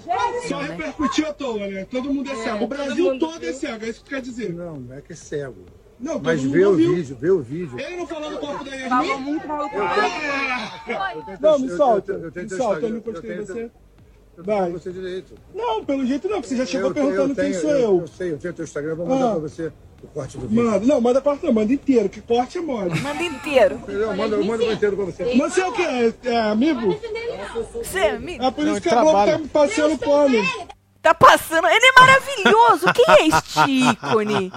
Só 0.48 0.58
repercutiu 0.60 1.28
à 1.28 1.34
toa, 1.34 1.68
né? 1.68 1.86
Todo 1.90 2.12
mundo 2.14 2.32
é 2.32 2.36
cego. 2.36 2.64
O 2.64 2.68
Brasil 2.68 3.20
todo 3.20 3.46
é 3.46 3.54
cego, 3.54 3.86
é 3.86 3.90
isso 3.90 4.00
que 4.00 4.06
tu 4.06 4.10
quer 4.16 4.22
dizer. 4.22 4.54
Não, 4.54 4.78
não 4.78 4.96
é 4.98 5.02
que 5.02 5.14
é 5.14 5.16
cego. 5.16 5.58
Não, 6.02 6.14
todo 6.14 6.24
Mas 6.26 6.42
mundo 6.44 6.54
vê 6.54 6.66
o 6.66 6.76
vídeo, 6.76 7.18
vê 7.20 7.30
o 7.30 7.40
vídeo. 7.42 7.80
Ele 7.80 7.96
não 7.98 8.08
falou 8.08 8.32
no 8.32 8.38
corpo 8.40 8.64
da 8.64 8.72
Falou 8.90 9.06
Yasmin? 9.08 9.24
muito 9.24 9.48
mal. 9.48 9.64
Eu 9.64 11.22
tento- 11.26 11.42
Não, 11.42 11.60
me 11.60 11.70
solta. 11.70 12.12
eu- 12.14 12.20
eu 12.24 12.32
tento 12.32 12.52
Me 12.52 12.58
solta, 12.58 12.82
eu 12.82 12.90
não 12.90 12.98
encostei 12.98 13.34
em 13.34 13.38
você. 13.46 13.72
Vai. 14.38 14.72
você 14.72 14.92
direito. 14.92 15.36
Não, 15.54 15.86
pelo 15.86 16.04
jeito 16.06 16.28
não, 16.28 16.38
porque 16.38 16.48
você 16.50 16.56
já 16.58 16.66
chegou 16.66 16.90
Eu- 16.90 16.94
perguntando 16.96 17.32
eu 17.32 17.36
quem 17.36 17.52
tenho- 17.52 17.62
sou 17.62 17.70
eu. 17.72 18.00
Eu 18.02 18.08
sei, 18.08 18.32
eu 18.32 18.38
tenho 18.40 18.54
teu 18.54 18.64
Instagram, 18.66 18.96
vou 18.96 19.06
mandar 19.06 19.28
Ah. 19.28 19.32
pra 19.32 19.40
você 19.42 19.72
o 20.02 20.08
corte 20.08 20.38
do 20.38 20.48
vídeo. 20.48 20.64
Manda, 20.66 20.86
não, 20.86 21.00
manda 21.02 21.22
corte 21.22 21.46
não, 21.46 21.54
manda 21.54 21.72
inteiro, 21.72 22.10
que 22.10 22.22
corte 22.22 22.58
é 22.58 22.62
mole. 22.62 23.00
Manda 23.02 23.22
inteiro. 23.24 23.80
Eu 23.88 24.16
mando, 24.16 24.36
eu 24.38 24.44
mando 24.44 24.64
inteiro 24.64 24.96
pra 24.96 25.06
você. 25.06 25.36
Mas 25.36 25.54
você 25.54 25.62
é 25.62 25.68
o 25.68 25.74
quê? 25.74 25.84
É, 25.84 26.14
é 26.30 26.42
amigo? 26.50 26.98
Você, 27.74 28.00
amigo, 28.00 28.44
É 28.44 28.50
por 28.52 28.66
Não, 28.66 28.72
isso 28.72 28.82
que 28.82 28.90
a 28.90 29.02
Globo 29.04 29.26
tá 29.26 29.38
me 29.38 29.48
passando 29.50 29.98
pano. 30.00 30.36
Tá 31.02 31.14
passando. 31.14 31.68
Ele 31.68 31.86
é 31.86 31.92
maravilhoso. 32.00 32.94
Quem 32.94 33.06
é 33.08 33.28
este 33.28 33.72
ícone? 33.90 34.52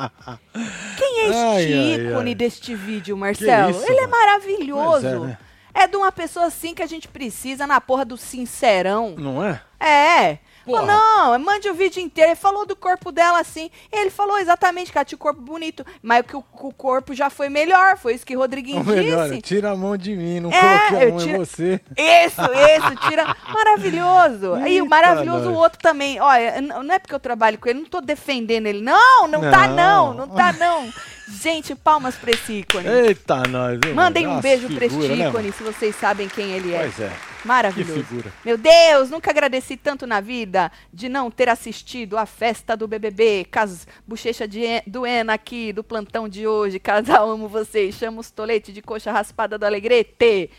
Quem 0.97 1.21
é 1.21 1.25
este 1.29 1.35
Ai, 1.37 1.73
ai, 1.73 1.95
ícone 1.95 2.31
ai. 2.31 2.35
deste 2.35 2.75
vídeo, 2.75 3.17
Marcelo? 3.17 3.71
isso, 3.71 3.85
Ele 3.91 4.01
é 4.01 4.07
maravilhoso. 4.07 5.07
É, 5.07 5.19
né? 5.19 5.39
É 5.73 5.87
de 5.89 5.97
uma 5.97 6.13
pessoa 6.13 6.47
assim 6.47 6.75
que 6.75 6.83
a 6.83 6.87
gente 6.87 7.09
precisa 7.09 7.67
na 7.67 7.81
porra 7.81 8.05
do 8.05 8.17
sincerão. 8.17 9.15
Não 9.19 9.43
é? 9.45 9.61
É. 9.81 10.39
Porra. 10.65 10.87
não, 10.87 11.39
mande 11.39 11.69
o 11.69 11.75
vídeo 11.75 12.01
inteiro. 12.03 12.31
Ele 12.31 12.37
falou 12.37 12.65
do 12.67 12.75
corpo 12.77 13.13
dela 13.13 13.41
assim. 13.41 13.71
Ele 13.93 14.11
falou 14.11 14.39
exatamente 14.39 14.91
que 14.91 14.99
ela 14.99 15.05
tinha 15.05 15.17
o 15.17 15.19
corpo 15.19 15.41
bonito. 15.41 15.85
Mas 16.03 16.25
que 16.27 16.37
o, 16.37 16.45
o 16.61 16.73
corpo 16.73 17.13
já 17.15 17.29
foi 17.31 17.49
melhor. 17.49 17.97
Foi 17.99 18.15
isso 18.15 18.25
que 18.27 18.37
o 18.37 18.41
Rodriguinho 18.41 18.79
Ou 18.81 18.85
melhor, 18.85 19.29
disse. 19.29 19.43
tira 19.43 19.71
a 19.71 19.77
mão 19.77 19.97
de 19.97 20.15
mim, 20.17 20.41
não 20.41 20.51
É, 20.53 20.79
coloquei 20.89 21.09
a 21.09 21.11
mão 21.11 21.19
tiro- 21.19 21.31
em 21.35 21.39
você. 21.39 21.81
Isso, 21.97 22.41
isso, 22.43 23.09
tira. 23.09 23.37
Maravilhoso. 23.53 24.57
E 24.67 24.81
o 24.81 24.85
Eita, 24.85 24.89
maravilhoso 24.89 25.51
o 25.51 25.55
outro 25.55 25.79
também. 25.81 26.21
Olha, 26.21 26.61
não 26.61 26.95
é 26.95 26.99
porque 26.99 27.15
eu 27.15 27.21
trabalho 27.21 27.59
com 27.59 27.69
ele, 27.69 27.81
não 27.81 27.87
tô 27.89 28.01
defendendo 28.01 28.67
ele. 28.67 28.81
Não, 28.81 29.27
não, 29.29 29.41
tá 29.41 29.67
não, 29.69 30.15
Não. 30.15 30.27
não 30.27 30.29
tá 30.29 30.53
não. 30.53 30.89
Gente, 31.29 31.75
palmas 31.75 32.17
pra 32.17 32.31
esse 32.33 32.53
ícone. 32.61 32.87
Eita, 32.87 33.43
nós. 33.49 33.79
viu, 33.83 33.95
Mandem 33.95 34.27
um 34.27 34.41
beijo 34.41 34.65
Nossa, 34.65 34.75
pra 34.77 34.87
este 34.87 34.99
figura, 34.99 35.17
né, 35.17 35.29
ícone, 35.29 35.53
se 35.53 35.63
vocês 35.63 35.97
sabem 35.97 36.29
quem 36.29 36.53
ele 36.53 36.73
é. 36.75 36.81
Pois 36.81 37.01
é. 37.01 37.13
Maravilhoso. 37.45 37.95
Que 37.95 38.03
figura. 38.07 38.33
Meu 38.45 38.57
Deus, 38.59 39.11
nunca 39.11 39.31
agradeci 39.31 39.77
tanto 39.77 40.07
na 40.07 40.21
vida 40.21 40.71
de 40.93 41.09
não 41.09 41.31
ter 41.31 41.49
assistido 41.49 42.17
a 42.19 42.27
festa 42.27 42.77
do 42.77 42.87
BBB. 42.89 43.47
Cas 43.51 43.87
bochecha 44.07 44.47
de 44.49 44.65
do 44.87 45.07
Ena 45.07 45.35
aqui, 45.35 45.73
do 45.73 45.83
plantão 45.85 46.29
de 46.29 46.47
hoje. 46.47 46.79
Casal, 46.79 47.31
amo 47.31 47.49
vocês. 47.49 47.95
Chama 47.95 48.21
os 48.21 48.31
tolete 48.31 48.73
de 48.73 48.81
coxa 48.83 49.11
raspada 49.13 49.57
do 49.59 49.65
Alegrete. 49.65 50.51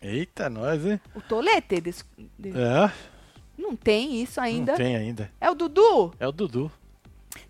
Eita, 0.00 0.48
nós, 0.50 0.84
hein? 0.84 1.00
O 1.14 1.20
tolete? 1.20 1.80
des- 1.80 2.04
de- 2.38 2.50
É, 2.50 2.90
Não 3.56 3.76
tem 3.76 4.20
isso 4.22 4.40
ainda. 4.40 4.72
não 4.72 4.78
tem 4.78 4.96
ainda. 4.96 5.30
É 5.40 5.48
o 5.50 5.54
Dudu. 5.54 6.12
É 6.18 6.26
o 6.26 6.32
Dudu. 6.32 6.70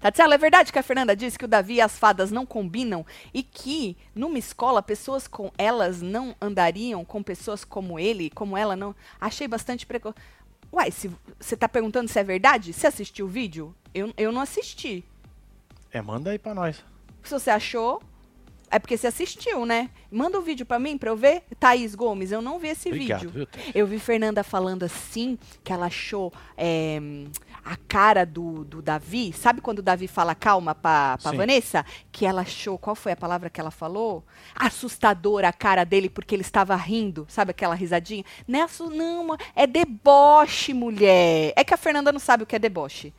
Tatiana, 0.01 0.35
é 0.35 0.39
verdade 0.39 0.73
que 0.73 0.79
a 0.79 0.83
Fernanda 0.83 1.15
disse 1.15 1.39
que 1.39 1.45
o 1.45 1.49
Davi 1.49 1.75
e 1.75 1.81
as 1.81 1.99
fadas 1.99 2.31
não 2.31 2.45
combinam 2.47 3.05
e 3.33 3.43
que 3.43 3.97
numa 4.15 4.39
escola 4.39 4.83
pessoas 4.83 5.27
com 5.29 5.51
elas 5.57 6.03
não 6.03 6.35
andariam 6.41 7.05
com 7.05 7.23
pessoas 7.23 7.65
como 7.65 7.99
ele, 7.99 8.31
como 8.31 8.57
ela 8.57 8.75
não. 8.77 8.95
Achei 9.21 9.47
bastante 9.47 9.87
preco. 9.87 10.15
Uai, 10.73 10.91
se 10.91 11.11
você 11.39 11.57
tá 11.57 11.69
perguntando 11.69 12.09
se 12.09 12.19
é 12.19 12.25
verdade? 12.25 12.73
Você 12.73 12.87
assistiu 12.87 13.27
o 13.27 13.29
vídeo? 13.29 13.75
Eu, 13.95 14.13
eu 14.17 14.33
não 14.33 14.41
assisti. 14.41 15.05
É, 15.93 16.01
manda 16.01 16.31
aí 16.31 16.39
pra 16.39 16.55
nós. 16.55 16.83
Se 17.23 17.31
você 17.31 17.51
achou, 17.51 18.03
é 18.71 18.79
porque 18.79 18.97
você 18.97 19.07
assistiu, 19.07 19.67
né? 19.67 19.91
Manda 20.11 20.39
o 20.39 20.43
vídeo 20.43 20.65
pra 20.65 20.79
mim 20.79 20.97
pra 20.97 21.11
eu 21.11 21.17
ver. 21.17 21.43
Thaís 21.61 21.95
Gomes, 21.95 22.33
eu 22.33 22.41
não 22.41 22.59
vi 22.59 22.69
esse 22.69 22.89
Obrigado, 22.89 23.21
vídeo. 23.21 23.31
viu? 23.31 23.73
Eu 23.75 23.87
vi 23.87 23.99
Fernanda 23.99 24.43
falando 24.43 24.83
assim, 24.83 25.39
que 25.63 25.71
ela 25.71 25.87
achou 25.87 26.33
é, 26.57 26.99
a 27.65 27.77
cara 27.77 28.25
do, 28.25 28.65
do 28.65 28.83
Davi. 28.83 29.33
Sabe 29.33 29.61
quando 29.61 29.79
o 29.79 29.83
Davi 29.83 30.07
fala 30.07 30.35
calma 30.35 30.75
pra, 30.75 31.19
pra 31.19 31.31
Sim. 31.31 31.37
Vanessa? 31.37 31.85
Que 32.11 32.27
ela 32.27 32.43
achou, 32.43 32.79
qual 32.79 32.97
foi 32.97 33.13
a 33.13 33.17
palavra 33.17 33.49
que 33.51 33.61
ela 33.61 33.71
falou? 33.71 34.25
Assustadora 34.55 35.49
a 35.49 35.53
cara 35.53 35.85
dele 35.85 36.09
porque 36.09 36.35
ele 36.35 36.43
estava 36.43 36.75
rindo. 36.77 37.27
Sabe 37.29 37.53
aquela 37.53 37.75
risadinha? 37.75 38.25
Não, 38.47 38.61
é 38.61 38.67
não, 38.91 39.37
é 39.55 39.67
deboche, 39.67 40.75
mulher. 40.75 41.53
É 41.57 41.65
que 41.65 41.75
a 41.75 41.77
Fernanda 41.77 42.13
não 42.13 42.21
sabe 42.21 42.43
o 42.43 42.47
que 42.47 42.57
é 42.57 42.59
deboche 42.59 43.13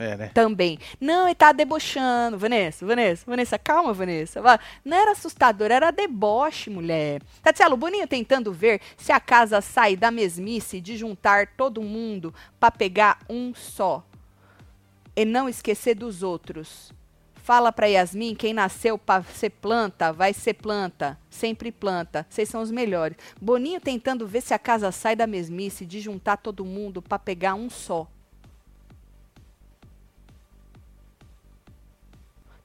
É, 0.00 0.16
né? 0.16 0.30
também. 0.32 0.78
Não, 0.98 1.26
ele 1.26 1.34
tá 1.34 1.52
debochando. 1.52 2.38
Vanessa, 2.38 2.86
Vanessa, 2.86 3.24
Vanessa, 3.26 3.58
calma, 3.58 3.92
Vanessa. 3.92 4.40
Não 4.82 4.96
era 4.96 5.12
assustador, 5.12 5.70
era 5.70 5.90
deboche, 5.90 6.70
mulher. 6.70 7.20
Tatiana, 7.42 7.74
o 7.74 7.78
Boninho 7.78 8.06
tentando 8.06 8.50
ver 8.50 8.80
se 8.96 9.12
a 9.12 9.20
casa 9.20 9.60
sai 9.60 9.96
da 9.96 10.10
mesmice 10.10 10.80
de 10.80 10.96
juntar 10.96 11.48
todo 11.48 11.82
mundo 11.82 12.34
pra 12.58 12.70
pegar 12.70 13.18
um 13.28 13.54
só. 13.54 14.02
E 15.14 15.26
não 15.26 15.50
esquecer 15.50 15.94
dos 15.94 16.22
outros. 16.22 16.92
Fala 17.34 17.70
pra 17.70 17.86
Yasmin, 17.86 18.34
quem 18.34 18.54
nasceu 18.54 18.96
pra 18.96 19.22
ser 19.22 19.50
planta, 19.50 20.12
vai 20.12 20.32
ser 20.32 20.54
planta. 20.54 21.18
Sempre 21.28 21.70
planta. 21.70 22.26
Vocês 22.30 22.48
são 22.48 22.62
os 22.62 22.70
melhores. 22.70 23.18
Boninho 23.40 23.80
tentando 23.80 24.26
ver 24.26 24.40
se 24.40 24.54
a 24.54 24.58
casa 24.58 24.90
sai 24.90 25.14
da 25.14 25.26
mesmice 25.26 25.84
de 25.84 26.00
juntar 26.00 26.38
todo 26.38 26.64
mundo 26.64 27.02
pra 27.02 27.18
pegar 27.18 27.54
um 27.54 27.68
só. 27.68 28.08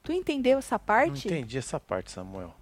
Tu 0.06 0.12
entendeu 0.12 0.58
essa 0.60 0.76
Não 0.76 0.84
parte? 0.86 1.26
entendi 1.26 1.58
essa 1.58 1.80
parte, 1.80 2.12
Samuel. 2.12 2.54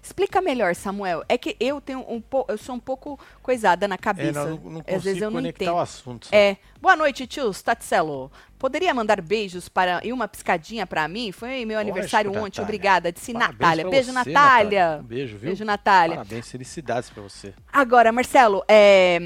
Explica 0.00 0.40
melhor, 0.40 0.74
Samuel. 0.74 1.24
É 1.28 1.36
que 1.36 1.56
eu 1.58 1.80
tenho 1.80 2.04
um 2.08 2.20
pouco, 2.20 2.50
eu 2.52 2.56
sou 2.56 2.74
um 2.76 2.78
pouco 2.80 3.18
coisada 3.42 3.88
na 3.88 3.96
É, 3.96 3.98
cabeça. 3.98 4.44
não, 4.46 4.56
não 4.56 4.84
Às 4.86 5.02
vezes 5.02 5.20
eu 5.20 5.30
não 5.30 5.40
entendo. 5.40 5.72
o 5.74 5.78
assunto. 5.80 6.26
sabe? 6.26 6.36
É. 6.36 6.56
Boa 6.80 6.94
noite, 6.94 7.26
tios. 7.26 7.60
Tatselo. 7.60 8.30
Poderia 8.58 8.94
mandar 8.94 9.20
beijos 9.20 9.68
para 9.68 10.00
e 10.06 10.12
uma 10.12 10.28
piscadinha 10.28 10.86
para 10.86 11.08
mim? 11.08 11.32
Foi 11.32 11.64
meu 11.64 11.78
aniversário 11.78 12.30
Lógico, 12.30 12.46
ontem. 12.46 12.60
Natália. 12.60 12.64
Obrigada. 12.64 13.12
Disse 13.12 13.32
Parabéns 13.32 13.58
Natália. 13.58 13.90
Beijo, 13.90 14.06
você, 14.12 14.12
Natália. 14.12 14.98
Um 15.00 15.04
beijo, 15.04 15.36
viu? 15.38 15.46
Beijo, 15.48 15.64
Natália. 15.64 16.16
Parabéns, 16.18 16.50
felicidades 16.50 17.10
pra 17.10 17.22
você. 17.22 17.52
Agora, 17.72 18.12
Marcelo, 18.12 18.62
é, 18.68 19.18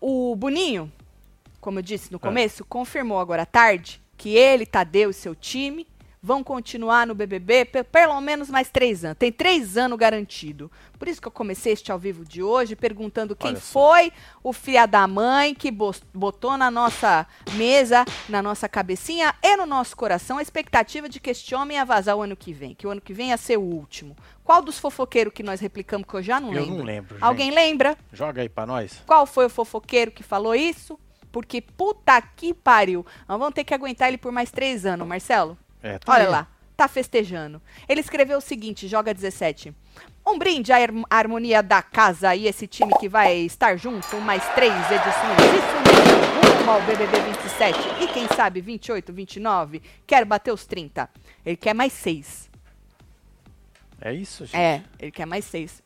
o 0.00 0.34
Boninho, 0.34 0.90
como 1.60 1.78
eu 1.78 1.82
disse 1.82 2.10
no 2.10 2.16
É. 2.16 2.20
começo, 2.20 2.64
confirmou 2.64 3.18
agora 3.20 3.42
à 3.42 3.46
tarde 3.46 4.00
que 4.16 4.36
ele, 4.36 4.64
Tadeu 4.66 5.10
e 5.10 5.14
seu 5.14 5.34
time 5.34 5.86
vão 6.22 6.44
continuar 6.44 7.04
no 7.04 7.14
BBB 7.16 7.64
pe- 7.64 7.82
pelo 7.82 8.20
menos 8.20 8.48
mais 8.48 8.70
três 8.70 9.04
anos. 9.04 9.18
Tem 9.18 9.32
três 9.32 9.76
anos 9.76 9.98
garantido. 9.98 10.70
Por 10.96 11.08
isso 11.08 11.20
que 11.20 11.26
eu 11.26 11.32
comecei 11.32 11.72
este 11.72 11.90
ao 11.90 11.98
vivo 11.98 12.24
de 12.24 12.40
hoje 12.42 12.76
perguntando 12.76 13.34
quem 13.34 13.50
foi 13.56 14.12
o 14.42 14.52
filho 14.52 14.86
da 14.86 15.06
mãe 15.08 15.52
que 15.52 15.70
botou 16.14 16.56
na 16.56 16.70
nossa 16.70 17.26
mesa, 17.54 18.04
na 18.28 18.40
nossa 18.40 18.68
cabecinha 18.68 19.34
e 19.42 19.56
no 19.56 19.66
nosso 19.66 19.96
coração 19.96 20.38
a 20.38 20.42
expectativa 20.42 21.08
de 21.08 21.18
que 21.18 21.30
este 21.30 21.54
homem 21.56 21.76
ia 21.76 21.84
vazar 21.84 22.16
o 22.16 22.22
ano 22.22 22.36
que 22.36 22.52
vem, 22.52 22.72
que 22.74 22.86
o 22.86 22.90
ano 22.90 23.00
que 23.00 23.12
vem 23.12 23.30
ia 23.30 23.36
ser 23.36 23.58
o 23.58 23.62
último. 23.62 24.16
Qual 24.44 24.62
dos 24.62 24.78
fofoqueiros 24.78 25.32
que 25.34 25.42
nós 25.42 25.58
replicamos 25.60 26.06
que 26.06 26.14
eu 26.14 26.22
já 26.22 26.38
não 26.40 26.52
Eu 26.52 26.60
lembro? 26.62 26.76
não 26.78 26.84
lembro, 26.84 27.14
gente. 27.16 27.24
Alguém 27.24 27.50
lembra? 27.50 27.96
Joga 28.12 28.42
aí 28.42 28.48
pra 28.48 28.64
nós. 28.64 29.02
Qual 29.06 29.26
foi 29.26 29.46
o 29.46 29.50
fofoqueiro 29.50 30.12
que 30.12 30.22
falou 30.22 30.54
isso? 30.54 30.96
Porque 31.32 31.60
puta 31.62 32.20
que 32.20 32.52
pariu. 32.54 33.04
Nós 33.26 33.38
vamos 33.38 33.54
ter 33.54 33.64
que 33.64 33.72
aguentar 33.74 34.08
ele 34.08 34.18
por 34.18 34.30
mais 34.30 34.50
três 34.50 34.84
anos, 34.86 35.06
Marcelo. 35.08 35.56
É, 35.82 35.98
tá 35.98 36.12
Olha 36.12 36.24
aí. 36.24 36.30
lá, 36.30 36.46
tá 36.76 36.86
festejando. 36.88 37.60
Ele 37.88 38.00
escreveu 38.00 38.38
o 38.38 38.40
seguinte, 38.40 38.86
joga 38.88 39.12
17. 39.12 39.74
Um 40.26 40.38
brinde 40.38 40.72
à 40.72 40.76
harm- 40.76 41.02
harmonia 41.10 41.62
da 41.62 41.82
casa 41.82 42.34
e 42.36 42.46
esse 42.46 42.66
time 42.66 42.92
que 43.00 43.08
vai 43.08 43.36
estar 43.38 43.76
junto 43.76 44.20
mais 44.20 44.42
três 44.54 44.72
edições. 44.72 45.38
Isso 45.58 45.76
mesmo, 45.84 46.58
rumo 46.60 46.70
ao 46.70 46.80
BBB 46.82 47.18
27 47.20 47.78
e 48.04 48.06
quem 48.08 48.28
sabe 48.28 48.60
28, 48.60 49.12
29. 49.12 49.82
Quero 50.06 50.24
bater 50.26 50.52
os 50.52 50.64
30. 50.64 51.10
Ele 51.44 51.56
quer 51.56 51.74
mais 51.74 51.92
seis. 51.92 52.48
É 54.00 54.12
isso, 54.12 54.44
gente? 54.46 54.56
É, 54.56 54.82
ele 55.00 55.10
quer 55.10 55.26
mais 55.26 55.44
seis. 55.44 55.82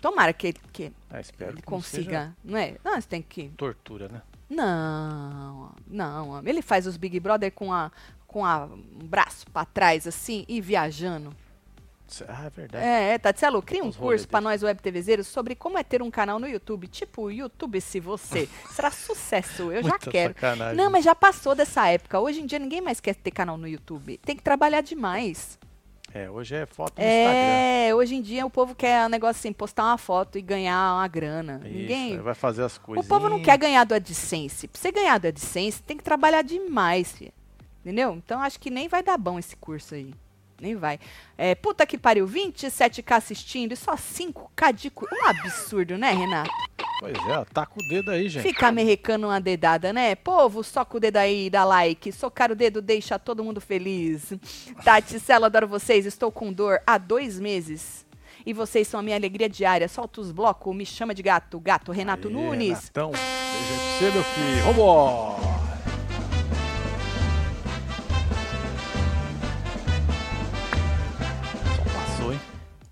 Tomara 0.00 0.32
que, 0.32 0.48
ele- 0.48 0.60
que 0.72 0.92
espero 1.20 1.50
ele 1.52 1.62
que 1.62 1.66
não 1.70 1.78
consiga, 1.78 2.36
não 2.44 2.56
é? 2.58 2.76
Não, 2.84 2.94
você 3.00 3.08
tem 3.08 3.22
que 3.22 3.48
tortura, 3.56 4.08
né? 4.08 4.22
Não, 4.48 5.72
não. 5.86 6.42
Ele 6.46 6.62
faz 6.62 6.86
os 6.86 6.96
Big 6.96 7.18
Brother 7.20 7.52
com 7.52 7.72
a 7.72 7.90
com 8.26 8.44
a 8.44 8.66
um 8.66 9.06
braço 9.06 9.46
pra 9.50 9.64
trás 9.64 10.06
assim 10.06 10.44
e 10.48 10.60
viajando. 10.60 11.34
Ah, 12.28 12.46
é 12.46 12.50
verdade. 12.50 12.84
É, 12.84 13.14
é 13.14 13.18
Tatselo, 13.18 13.60
cria 13.60 13.82
um 13.82 13.88
Os 13.88 13.96
curso 13.96 14.28
pra 14.28 14.38
dele. 14.38 14.50
nós 14.50 14.62
web 14.62 14.80
TVzeiros 14.80 15.26
sobre 15.26 15.54
como 15.56 15.76
é 15.76 15.82
ter 15.82 16.02
um 16.02 16.10
canal 16.10 16.38
no 16.38 16.46
YouTube, 16.46 16.86
tipo 16.86 17.30
YouTube 17.30 17.80
se 17.80 17.98
você. 17.98 18.48
Será 18.70 18.90
sucesso, 18.90 19.72
eu 19.72 19.82
já 19.82 19.98
quero. 19.98 20.34
sacanagem. 20.34 20.76
Não, 20.76 20.90
mas 20.90 21.04
já 21.04 21.14
passou 21.14 21.54
dessa 21.54 21.88
época. 21.88 22.20
Hoje 22.20 22.40
em 22.40 22.46
dia 22.46 22.58
ninguém 22.58 22.80
mais 22.80 23.00
quer 23.00 23.14
ter 23.16 23.32
canal 23.32 23.58
no 23.58 23.66
YouTube. 23.66 24.18
Tem 24.18 24.36
que 24.36 24.42
trabalhar 24.42 24.82
demais. 24.82 25.58
É, 26.16 26.30
hoje 26.30 26.54
é 26.54 26.64
foto 26.64 26.94
no 26.98 27.04
Instagram. 27.04 27.34
É, 27.34 27.94
hoje 27.94 28.14
em 28.14 28.22
dia 28.22 28.46
o 28.46 28.50
povo 28.50 28.74
quer 28.74 29.04
um 29.04 29.08
negócio 29.10 29.38
assim, 29.38 29.52
postar 29.52 29.84
uma 29.84 29.98
foto 29.98 30.38
e 30.38 30.40
ganhar 30.42 30.94
uma 30.94 31.06
grana. 31.08 31.60
Isso, 31.64 31.74
Ninguém. 31.74 32.18
vai 32.20 32.34
fazer 32.34 32.62
as 32.62 32.76
O 32.76 32.80
coisas. 32.80 33.06
povo 33.06 33.28
não 33.28 33.42
quer 33.42 33.58
ganhar 33.58 33.84
do 33.84 33.94
AdSense. 33.94 34.66
Pra 34.66 34.80
você 34.80 34.90
ganhar 34.90 35.18
do 35.18 35.28
AdSense, 35.28 35.82
tem 35.82 35.96
que 35.96 36.02
trabalhar 36.04 36.40
demais, 36.42 37.12
filho. 37.12 37.32
Entendeu? 37.82 38.14
Então 38.14 38.40
acho 38.40 38.58
que 38.58 38.70
nem 38.70 38.88
vai 38.88 39.02
dar 39.02 39.18
bom 39.18 39.38
esse 39.38 39.54
curso 39.56 39.94
aí. 39.94 40.12
Nem 40.58 40.74
vai. 40.74 40.98
É, 41.36 41.54
puta 41.54 41.84
que 41.86 41.98
pariu, 41.98 42.26
27k 42.26 43.14
assistindo 43.14 43.72
e 43.72 43.76
só 43.76 43.94
5k 43.94 44.72
de 44.72 44.88
curso. 44.88 45.14
Um 45.14 45.26
absurdo, 45.28 45.98
né, 45.98 46.12
Renato? 46.12 46.50
Pois 46.98 47.14
é, 47.14 47.38
ó, 47.38 47.44
taca 47.44 47.72
o 47.76 47.88
dedo 47.88 48.10
aí, 48.10 48.28
gente. 48.28 48.42
Fica 48.42 48.72
merrecando 48.72 49.26
uma 49.26 49.40
dedada, 49.40 49.92
né? 49.92 50.14
Povo, 50.14 50.64
soca 50.64 50.96
o 50.96 51.00
dedo 51.00 51.18
aí, 51.18 51.50
dá 51.50 51.62
like. 51.64 52.10
Socar 52.10 52.50
o 52.50 52.56
dedo 52.56 52.80
deixa 52.80 53.18
todo 53.18 53.44
mundo 53.44 53.60
feliz. 53.60 54.32
Tati, 54.82 55.20
Celo, 55.20 55.44
adoro 55.44 55.68
vocês. 55.68 56.06
Estou 56.06 56.32
com 56.32 56.52
dor 56.52 56.80
há 56.86 56.96
dois 56.96 57.38
meses. 57.38 58.06
E 58.46 58.52
vocês 58.52 58.86
são 58.88 59.00
a 59.00 59.02
minha 59.02 59.16
alegria 59.16 59.48
diária. 59.48 59.88
Solta 59.88 60.20
os 60.20 60.32
blocos, 60.32 60.74
me 60.74 60.86
chama 60.86 61.14
de 61.14 61.22
gato. 61.22 61.60
Gato, 61.60 61.92
Renato 61.92 62.28
Aê, 62.28 62.34
Nunes. 62.34 62.90
Renatão, 62.94 63.10
beijo 63.10 63.74
pra 63.74 63.98
você, 63.98 64.10
meu 64.12 64.24
filho. 64.24 64.64
Vambora! 64.64 65.65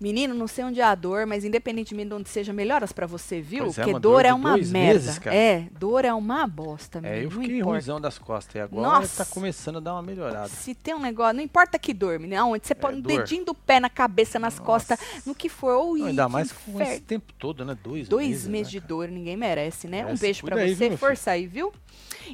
Menino, 0.05 0.35
não 0.35 0.47
sei 0.47 0.63
onde 0.63 0.79
é 0.79 0.83
a 0.83 0.93
dor, 0.93 1.25
mas 1.25 1.43
independentemente 1.43 2.09
de 2.09 2.13
onde 2.13 2.29
seja, 2.29 2.53
melhoras 2.53 2.91
pra 2.91 3.07
você, 3.07 3.41
viu? 3.41 3.63
Pois 3.63 3.79
é, 3.79 3.81
Porque 3.81 3.93
uma 3.95 3.99
dor, 3.99 4.11
dor 4.17 4.25
é 4.25 4.33
uma 4.35 4.55
merda. 4.55 4.71
meses. 4.71 5.19
É, 5.25 5.63
dor 5.79 6.05
é 6.05 6.13
uma 6.13 6.45
bosta, 6.45 6.99
É, 6.99 7.01
menino. 7.01 7.23
eu 7.23 7.31
não 7.31 7.41
fiquei 7.41 7.61
ruimzão 7.61 7.99
das 7.99 8.19
costas 8.19 8.53
e 8.53 8.59
agora 8.59 8.99
Nossa. 8.99 9.25
tá 9.25 9.31
começando 9.33 9.77
a 9.77 9.79
dar 9.79 9.93
uma 9.93 10.03
melhorada. 10.03 10.47
Se 10.49 10.75
tem 10.75 10.93
um 10.93 10.99
negócio, 10.99 11.33
não 11.35 11.41
importa 11.41 11.79
que 11.79 11.91
dor, 11.91 12.19
menino, 12.19 12.39
aonde 12.39 12.67
você 12.67 12.75
um 12.75 12.87
É, 12.87 12.91
dor. 13.01 13.01
dedinho 13.17 13.45
do 13.45 13.55
pé 13.55 13.79
na 13.79 13.89
cabeça, 13.89 14.37
nas 14.37 14.59
costas, 14.59 14.99
no 15.25 15.33
que 15.33 15.49
for, 15.49 15.73
ou 15.73 15.97
Não, 15.97 16.05
ainda 16.05 16.29
mais 16.29 16.51
com 16.51 16.73
inferno. 16.73 16.93
esse 16.93 17.01
tempo 17.01 17.33
todo, 17.39 17.65
né? 17.65 17.75
Dois, 17.83 18.07
Dois 18.07 18.27
meses, 18.27 18.47
meses, 18.47 18.73
né, 18.75 18.79
de 18.79 18.85
dor, 18.87 19.07
ninguém 19.07 19.35
merece, 19.35 19.87
né? 19.87 20.01
Um 20.01 20.05
Merece. 20.05 20.21
beijo 20.21 20.41
pra 20.45 20.55
Cuida 20.55 20.67
aí, 20.69 20.75
você, 20.75 20.89
viu, 20.89 20.97
força 20.99 21.31
aí, 21.31 21.47
viu? 21.47 21.73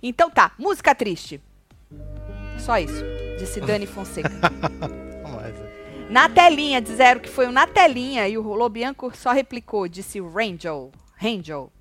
Então 0.03 0.30
tá, 0.30 0.51
música 0.59 0.93
triste. 0.93 1.39
Só 2.59 2.78
isso, 2.78 3.01
disse 3.39 3.61
Dani 3.61 3.86
Fonseca. 3.88 4.30
Na 6.12 6.28
telinha, 6.28 6.82
disseram 6.82 7.22
que 7.22 7.30
foi 7.30 7.47
um 7.47 7.53
na 7.53 7.66
telinha 7.66 8.28
e 8.28 8.38
o 8.38 8.41
Lobianco 8.41 9.16
só 9.16 9.32
replicou, 9.32 9.88
disse 9.88 10.20
Rangel. 10.20 10.91
Rangel. 11.16 11.72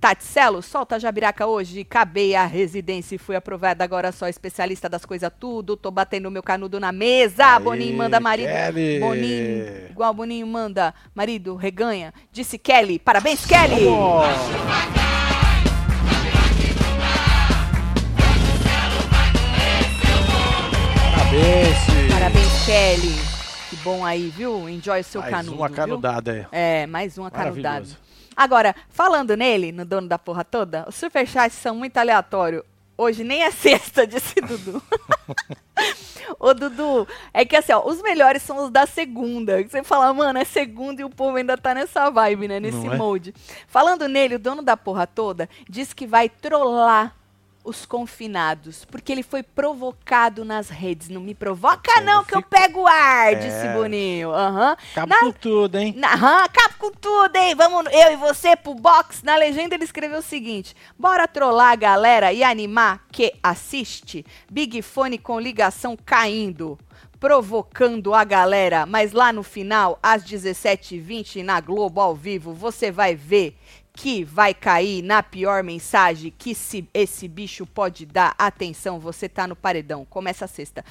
Tatselo, 0.00 0.62
solta 0.62 0.96
a 0.96 0.98
jabiraca 0.98 1.46
hoje. 1.46 1.82
Acabei 1.82 2.34
a 2.34 2.46
residência 2.46 3.16
e 3.16 3.18
fui 3.18 3.36
aprovada. 3.36 3.84
Agora 3.84 4.12
só 4.12 4.28
especialista 4.28 4.88
das 4.88 5.04
coisas 5.04 5.30
tudo. 5.38 5.76
Tô 5.76 5.90
batendo 5.90 6.30
meu 6.30 6.42
canudo 6.42 6.80
na 6.80 6.90
mesa. 6.90 7.44
Aê, 7.48 7.60
Boninho 7.60 7.98
manda 7.98 8.18
marido. 8.18 8.48
Kelly. 8.48 8.98
Boninho, 8.98 9.90
igual 9.90 10.14
Boninho 10.14 10.46
manda 10.46 10.94
marido, 11.14 11.54
reganha. 11.54 12.14
Disse 12.32 12.56
Kelly. 12.56 12.98
Parabéns, 12.98 13.44
Kelly! 13.44 13.84
Parabéns, 22.10 22.64
Kelly. 22.64 23.25
Bom 23.86 24.04
aí, 24.04 24.30
viu? 24.30 24.68
Enjoy 24.68 24.98
o 24.98 25.04
seu 25.04 25.20
Mais 25.20 25.32
canudo. 25.32 25.56
uma 25.56 25.68
viu? 25.68 25.76
canudada 25.76 26.32
aí. 26.32 26.46
É, 26.50 26.86
mais 26.88 27.16
uma 27.16 27.30
canudada. 27.30 27.86
Agora, 28.36 28.74
falando 28.90 29.36
nele, 29.36 29.70
no 29.70 29.84
dono 29.84 30.08
da 30.08 30.18
porra 30.18 30.44
toda, 30.44 30.84
os 30.88 30.96
superchats 30.96 31.56
são 31.56 31.76
muito 31.76 31.96
aleatórios. 31.96 32.64
Hoje 32.98 33.22
nem 33.22 33.44
é 33.44 33.50
sexta, 33.54 34.04
disse 34.04 34.40
Dudu. 34.40 34.82
Ô, 36.40 36.52
Dudu, 36.52 37.06
é 37.32 37.44
que 37.44 37.54
assim, 37.54 37.72
ó, 37.72 37.86
os 37.86 38.02
melhores 38.02 38.42
são 38.42 38.64
os 38.64 38.70
da 38.72 38.86
segunda. 38.86 39.62
Você 39.62 39.84
fala, 39.84 40.12
mano, 40.12 40.36
é 40.40 40.44
segunda 40.44 41.00
e 41.00 41.04
o 41.04 41.10
povo 41.10 41.36
ainda 41.36 41.56
tá 41.56 41.72
nessa 41.72 42.10
vibe, 42.10 42.48
né? 42.48 42.58
Nesse 42.58 42.78
Não 42.78 42.92
é? 42.92 42.96
molde. 42.96 43.32
Falando 43.68 44.08
nele, 44.08 44.34
o 44.34 44.38
dono 44.40 44.62
da 44.62 44.76
porra 44.76 45.06
toda 45.06 45.48
disse 45.70 45.94
que 45.94 46.08
vai 46.08 46.28
trollar 46.28 47.14
os 47.66 47.84
confinados, 47.84 48.84
porque 48.84 49.10
ele 49.10 49.22
foi 49.22 49.42
provocado 49.42 50.44
nas 50.44 50.68
redes. 50.70 51.08
Não 51.08 51.20
me 51.20 51.34
provoca, 51.34 51.92
Povo 51.92 52.06
não, 52.06 52.24
que 52.24 52.34
eu 52.36 52.40
pego 52.42 52.86
ar, 52.86 53.32
É. 53.32 53.34
disse 53.34 53.68
Boninho. 53.74 54.30
Aham. 54.30 54.76
Acaba 54.92 55.06
Na- 55.14 55.20
com 55.20 55.32
tudo, 55.32 55.76
hein? 55.76 55.92
na- 55.96 56.44
acaba 56.44 56.74
com 56.78 56.90
tudo, 56.92 57.34
hein? 57.36 57.54
Vamos, 57.56 57.92
eu 57.92 58.12
e 58.12 58.16
você 58.16 58.54
pro 58.54 58.74
box. 58.74 59.22
Na 59.24 59.36
legenda 59.36 59.74
ele 59.74 59.84
escreveu 59.84 60.20
o 60.20 60.22
seguinte: 60.22 60.74
bora 60.98 61.26
trollar 61.26 61.72
a 61.72 61.76
galera 61.76 62.32
e 62.32 62.42
animar 62.44 63.04
que 63.10 63.32
assiste. 63.42 64.24
Big 64.50 64.80
Fone 64.82 65.18
com 65.18 65.38
ligação 65.40 65.96
caindo. 66.06 66.78
Provocando 67.18 68.14
a 68.14 68.22
galera, 68.24 68.86
mas 68.86 69.10
lá 69.12 69.32
no 69.32 69.42
final, 69.42 69.98
às 70.02 70.22
17h20 70.22 71.42
na 71.42 71.60
Globo 71.60 72.00
ao 72.00 72.14
vivo, 72.14 72.52
você 72.52 72.90
vai 72.92 73.14
ver 73.16 73.56
que 73.96 74.22
vai 74.22 74.52
cair 74.52 75.02
na 75.02 75.22
pior 75.22 75.62
mensagem 75.64 76.32
que 76.36 76.54
se 76.54 76.86
esse 76.92 77.26
bicho 77.26 77.64
pode 77.66 78.04
dar. 78.04 78.34
Atenção, 78.38 79.00
você 79.00 79.28
tá 79.28 79.46
no 79.46 79.56
paredão. 79.56 80.04
Começa 80.04 80.44
a 80.44 80.48
sexta. 80.48 80.84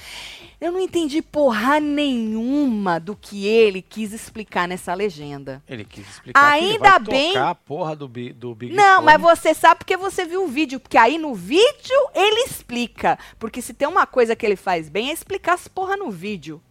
Eu 0.60 0.72
não 0.72 0.80
entendi 0.80 1.22
porra 1.22 1.80
nenhuma 1.80 3.00
do 3.00 3.16
que 3.16 3.46
ele 3.46 3.82
quis 3.82 4.12
explicar 4.12 4.68
nessa 4.68 4.94
legenda. 4.94 5.62
Ele 5.68 5.86
quis 5.86 6.08
explicar 6.10 6.58
que 6.58 6.64
ele 6.64 6.72
Ainda 6.74 6.90
vai 6.90 7.00
bem- 7.00 7.34
tocar 7.34 7.50
a 7.52 7.56
porra 7.56 7.96
do, 7.96 8.08
do 8.08 8.56
Big 8.56 8.74
Não, 8.76 8.96
Fone. 8.96 9.06
mas 9.06 9.22
você 9.22 9.54
sabe 9.54 9.80
porque 9.80 9.96
você 9.96 10.26
viu 10.26 10.44
o 10.44 10.48
vídeo. 10.48 10.80
Porque 10.80 10.98
aí 10.98 11.18
no 11.18 11.36
vídeo 11.36 11.96
ele 12.14 12.42
explica. 12.48 13.18
Porque 13.38 13.62
se 13.62 13.74
tem 13.74 13.88
uma 13.88 14.08
coisa 14.08 14.36
que 14.36 14.46
ele 14.46 14.56
faz 14.56 14.90
bem 14.90 15.10
é 15.10 15.14
explicar 15.14 15.54
as 15.54 15.68
porra 15.68 15.96
no 15.96 16.10
vídeo. 16.10 16.62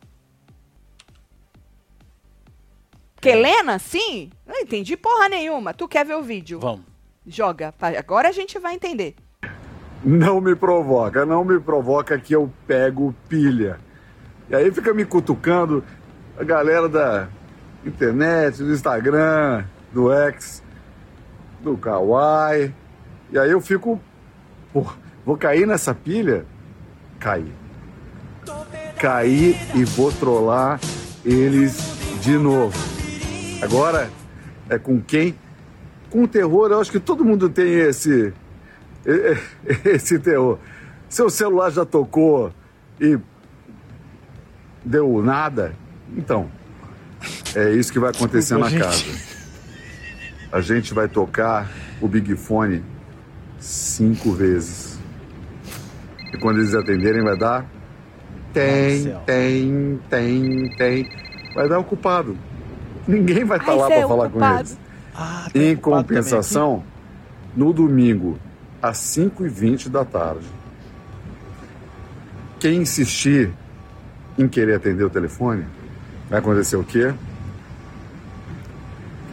Que 3.24 3.30
Helena, 3.30 3.78
sim? 3.78 4.28
Não 4.46 4.60
entendi 4.60 4.98
porra 4.98 5.30
nenhuma. 5.30 5.72
Tu 5.72 5.88
quer 5.88 6.04
ver 6.04 6.14
o 6.14 6.22
vídeo? 6.22 6.60
Vamos. 6.60 6.84
Joga. 7.26 7.72
Agora 7.98 8.28
a 8.28 8.32
gente 8.32 8.58
vai 8.58 8.74
entender. 8.74 9.14
Não 10.04 10.42
me 10.42 10.54
provoca, 10.54 11.24
não 11.24 11.42
me 11.42 11.58
provoca 11.58 12.18
que 12.18 12.34
eu 12.34 12.52
pego 12.66 13.14
pilha. 13.26 13.80
E 14.50 14.54
aí 14.54 14.70
fica 14.70 14.92
me 14.92 15.06
cutucando 15.06 15.82
a 16.38 16.44
galera 16.44 16.86
da 16.86 17.28
internet, 17.86 18.58
do 18.58 18.70
Instagram, 18.70 19.64
do 19.90 20.12
X, 20.12 20.62
do 21.62 21.78
Kawaii. 21.78 22.74
E 23.32 23.38
aí 23.38 23.50
eu 23.50 23.60
fico, 23.62 23.98
pô, 24.70 24.84
vou 25.24 25.38
cair 25.38 25.66
nessa 25.66 25.94
pilha? 25.94 26.44
Caí. 27.18 27.50
Caí 29.00 29.56
e 29.74 29.82
vou 29.82 30.12
trollar 30.12 30.78
eles 31.24 31.78
de 32.20 32.36
novo. 32.36 32.93
Agora 33.62 34.10
é 34.68 34.78
com 34.78 35.00
quem? 35.00 35.34
Com 36.10 36.24
o 36.24 36.28
terror, 36.28 36.70
eu 36.70 36.80
acho 36.80 36.90
que 36.90 37.00
todo 37.00 37.24
mundo 37.24 37.48
tem 37.48 37.72
esse 37.74 38.32
esse 39.84 40.18
terror. 40.18 40.58
Seu 41.08 41.28
celular 41.30 41.70
já 41.70 41.84
tocou 41.84 42.52
e 43.00 43.18
deu 44.84 45.22
nada? 45.22 45.74
Então, 46.16 46.50
é 47.54 47.70
isso 47.72 47.92
que 47.92 47.98
vai 47.98 48.10
acontecer 48.10 48.56
Desculpa, 48.56 48.64
na 48.64 48.90
gente. 48.90 49.10
casa. 49.10 49.34
A 50.52 50.60
gente 50.60 50.94
vai 50.94 51.08
tocar 51.08 51.70
o 52.00 52.08
Big 52.08 52.34
Fone 52.36 52.82
cinco 53.58 54.32
vezes. 54.32 54.98
E 56.32 56.36
quando 56.38 56.58
eles 56.58 56.74
atenderem, 56.74 57.22
vai 57.22 57.36
dar. 57.36 57.66
Tem, 58.52 59.16
tem, 59.26 60.00
tem, 60.08 60.76
tem. 60.76 61.08
Vai 61.54 61.68
dar 61.68 61.78
ocupado. 61.78 62.36
Ninguém 63.08 63.44
vai 63.44 63.58
estar 63.58 63.72
Ai, 63.72 63.78
lá 63.78 63.86
cê 63.86 63.92
é 63.92 63.98
para 63.98 64.08
falar 64.08 64.26
ocupado. 64.26 64.54
com 64.54 64.58
eles. 64.58 64.78
Ah, 65.14 65.48
tem 65.52 65.70
Em 65.70 65.76
compensação, 65.76 66.82
no 67.56 67.72
domingo, 67.72 68.38
às 68.82 68.98
5h20 68.98 69.88
da 69.88 70.04
tarde, 70.04 70.46
quem 72.58 72.82
insistir 72.82 73.52
em 74.38 74.48
querer 74.48 74.74
atender 74.74 75.04
o 75.04 75.10
telefone, 75.10 75.64
vai 76.28 76.38
acontecer 76.38 76.76
o 76.76 76.84
quê? 76.84 77.14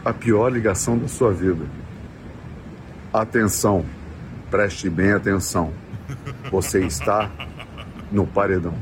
A 0.04 0.12
pior 0.12 0.48
ligação 0.50 0.98
da 0.98 1.08
sua 1.08 1.32
vida. 1.32 1.64
Atenção, 3.12 3.84
preste 4.50 4.88
bem 4.88 5.12
atenção. 5.12 5.72
Você 6.50 6.84
está 6.84 7.30
no 8.10 8.26
paredão. 8.26 8.74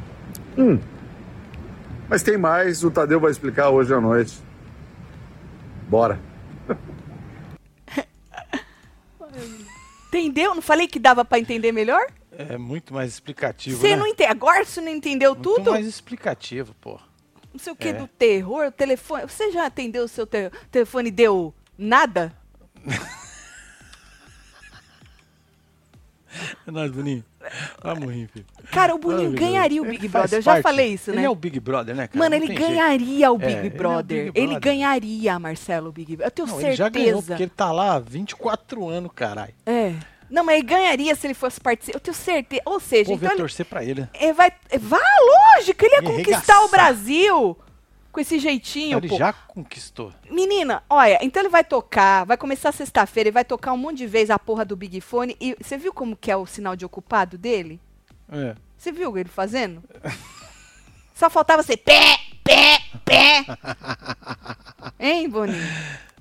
Hum. 0.58 0.78
Mas 2.08 2.22
tem 2.22 2.36
mais, 2.36 2.82
o 2.82 2.90
Tadeu 2.90 3.20
vai 3.20 3.30
explicar 3.30 3.70
hoje 3.70 3.94
à 3.94 4.00
noite. 4.00 4.42
Bora. 5.90 6.20
Entendeu? 10.06 10.54
Não 10.54 10.62
falei 10.62 10.86
que 10.86 11.00
dava 11.00 11.24
pra 11.24 11.40
entender 11.40 11.72
melhor? 11.72 12.06
É 12.30 12.56
muito 12.56 12.94
mais 12.94 13.12
explicativo, 13.12 13.80
Você 13.80 13.90
né? 13.90 13.96
não 13.96 14.06
entende. 14.06 14.30
Agora 14.30 14.64
você 14.64 14.80
não 14.80 14.88
entendeu 14.92 15.34
Muito 15.34 15.42
tudo? 15.56 15.72
mais 15.72 15.84
explicativo, 15.86 16.74
pô. 16.80 16.98
Não 17.52 17.58
sei 17.58 17.72
o 17.72 17.76
que 17.76 17.88
É. 17.88 17.92
do 17.92 18.06
terror, 18.06 18.66
o 18.68 18.72
telefone. 18.72 19.24
Você 19.24 19.50
já 19.50 19.66
atendeu 19.66 20.04
o 20.04 20.08
seu 20.08 20.24
te- 20.26 20.50
telefone 20.70 21.08
e 21.08 21.12
deu 21.12 21.52
nada? 21.76 22.32
É 26.66 26.70
nóis, 26.70 26.92
Boninho. 26.92 27.24
Vamos 27.82 28.12
rir, 28.12 28.28
filho. 28.32 28.44
Cara, 28.70 28.94
o 28.94 28.98
Boninho 28.98 29.32
ganharia 29.32 29.80
o 29.80 29.84
Ele 29.84 29.92
Big 29.92 30.08
Brother. 30.08 30.38
Eu 30.38 30.42
já 30.42 30.62
falei 30.62 30.94
isso, 30.94 31.10
né? 31.10 31.18
Ele 31.18 31.26
é 31.26 31.30
o 31.30 31.34
Big 31.34 31.58
Brother, 31.60 31.94
né, 31.94 32.06
cara? 32.06 32.18
Mano, 32.18 32.34
ele 32.34 32.46
jeito. 32.46 32.60
ganharia 32.60 33.32
o 33.32 33.36
É, 33.36 33.38
Big 33.38 33.52
ele 33.58 33.66
é 33.68 33.70
o 33.70 33.76
Brother. 33.76 34.24
Big 34.26 34.38
Ele 34.38 34.46
Brother. 34.48 34.60
ganharia, 34.60 35.38
Marcelo, 35.38 35.88
o 35.88 35.92
Big 35.92 36.16
Brother. 36.16 36.26
Eu 36.26 36.30
tenho 36.30 36.48
Não, 36.48 36.54
certeza. 36.54 36.68
ele 36.70 36.76
já 36.76 36.88
ganhou, 36.88 37.22
porque 37.22 37.42
ele 37.42 37.52
tá 37.54 37.72
lá 37.72 37.94
há 37.94 37.98
24 37.98 38.88
anos, 38.88 39.10
caralho. 39.14 39.54
É. 39.66 39.94
Não, 40.30 40.44
mas 40.44 40.58
ele 40.58 40.66
ganharia 40.68 41.14
se 41.16 41.26
ele 41.26 41.34
fosse 41.34 41.60
participar. 41.60 41.96
Eu 41.96 42.00
tenho 42.00 42.14
certeza. 42.14 42.62
Ou 42.64 42.78
seja, 42.78 43.06
Vou 43.08 43.16
então 43.16 43.30
ele, 43.30 43.38
torcer 43.38 43.66
pra 43.66 43.82
ele. 43.84 44.08
ele 44.14 44.32
vai. 44.32 44.52
Vá, 44.78 45.00
lógico, 45.56 45.84
ele 45.84 45.94
ia 45.96 46.02
conquistar 46.02 46.60
o. 46.62 46.68
Brasil. 46.68 47.58
Com 48.12 48.18
esse 48.20 48.38
jeitinho, 48.40 48.98
Ele 48.98 49.08
pô. 49.08 49.16
já 49.16 49.32
conquistou. 49.32 50.12
Menina, 50.28 50.82
olha, 50.90 51.18
então 51.22 51.40
ele 51.42 51.48
vai 51.48 51.62
tocar, 51.62 52.24
vai 52.26 52.36
começar 52.36 52.72
sexta-feira, 52.72 53.28
ele 53.28 53.34
vai 53.34 53.44
tocar 53.44 53.72
um 53.72 53.76
monte 53.76 53.98
de 53.98 54.06
vezes 54.06 54.30
a 54.30 54.38
porra 54.38 54.64
do 54.64 54.74
Big 54.76 55.00
Fone. 55.00 55.36
E 55.40 55.56
você 55.60 55.76
viu 55.78 55.92
como 55.92 56.16
que 56.16 56.30
é 56.30 56.36
o 56.36 56.44
sinal 56.46 56.74
de 56.74 56.84
ocupado 56.84 57.38
dele? 57.38 57.80
É. 58.30 58.56
Você 58.76 58.90
viu 58.90 59.16
ele 59.16 59.28
fazendo? 59.28 59.82
Só 61.14 61.30
faltava 61.30 61.62
ser 61.62 61.76
pé, 61.76 62.18
pé, 62.42 62.78
pé. 63.04 63.44
Hein, 64.98 65.28
Boninho? 65.28 65.58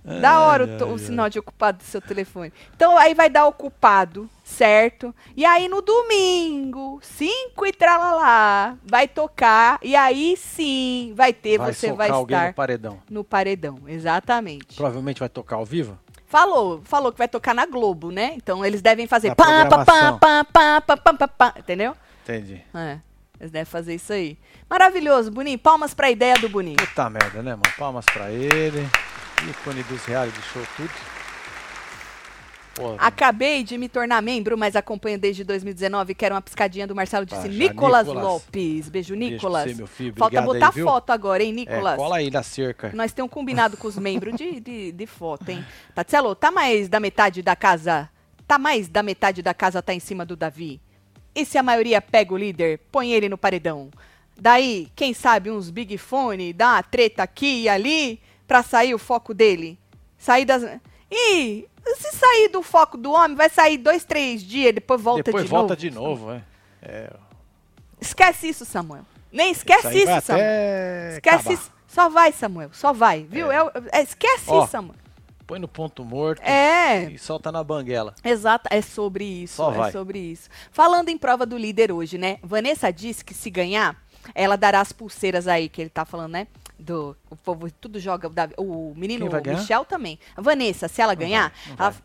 Da 0.04 0.40
hora 0.40 0.64
o, 0.64 0.78
to- 0.78 0.86
o 0.86 0.98
sinal 0.98 1.30
de 1.30 1.38
ocupado 1.38 1.80
do 1.80 1.84
seu 1.84 2.02
telefone. 2.02 2.52
Então 2.76 2.98
aí 2.98 3.14
vai 3.14 3.30
dar 3.30 3.46
ocupado, 3.46 4.30
certo? 4.44 5.14
E 5.36 5.46
aí 5.46 5.68
no 5.68 5.82
domingo, 5.82 7.00
5 7.04 7.66
e 7.66 7.72
tralalá, 7.74 8.76
vai 8.84 9.08
tocar. 9.08 9.78
E 9.84 9.96
aí 9.96 10.36
sim 10.38 11.14
vai 11.16 11.34
ter, 11.34 11.58
vai 11.58 11.74
você 11.74 11.92
vai 11.92 12.10
alguém 12.10 12.38
estar 12.38 12.48
no 12.50 12.54
paredão. 12.54 13.00
no 13.10 13.24
paredão. 13.24 13.80
Exatamente. 13.88 14.76
Provavelmente 14.76 15.20
vai 15.20 15.30
tocar 15.30 15.58
ao 15.58 15.66
vivo. 15.66 15.98
Falou, 16.26 16.82
falou 16.84 17.12
que 17.12 17.18
vai 17.18 17.28
tocar 17.28 17.54
na 17.56 17.66
Globo, 17.66 18.12
né? 18.12 18.34
Então 18.36 18.64
eles 18.66 18.82
devem 18.82 19.06
fazer 19.08 19.34
pá, 19.36 19.66
pá, 19.68 19.84
pá, 19.84 19.86
pá, 19.86 20.44
pá, 20.46 20.82
pá, 20.82 20.98
pá, 20.98 21.14
pá, 21.14 21.28
pá, 21.28 21.54
entendeu? 21.58 21.96
Entendi. 22.24 22.62
É, 22.74 23.00
eles 23.40 23.52
devem 23.52 23.66
fazer 23.66 23.96
isso 23.96 24.14
aí. 24.14 24.38
Maravilhoso, 24.70 25.32
Boninho. 25.32 25.58
Palmas 25.58 25.94
pra 25.96 26.12
ideia 26.12 26.36
do 26.36 26.48
Boninho. 26.48 26.78
Puta 26.78 27.10
merda, 27.10 27.42
né, 27.42 27.52
mano? 27.52 27.64
Palmas 27.78 28.06
pra 28.06 28.32
ele. 28.32 28.88
Ícone 29.48 29.84
dos 29.84 30.04
reality 30.06 30.42
show, 30.54 30.64
tudo. 30.76 30.90
Pô, 32.76 32.96
Acabei 32.98 33.64
de 33.64 33.78
me 33.78 33.90
tornar 33.90 34.22
membro, 34.22 34.58
mas 34.58 34.76
acompanho 34.76 35.20
desde 35.20 35.44
2019. 35.44 36.14
Quero 36.16 36.36
uma 36.36 36.42
piscadinha 36.42 36.88
do 36.88 36.96
Marcelo, 36.96 37.26
disse 37.26 37.48
Ah, 37.48 37.50
Nicolas, 37.50 38.08
Nicolas. 38.08 38.24
Lopes. 38.24 38.50
Beijo, 38.52 38.92
Beijo 38.92 39.16
Nicolas. 39.16 39.64
pra 39.66 39.74
você, 39.74 39.88
filho. 39.88 40.14
Falta 40.18 40.42
botar 40.42 40.72
aí, 40.74 40.82
foto 40.84 41.10
agora, 41.10 41.44
hein, 41.44 41.50
é, 41.50 41.54
Nicolas? 41.54 41.98
cola 41.98 42.18
aí 42.18 42.32
na 42.32 42.44
cerca. 42.44 42.92
Nós 42.94 43.12
temos 43.12 43.32
combinado 43.32 43.76
com 43.76 43.88
os 43.88 43.98
membros 43.98 44.36
de, 44.36 44.60
de, 44.60 44.92
de 44.92 45.06
foto, 45.06 45.50
hein? 45.50 45.66
Tatselo, 45.94 46.36
tá 46.36 46.52
mais 46.52 46.88
da 46.88 47.00
metade 47.00 47.42
da 47.42 47.56
casa. 47.56 48.10
Tá 48.48 48.58
mais 48.58 48.88
da 48.88 49.04
metade 49.04 49.42
da 49.42 49.54
casa 49.54 49.82
tá 49.82 49.94
em 49.94 50.00
cima 50.00 50.26
do 50.26 50.36
Davi. 50.36 50.82
E 51.36 51.46
se 51.46 51.58
a 51.58 51.64
maioria 51.64 52.02
pega 52.02 52.34
o 52.34 52.38
líder, 52.38 52.80
põe 52.92 53.12
ele 53.12 53.30
no 53.30 53.38
paredão. 53.38 53.90
Daí, 54.40 54.88
quem 54.96 55.14
sabe 55.14 55.52
uns 55.52 55.70
Big 55.70 55.98
Fone, 55.98 56.54
dá 56.54 56.70
uma 56.76 56.84
treta 56.84 57.24
aqui 57.24 57.64
e 57.64 57.70
ali 57.70 58.22
pra 58.50 58.64
sair 58.64 58.94
o 58.96 59.00
foco 59.00 59.34
dele. 59.34 59.80
Sair 60.18 60.44
das. 60.44 60.64
E 61.10 61.66
se 61.98 62.12
sair 62.18 62.50
do 62.50 62.62
foco 62.62 62.98
do 62.98 63.12
homem, 63.12 63.38
vai 63.38 63.50
sair 63.50 63.78
dois, 63.78 64.04
três 64.04 64.44
dias, 64.44 64.74
depois 64.76 65.00
volta 65.02 65.24
Depois 65.24 65.46
de 65.46 65.50
volta 65.50 65.68
novo. 65.74 65.80
de 65.82 65.92
novo, 65.92 66.32
é. 66.32 66.42
É, 66.82 67.14
Esquece 68.02 68.50
isso, 68.50 68.66
Samuel. 68.66 69.06
Nem 69.32 69.52
esquece 69.52 69.84
vai 69.84 69.96
isso, 69.98 70.26
Samuel. 70.26 70.46
Esquece 71.14 71.36
acabar. 71.38 71.54
isso. 71.54 71.72
Só 71.88 72.10
vai, 72.10 72.32
Samuel. 72.32 72.70
Só 72.74 72.94
vai, 72.94 73.24
viu? 73.24 73.52
É 73.52 73.64
o- 73.64 73.72
é, 73.92 74.02
esquece 74.02 74.46
Ó, 74.48 74.64
isso, 74.64 74.72
Samuel. 74.72 74.96
Põe 75.46 75.60
no 75.60 75.68
ponto 75.68 76.04
morto 76.06 76.42
É. 76.44 77.06
e 77.12 77.18
solta 77.18 77.52
na 77.52 77.64
banguela. 77.64 78.14
Exato, 78.24 78.68
é 78.72 78.82
sobre 78.82 79.26
isso, 79.26 79.56
Só 79.56 79.72
é 79.74 79.78
vai. 79.78 79.92
sobre 79.92 80.20
isso. 80.20 80.48
Falando 80.72 81.10
em 81.10 81.18
prova 81.18 81.46
do 81.46 81.58
líder 81.58 81.92
hoje, 81.92 82.18
né? 82.18 82.38
Vanessa 82.44 82.92
disse 82.92 83.26
que 83.26 83.34
se 83.34 83.50
ganhar, 83.50 83.98
ela 84.36 84.56
dará 84.56 84.80
as 84.80 84.92
pulseiras 84.92 85.48
aí 85.48 85.68
que 85.68 85.82
ele 85.82 85.90
tá 85.90 86.06
falando, 86.06 86.32
né? 86.34 86.48
Do 86.80 87.16
o 87.30 87.36
povo 87.36 87.70
tudo 87.72 88.00
joga 88.00 88.28
o 88.28 88.32
Davi- 88.32 88.54
o 88.58 88.94
menino 88.96 89.30
vai 89.30 89.42
o? 89.42 89.58
Michel 89.58 89.84
também. 89.86 90.18
A 90.36 90.42
Vanessa, 90.42 90.88
se 90.88 91.02
ela 91.02 91.14
ganhar, 91.14 91.50
vai, 91.52 91.68
não 91.68 91.76
ela- 91.86 91.90
vai. 91.92 92.02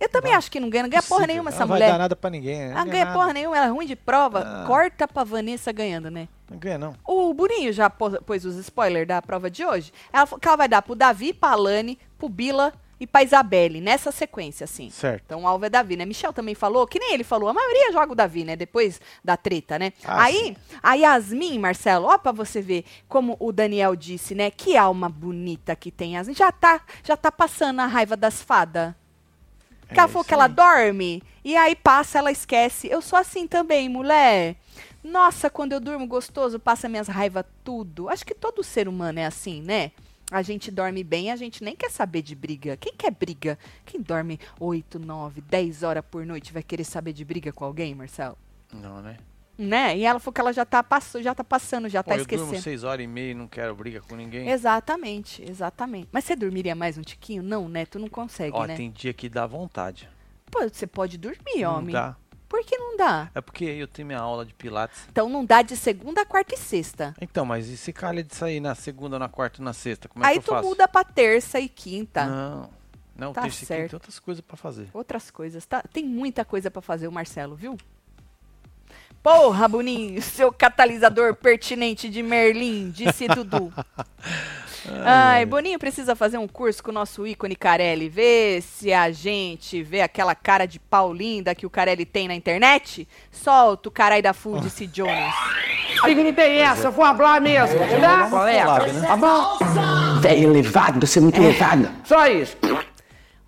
eu 0.00 0.08
também 0.08 0.34
acho 0.34 0.50
que 0.50 0.58
não 0.58 0.68
ganha, 0.68 0.82
não 0.82 0.90
ganha 0.90 1.00
porra 1.02 1.20
Possível. 1.20 1.26
nenhuma 1.28 1.50
essa 1.50 1.62
Ela 1.62 1.66
mulher. 1.66 1.84
Não 1.86 1.90
vai 1.92 1.98
dar 1.98 2.02
nada 2.04 2.16
pra 2.16 2.28
ninguém. 2.30 2.60
Ela 2.62 2.84
Não 2.84 2.90
ganha 2.90 3.12
porra 3.12 3.32
nenhuma, 3.32 3.56
ela 3.56 3.66
é 3.66 3.70
ruim 3.70 3.86
de 3.86 3.94
prova. 3.96 4.40
Ah. 4.40 4.64
Corta 4.66 5.06
pra 5.06 5.22
Vanessa 5.22 5.70
ganhando, 5.70 6.10
né? 6.10 6.28
Não 6.50 6.58
ganha, 6.58 6.76
não. 6.78 6.94
O 7.06 7.32
Burinho 7.34 7.72
já 7.72 7.88
pôs, 7.88 8.16
pôs 8.26 8.44
os 8.44 8.56
spoilers 8.56 9.06
da 9.06 9.22
prova 9.22 9.48
de 9.50 9.64
hoje. 9.64 9.92
Ela 10.12 10.28
ela 10.42 10.56
vai 10.56 10.68
dar 10.68 10.82
pro 10.82 10.94
Davi, 10.94 11.32
pra 11.32 11.50
Alane, 11.50 11.98
pro 12.18 12.28
Bila 12.28 12.72
e 12.98 13.06
pra 13.06 13.22
Isabelle, 13.22 13.80
nessa 13.80 14.10
sequência, 14.10 14.64
assim. 14.64 14.88
Certo. 14.90 15.22
Então 15.26 15.42
o 15.42 15.46
alvo 15.46 15.64
é 15.66 15.70
Davi, 15.70 15.96
né? 15.96 16.04
Michel 16.06 16.32
também 16.32 16.54
falou, 16.54 16.86
que 16.86 16.98
nem 16.98 17.12
ele 17.12 17.24
falou, 17.24 17.48
a 17.48 17.52
maioria 17.52 17.92
joga 17.92 18.12
o 18.12 18.14
Davi, 18.14 18.44
né? 18.44 18.56
Depois 18.56 19.00
da 19.22 19.36
treta, 19.36 19.78
né? 19.78 19.92
Ah, 20.04 20.24
Aí, 20.24 20.56
a 20.82 20.94
Yasmin, 20.94 21.58
Marcelo, 21.58 22.06
ó 22.06 22.16
pra 22.16 22.32
você 22.32 22.62
ver 22.62 22.84
como 23.08 23.36
o 23.38 23.52
Daniel 23.52 23.94
disse, 23.94 24.34
né? 24.34 24.50
Que 24.50 24.76
alma 24.76 25.08
bonita 25.08 25.76
que 25.76 25.90
tem 25.90 26.14
Yasmin. 26.14 26.34
Já 26.34 26.50
tá, 26.50 26.80
já 27.04 27.16
tá 27.16 27.30
passando 27.30 27.80
a 27.80 27.86
raiva 27.86 28.16
das 28.16 28.40
fadas. 28.42 28.94
Que 29.88 29.94
ela 30.00 30.04
É 30.04 30.08
falou 30.08 30.20
isso 30.22 30.28
que 30.28 30.34
ela 30.34 30.48
dorme 30.48 31.22
e 31.44 31.56
aí 31.56 31.76
passa, 31.76 32.18
ela 32.18 32.32
esquece. 32.32 32.88
Eu 32.88 33.00
sou 33.02 33.18
assim 33.18 33.46
também, 33.46 33.88
mulher. 33.88 34.56
Nossa, 35.04 35.48
quando 35.48 35.72
eu 35.72 35.78
durmo 35.80 36.04
gostoso, 36.06 36.58
passa 36.58 36.88
minhas 36.88 37.06
raivas 37.06 37.44
tudo. 37.62 38.08
Acho 38.08 38.26
que 38.26 38.34
todo 38.34 38.64
ser 38.64 38.88
humano 38.88 39.20
é 39.20 39.26
assim, 39.26 39.62
né? 39.62 39.92
A 40.30 40.42
gente 40.42 40.70
dorme 40.70 41.04
bem, 41.04 41.30
a 41.30 41.36
gente 41.36 41.62
nem 41.62 41.76
quer 41.76 41.90
saber 41.90 42.20
de 42.22 42.34
briga. 42.34 42.76
Quem 42.76 42.92
quer 42.94 43.12
briga? 43.12 43.56
Quem 43.84 44.00
dorme 44.00 44.40
8, 44.58 44.98
9, 44.98 45.40
10 45.40 45.82
horas 45.84 46.04
por 46.10 46.26
noite 46.26 46.52
vai 46.52 46.62
querer 46.62 46.84
saber 46.84 47.12
de 47.12 47.24
briga 47.24 47.52
com 47.52 47.64
alguém, 47.64 47.94
Marcelo? 47.94 48.36
Não, 48.72 49.00
né? 49.00 49.16
Né? 49.58 49.96
E 49.96 50.04
ela 50.04 50.18
falou 50.18 50.34
que 50.34 50.40
ela 50.40 50.52
já 50.52 50.66
tá, 50.66 50.82
passo, 50.82 51.22
já 51.22 51.34
tá 51.34 51.42
passando, 51.44 51.88
já 51.88 52.02
Pô, 52.02 52.10
tá 52.10 52.16
eu 52.16 52.22
esquecendo. 52.22 52.48
durmo 52.50 52.62
seis 52.62 52.84
horas 52.84 53.04
e 53.04 53.06
meia 53.06 53.30
e 53.30 53.34
não 53.34 53.48
quero 53.48 53.74
briga 53.74 54.00
com 54.02 54.14
ninguém. 54.16 54.48
Exatamente, 54.50 55.42
exatamente. 55.48 56.08
Mas 56.12 56.24
você 56.24 56.36
dormiria 56.36 56.74
mais 56.74 56.98
um 56.98 57.02
tiquinho? 57.02 57.42
Não, 57.42 57.68
né? 57.68 57.86
Tu 57.86 57.98
não 57.98 58.08
consegue, 58.08 58.54
Ó, 58.54 58.66
né? 58.66 58.76
tem 58.76 58.90
dia 58.90 59.14
que 59.14 59.28
dá 59.28 59.46
vontade. 59.46 60.08
Pô, 60.50 60.60
você 60.68 60.86
pode 60.86 61.16
dormir, 61.16 61.62
não 61.62 61.78
homem. 61.78 61.92
dá. 61.94 62.16
Por 62.56 62.64
que 62.64 62.78
não 62.78 62.96
dá? 62.96 63.30
É 63.34 63.40
porque 63.42 63.66
eu 63.66 63.86
tenho 63.86 64.06
minha 64.08 64.18
aula 64.18 64.42
de 64.46 64.54
pilates. 64.54 65.02
Então 65.12 65.28
não 65.28 65.44
dá 65.44 65.60
de 65.60 65.76
segunda, 65.76 66.24
quarta 66.24 66.54
e 66.54 66.56
sexta. 66.56 67.14
Então, 67.20 67.44
mas 67.44 67.68
e 67.68 67.76
se 67.76 67.92
calha 67.92 68.22
de 68.24 68.34
sair 68.34 68.60
na 68.60 68.74
segunda, 68.74 69.18
na 69.18 69.28
quarta 69.28 69.60
e 69.60 69.64
na 69.64 69.74
sexta? 69.74 70.08
Como 70.08 70.24
é 70.24 70.28
Aí 70.28 70.34
que 70.34 70.38
eu 70.40 70.44
tu 70.44 70.50
faço? 70.52 70.66
muda 70.66 70.88
pra 70.88 71.04
terça 71.04 71.60
e 71.60 71.68
quinta. 71.68 72.24
Não. 72.24 72.70
Não, 73.14 73.32
Tá 73.34 73.42
terça 73.42 73.56
e 73.56 73.60
quinta 73.60 73.66
certo. 73.74 73.90
tem 73.90 73.96
outras 73.96 74.18
coisas 74.18 74.40
pra 74.40 74.56
fazer. 74.56 74.88
Outras 74.94 75.30
coisas, 75.30 75.66
tá? 75.66 75.82
Tem 75.92 76.02
muita 76.02 76.46
coisa 76.46 76.70
pra 76.70 76.80
fazer 76.80 77.06
o 77.06 77.12
Marcelo, 77.12 77.54
viu? 77.54 77.76
Porra, 79.22 79.68
Boninho, 79.68 80.22
seu 80.22 80.50
catalisador 80.50 81.34
pertinente 81.34 82.08
de 82.08 82.22
Merlin, 82.22 82.90
disse 82.90 83.28
Dudu. 83.28 83.70
Ai, 85.04 85.46
Boninho 85.46 85.78
precisa 85.78 86.14
fazer 86.14 86.38
um 86.38 86.48
curso 86.48 86.82
com 86.82 86.90
o 86.90 86.94
nosso 86.94 87.26
ícone 87.26 87.56
Carelli. 87.56 88.08
Vê 88.08 88.60
se 88.60 88.92
a 88.92 89.10
gente 89.10 89.82
vê 89.82 90.02
aquela 90.02 90.34
cara 90.34 90.66
de 90.66 90.78
pau 90.78 91.12
linda 91.12 91.54
que 91.54 91.66
o 91.66 91.70
Carelli 91.70 92.04
tem 92.04 92.28
na 92.28 92.34
internet. 92.34 93.06
Solta 93.30 93.88
o 93.88 93.92
carai 93.92 94.22
da 94.22 94.32
full, 94.32 94.60
disse 94.60 94.88
Jonas. 94.92 95.34
Amigo, 96.02 96.22
não 96.22 96.32
tem 96.32 96.58
essa, 96.58 96.90
vou 96.90 97.04
falar 97.04 97.40
mesmo, 97.40 97.78
tá? 98.00 98.28
Qual 98.28 98.46
é? 98.46 98.64
Tá 98.64 99.16
bom? 99.16 99.58
Véi 100.20 100.44
elevado, 100.44 101.06
você 101.06 101.18
é 101.18 101.22
muito 101.22 101.40
elevada. 101.40 101.92
Só 102.04 102.26
isso. 102.26 102.56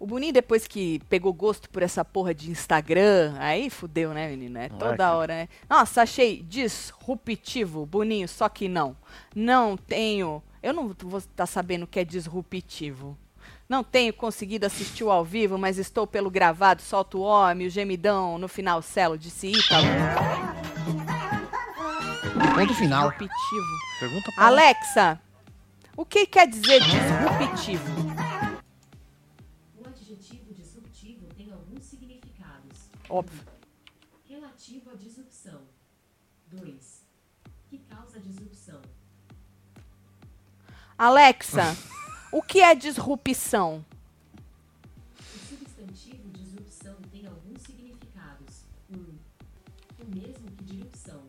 O 0.01 0.07
Boninho, 0.07 0.33
depois 0.33 0.69
que 0.69 1.01
pegou 1.09 1.33
gosto 1.33 1.69
por 1.69 1.83
essa 1.83 2.05
porra 2.05 2.33
de 2.33 2.51
Instagram, 2.51 3.35
aí 3.39 3.69
fudeu, 3.69 4.15
né, 4.15 4.29
menino? 4.29 4.57
É 4.57 4.69
toda 4.69 5.05
é, 5.05 5.11
hora, 5.11 5.35
né? 5.35 5.49
Nossa, 5.69 6.03
achei 6.03 6.41
disruptivo, 6.49 7.85
Boninho, 7.85 8.29
só 8.29 8.49
que 8.49 8.69
não. 8.69 8.97
Não 9.35 9.77
tenho. 9.77 10.41
Eu 10.63 10.73
não 10.73 10.89
vou 10.89 11.19
estar 11.19 11.47
sabendo 11.47 11.85
o 11.85 11.87
que 11.87 12.01
é 12.01 12.05
disruptivo. 12.05 13.17
Não 13.69 13.85
tenho 13.85 14.13
conseguido 14.13 14.67
assistir 14.67 15.05
o 15.05 15.11
ao 15.11 15.25
vivo, 15.25 15.59
mas 15.59 15.79
estou 15.79 16.07
pelo 16.07 16.31
gravado. 16.31 16.83
Solta 16.83 17.19
o 17.19 17.21
homem, 17.21 17.67
o 17.67 17.71
gemidão 17.71 18.39
no 18.39 18.49
final, 18.49 18.83
Celo, 18.83 19.19
disse 19.19 19.49
Ítalo. 19.49 19.87
Ponto 22.55 22.75
final. 22.75 23.11
Disruptivo. 23.11 23.67
Pergunta 24.01 24.33
pra 24.33 24.47
ela. 24.47 24.61
Alexa, 24.61 25.21
o 25.97 26.05
que 26.05 26.27
quer 26.27 26.49
dizer 26.49 26.81
disruptivo? 26.81 27.85
O 29.77 29.87
adjetivo 29.87 30.55
disruptivo 30.55 31.27
tem 31.37 31.53
alguns 31.53 31.85
significados. 31.85 32.91
Óbvio. 33.09 33.43
Relativo 34.29 34.91
à 34.91 34.95
disrupção. 34.95 35.61
2. 36.51 37.05
Que 37.69 37.79
causa 37.79 38.19
disrupção. 38.19 38.81
Alexa, 40.99 41.77
o 42.33 42.43
que 42.43 42.61
é 42.61 42.75
disrupção? 42.75 43.85
O 45.17 45.23
substantivo 45.49 46.29
disrupção 46.31 46.97
tem 47.13 47.25
alguns 47.25 47.63
significados. 47.63 48.65
1. 48.91 48.97
Um, 48.97 49.17
o 50.03 50.07
mesmo 50.13 50.51
que 50.57 50.65
disrupção. 50.65 51.21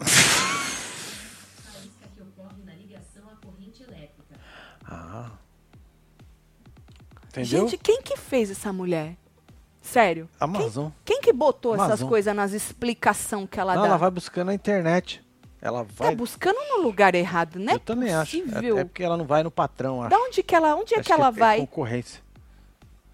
Faísca 0.00 2.08
que 2.14 2.22
ocorre 2.22 2.62
na 2.64 2.72
ligação 2.72 3.22
à 3.30 3.36
corrente 3.44 3.82
elétrica. 3.82 4.34
Ah. 4.86 5.30
Entendeu? 7.28 7.68
Gente, 7.68 7.76
quem 7.76 8.00
que 8.00 8.16
fez 8.16 8.50
essa 8.50 8.72
mulher? 8.72 9.14
Sério. 9.82 10.26
Amazon. 10.40 10.88
Quem 11.04 11.20
que 11.20 11.34
botou 11.34 11.74
essas 11.74 11.86
Amazon. 11.86 12.08
coisas 12.08 12.34
nas 12.34 12.54
explicação 12.54 13.46
que 13.46 13.60
ela 13.60 13.74
Não, 13.74 13.82
dá? 13.82 13.88
ela 13.88 13.98
vai 13.98 14.10
buscando 14.10 14.46
na 14.46 14.54
internet. 14.54 15.22
Ela 15.60 15.84
Tá 15.84 16.04
vai. 16.04 16.14
buscando 16.14 16.56
no 16.70 16.82
lugar 16.82 17.14
errado, 17.14 17.58
né? 17.58 17.74
eu 17.74 17.80
também 17.80 18.14
acho. 18.14 18.38
possível. 18.40 18.78
É, 18.78 18.80
é 18.82 18.84
porque 18.84 19.02
ela 19.02 19.16
não 19.16 19.24
vai 19.26 19.42
no 19.42 19.50
patrão, 19.50 20.00
acho. 20.02 20.10
Da 20.10 20.18
onde 20.18 20.42
que 20.42 20.54
ela, 20.54 20.76
onde 20.76 20.94
é 20.94 20.98
Acho 21.00 21.06
que 21.06 21.12
ela 21.12 21.28
é 21.28 21.32
vai? 21.32 21.58
concorrência. 21.60 22.22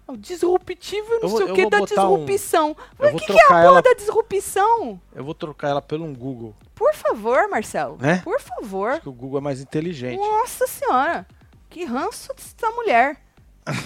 O 0.07 0.15
disruptivo, 0.15 1.07
não 1.19 1.27
vou- 1.29 1.37
sei 1.39 1.51
o 1.51 1.55
que 1.55 1.67
da 1.67 1.81
um- 1.81 1.85
disrupção. 1.85 2.67
eu 2.69 2.77
Mas 2.99 3.13
o 3.15 3.17
que, 3.17 3.25
que 3.25 3.39
é 3.39 3.43
a 3.43 3.47
porra 3.47 3.63
ela- 3.63 3.81
da 3.81 3.93
disrupção? 3.93 5.01
Eu 5.15 5.23
vou 5.23 5.33
trocar 5.33 5.69
ela 5.69 5.81
pelo 5.81 6.05
um 6.05 6.13
Google. 6.13 6.55
Por 6.75 6.93
favor, 6.93 7.47
Marcelo. 7.49 7.97
Né? 7.99 8.21
Por 8.23 8.39
favor. 8.39 8.91
Acho 8.91 9.01
que 9.01 9.09
o 9.09 9.13
Google 9.13 9.39
é 9.39 9.41
mais 9.41 9.59
inteligente. 9.61 10.19
Nossa 10.19 10.67
senhora. 10.67 11.25
Que 11.71 11.83
ranço 11.85 12.31
dessa 12.35 12.69
mulher. 12.75 13.17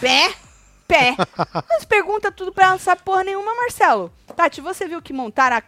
Pé. 0.02 0.34
Pé. 0.86 1.16
Mas 1.70 1.86
pergunta 1.86 2.30
tudo 2.32 2.52
pra 2.52 2.66
ela, 2.66 2.72
não 2.74 2.80
sabe 2.80 3.02
porra 3.04 3.24
nenhuma, 3.24 3.56
Marcelo. 3.56 4.12
Tati, 4.36 4.60
você 4.60 4.88
viu 4.88 5.02
que 5.02 5.14
montaram 5.14 5.56
a... 5.58 5.64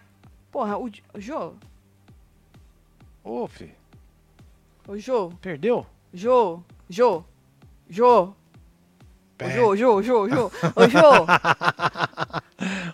Porra, 0.52 0.78
o 0.78 0.90
Jô? 1.16 1.54
Ô, 3.24 3.48
fi, 3.48 3.74
O 4.88 4.98
Jô? 4.98 5.30
perdeu? 5.42 5.86
Jô? 6.14 6.60
Jô? 6.90 7.24
Jô? 7.90 8.34
Pé. 9.38 9.50
Jô, 9.52 9.76
Jô, 9.76 10.02
Jô, 10.04 10.30
Jô. 10.30 10.52
Ô, 10.76 10.88
Jô. 10.90 11.02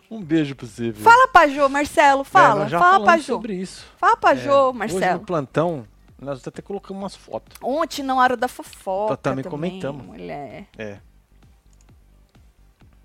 Um 0.09 0.23
beijo 0.23 0.55
pra 0.55 0.65
você, 0.65 0.91
viu? 0.91 1.03
Fala 1.03 1.27
pra 1.27 1.47
Jô, 1.49 1.67
Marcelo. 1.67 2.21
É, 2.21 2.25
Fala. 2.25 2.69
já 2.69 2.79
fala 2.79 3.03
pra 3.03 3.17
Jô. 3.17 3.23
sobre 3.23 3.53
isso. 3.55 3.85
Fala 3.97 4.15
pra 4.15 4.31
É, 4.31 4.35
Jô, 4.37 4.69
Hoje 4.69 4.77
Marcelo. 4.77 5.19
no 5.19 5.25
plantão, 5.25 5.87
nós 6.17 6.47
até 6.47 6.61
colocamos 6.61 7.01
umas 7.03 7.15
fotos. 7.15 7.57
Ontem, 7.61 8.01
na 8.03 8.15
hora 8.15 8.37
da 8.37 8.47
fofoca. 8.47 9.11
Nós 9.13 9.19
também 9.21 9.43
comentamos. 9.43 10.05
Mulher. 10.05 10.67
É. 10.77 10.99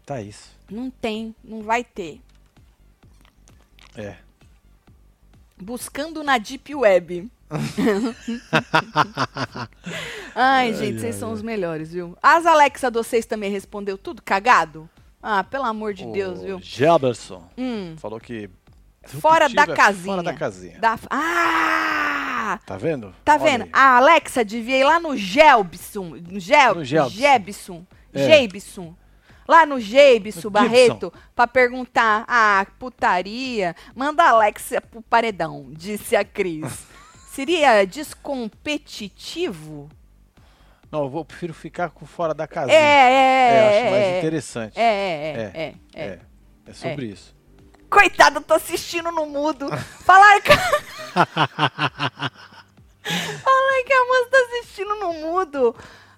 Tá 0.07 0.21
isso. 0.21 0.57
Não 0.71 0.91
tem, 0.91 1.35
não 1.43 1.63
vai 1.63 1.83
ter. 1.83 2.21
É. 3.97 4.17
Buscando 5.63 6.23
na 6.23 6.39
Deep 6.39 6.75
Web. 6.75 7.31
Ai, 10.35 10.73
gente, 10.75 11.01
vocês 11.01 11.15
são 11.17 11.33
os 11.33 11.43
melhores, 11.43 11.93
viu? 11.93 12.17
As 12.23 12.47
Alexa 12.47 12.91
de 12.91 12.97
vocês 12.99 13.27
também 13.27 13.51
respondeu 13.51 13.99
tudo 13.99 14.23
cagado? 14.23 14.89
Ah, 15.23 15.45
pelo 15.45 15.65
amor 15.65 15.95
de 15.95 16.05
Deus, 16.07 16.41
O 16.41 16.45
viu? 16.45 16.59
Gelberson 16.61 17.45
Hum. 17.57 17.95
falou 17.99 18.19
que. 18.19 18.51
Fora 19.05 19.49
da 19.49 19.63
é 19.65 19.75
casinha. 19.75 20.05
Fora 20.07 20.23
da 20.23 20.33
casinha. 20.33 20.79
Da- 20.79 20.99
Ah! 21.11 22.59
Tá 22.67 22.77
vendo? 22.77 23.15
Tá 23.25 23.35
Olha 23.35 23.43
vendo? 23.43 23.63
aí. 23.65 23.71
A 23.73 23.97
Alexa 23.99 24.45
devia 24.45 24.79
ir 24.79 24.85
lá 24.85 24.99
no 25.01 25.17
Gelbson. 25.17 26.17
No 26.29 26.39
Gel, 26.41 26.75
No 26.77 26.85
Gelbson. 26.85 27.17
Jebson. 27.21 27.87
É. 28.13 28.25
Jeibson. 28.27 28.95
Lá 29.47 29.67
no 29.67 29.79
Jeibson 29.81 30.41
No 30.45 30.51
Barreto, 30.51 31.13
pra 31.35 31.47
perguntar, 31.47 32.25
ah, 32.29 32.65
putaria, 32.79 33.75
manda 33.95 34.23
a 34.23 34.31
Alexa 34.31 34.81
pro 34.81 35.03
paredão, 35.03 35.67
disse 35.71 36.17
a 36.17 36.25
Cris. 36.25 36.87
Seria 37.33 37.85
descompetitivo? 37.87 39.89
Não, 40.91 41.05
eu 41.05 41.09
vou, 41.09 41.25
prefiro 41.25 41.55
ficar 41.55 41.89
com 41.91 42.05
fora 42.05 42.35
da 42.35 42.45
É, 42.45 42.47
casinha. 42.47 42.77
é, 42.77 43.55
É, 43.55 43.69
acho 43.69 43.79
é, 43.87 43.91
mais 43.91 44.05
é. 44.05 44.19
interessante. 44.19 44.79
É, 44.79 44.83
é, 44.83 44.85
é, 44.85 45.41
é, 45.41 45.75
é. 45.95 46.05
É, 46.05 46.19
é 46.67 46.73
sobre 46.75 47.07
isso. 47.07 47.35
Coitada, 47.89 48.37
eu 48.39 48.43
tô 48.43 48.53
assistindo 48.55 49.11
no 49.11 49.25
mudo. 49.27 49.67
Falaram 50.05 50.41
que... 50.43 50.51
Falaram 53.03 53.85
que 53.85 53.93
a 53.93 54.05
moça 54.05 54.29
tá 54.31 54.39
assistindo 54.39 54.95
no 54.97 55.13
mudo. 55.15 55.75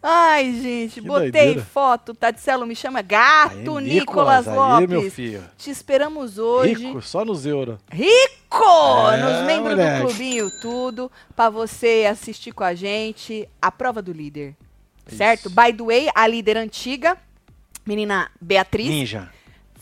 Ai, 0.07 0.53
gente, 0.61 1.01
Que 1.01 1.07
botei 1.07 1.31
doideira. 1.31 1.63
foto. 1.65 2.13
Tadicelo 2.15 2.67
me 2.67 2.77
chama 2.77 3.01
Gato 3.01 3.79
Aí, 3.79 3.85
Nicolas, 3.85 4.47
aí, 4.47 4.55
Lopes. 4.55 4.89
meu 4.91 5.11
filho. 5.11 5.43
Te 5.57 5.71
esperamos 5.71 6.37
hoje. 6.37 6.75
Rico, 6.89 7.01
só 7.01 7.25
nos 7.25 7.47
euros. 7.47 7.79
Rico! 7.91 9.11
É, 9.13 9.17
nos 9.17 9.47
membros 9.47 9.75
moleque. 9.77 10.01
do 10.03 10.07
clubinho, 10.09 10.51
tudo. 10.61 11.11
Pra 11.35 11.49
você 11.49 12.07
assistir 12.11 12.53
com 12.53 12.63
a 12.65 12.75
gente 12.75 13.49
a 13.63 13.73
prova 13.73 14.03
do 14.03 14.13
líder. 14.13 14.55
Certo? 15.07 15.49
By 15.49 15.73
the 15.73 15.83
way, 15.83 16.09
a 16.15 16.27
líder 16.27 16.59
antiga, 16.59 17.17
menina 17.87 18.31
Beatriz. 18.41 18.89
Ninja. 18.89 19.31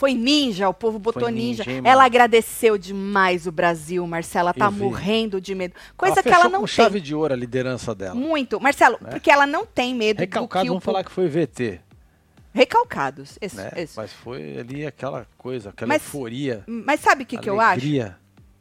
Foi 0.03 0.15
ninja, 0.15 0.69
o 0.69 0.75
povo 0.75 0.99
botou 0.99 1.29
ninja. 1.29 1.63
ninja, 1.65 1.81
ela 1.89 2.05
agradeceu 2.05 2.77
demais 2.77 3.47
o 3.47 3.53
Brasil, 3.53 4.05
Marcela. 4.05 4.53
Tá 4.53 4.69
morrendo 4.69 5.41
de 5.41 5.55
medo. 5.55 5.75
Coisa 5.97 6.15
ela 6.17 6.23
que 6.25 6.29
ela 6.29 6.45
não 6.49 6.61
com 6.63 6.67
tem. 6.67 6.75
chave 6.75 7.01
de 7.01 7.15
ouro 7.15 7.33
a 7.33 7.37
liderança 7.37 7.95
dela. 7.95 8.13
Muito. 8.17 8.61
Marcelo, 8.61 8.99
Né? 9.01 9.11
porque 9.11 9.31
ela 9.31 9.47
não 9.47 9.65
tem 9.65 9.95
medo 9.95 10.19
Recalcado, 10.19 10.65
do 10.65 10.67
que 10.67 10.71
o 10.71 10.73
vamos 10.73 10.85
falar 10.85 11.05
povo- 11.05 11.09
que 11.11 11.15
foi 11.15 11.29
VT. 11.29 11.79
Recalcados. 12.53 13.39
Isso, 13.41 13.57
Né? 13.57 13.71
Mas 13.97 14.13
foi 14.13 14.59
ali 14.59 14.85
aquela 14.85 15.25
coisa, 15.39 15.71
aquela 15.71 15.89
Mas- 15.89 16.03
euforia. 16.03 16.65
Mas 16.67 16.99
sabe 16.99 17.23
o 17.23 17.27
que, 17.27 17.39
que 17.39 17.49
eu 17.49 17.61
acho? 17.61 17.87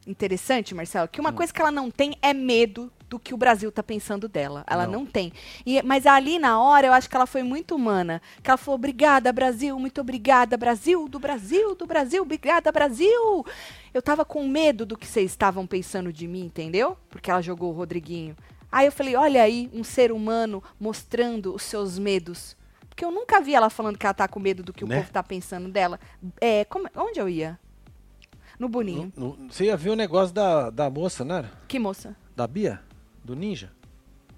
Interessante, 0.06 0.74
Marcelo, 0.74 1.08
que 1.08 1.20
uma 1.20 1.30
Hum. 1.30 1.34
coisa 1.34 1.52
que 1.52 1.60
ela 1.60 1.70
não 1.70 1.90
tem 1.90 2.16
é 2.22 2.32
medo 2.34 2.92
do 3.08 3.18
que 3.18 3.34
o 3.34 3.36
Brasil 3.36 3.70
tá 3.70 3.82
pensando 3.82 4.26
dela. 4.26 4.64
Ela 4.66 4.86
não, 4.86 5.00
Não. 5.00 5.06
tem. 5.06 5.32
E, 5.66 5.82
mas 5.82 6.06
ali 6.06 6.38
na 6.38 6.58
hora 6.60 6.86
eu 6.86 6.92
acho 6.92 7.08
que 7.10 7.14
ela 7.16 7.26
foi 7.26 7.42
muito 7.42 7.74
humana. 7.76 8.22
Que 8.42 8.50
ela 8.50 8.56
falou: 8.56 8.76
obrigada, 8.76 9.32
Brasil, 9.32 9.78
muito 9.78 10.00
obrigada, 10.00 10.56
Brasil, 10.56 11.06
do 11.08 11.18
Brasil, 11.18 11.74
do 11.74 11.86
Brasil, 11.86 12.22
obrigada, 12.22 12.72
Brasil. 12.72 13.44
Eu 13.92 14.00
tava 14.00 14.24
com 14.24 14.46
medo 14.48 14.86
do 14.86 14.96
que 14.96 15.06
vocês 15.06 15.30
estavam 15.30 15.66
pensando 15.66 16.12
de 16.12 16.26
mim, 16.26 16.46
entendeu? 16.46 16.96
Porque 17.10 17.30
ela 17.30 17.42
jogou 17.42 17.70
o 17.70 17.76
Rodriguinho. 17.76 18.34
Aí 18.70 18.86
eu 18.86 18.92
falei: 18.92 19.14
olha 19.14 19.42
aí, 19.42 19.68
um 19.74 19.84
ser 19.84 20.10
humano 20.10 20.62
mostrando 20.80 21.54
os 21.54 21.62
seus 21.62 21.98
medos. 21.98 22.56
Porque 22.88 23.04
eu 23.04 23.10
nunca 23.10 23.40
vi 23.40 23.54
ela 23.54 23.68
falando 23.70 23.98
que 23.98 24.04
ela 24.06 24.12
tá 24.14 24.26
com 24.28 24.40
medo 24.40 24.62
do 24.62 24.72
que 24.72 24.84
Né? 24.84 24.96
o 24.96 25.00
povo 25.00 25.12
tá 25.12 25.22
pensando 25.22 25.68
dela. 25.70 25.98
É, 26.40 26.64
como- 26.66 26.88
onde 26.96 27.18
eu 27.20 27.28
ia? 27.28 27.58
No 28.62 28.68
Boninho. 28.68 29.12
No- 29.16 29.36
no- 29.36 29.52
você 29.52 29.64
ia 29.64 29.76
ver 29.76 29.90
o 29.90 29.96
negócio 29.96 30.32
da, 30.32 30.70
da 30.70 30.88
moça, 30.88 31.24
né? 31.24 31.50
Que 31.66 31.80
moça? 31.80 32.14
Da 32.36 32.46
Bia? 32.46 32.80
Do 33.24 33.34
Ninja? 33.34 33.72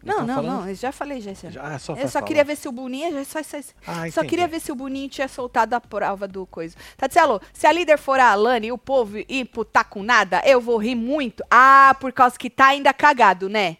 Não, 0.03 0.15
tamo 0.17 0.27
não, 0.27 0.35
falando- 0.37 0.61
não, 0.63 0.69
eu 0.71 0.75
já 0.75 0.93
falei 0.93 1.21
já. 1.21 1.35
Já, 1.35 1.63
ah, 1.63 1.79
só 1.79 1.93
eu 1.95 2.07
só 2.07 2.13
falar. 2.15 2.27
queria 2.27 2.43
ver 2.43 2.57
se 2.57 2.67
o 2.67 2.73
Boninho 2.73 3.13
já 3.13 3.23
só, 3.25 3.43
só, 3.43 3.59
Ah, 3.87 4.11
só 4.11 4.25
queria 4.25 4.49
ver 4.49 4.61
se 4.61 4.73
o 4.73 4.75
Boninho 4.75 5.11
tinha 5.11 5.29
soltado 5.29 5.75
a 5.75 5.81
prova 5.81 6.27
do 6.27 6.47
coisa. 6.47 6.75
Tatielo, 6.97 7.39
se 7.53 7.67
a 7.67 7.73
líder 7.73 7.99
for 7.99 8.19
a 8.19 8.31
Alane 8.33 8.69
e 8.69 8.73
o 8.73 8.79
povo 8.79 9.19
ir 9.19 9.45
pro 9.45 9.63
tá 9.63 9.85
com 9.85 10.03
nada, 10.03 10.41
eu 10.47 10.59
vou 10.59 10.79
rir 10.79 10.95
muito. 10.95 11.45
Ah, 11.51 11.95
por 12.01 12.11
causa 12.11 12.39
que 12.39 12.49
tá 12.49 12.69
ainda 12.69 12.95
cagado, 12.95 13.51
né? 13.51 13.77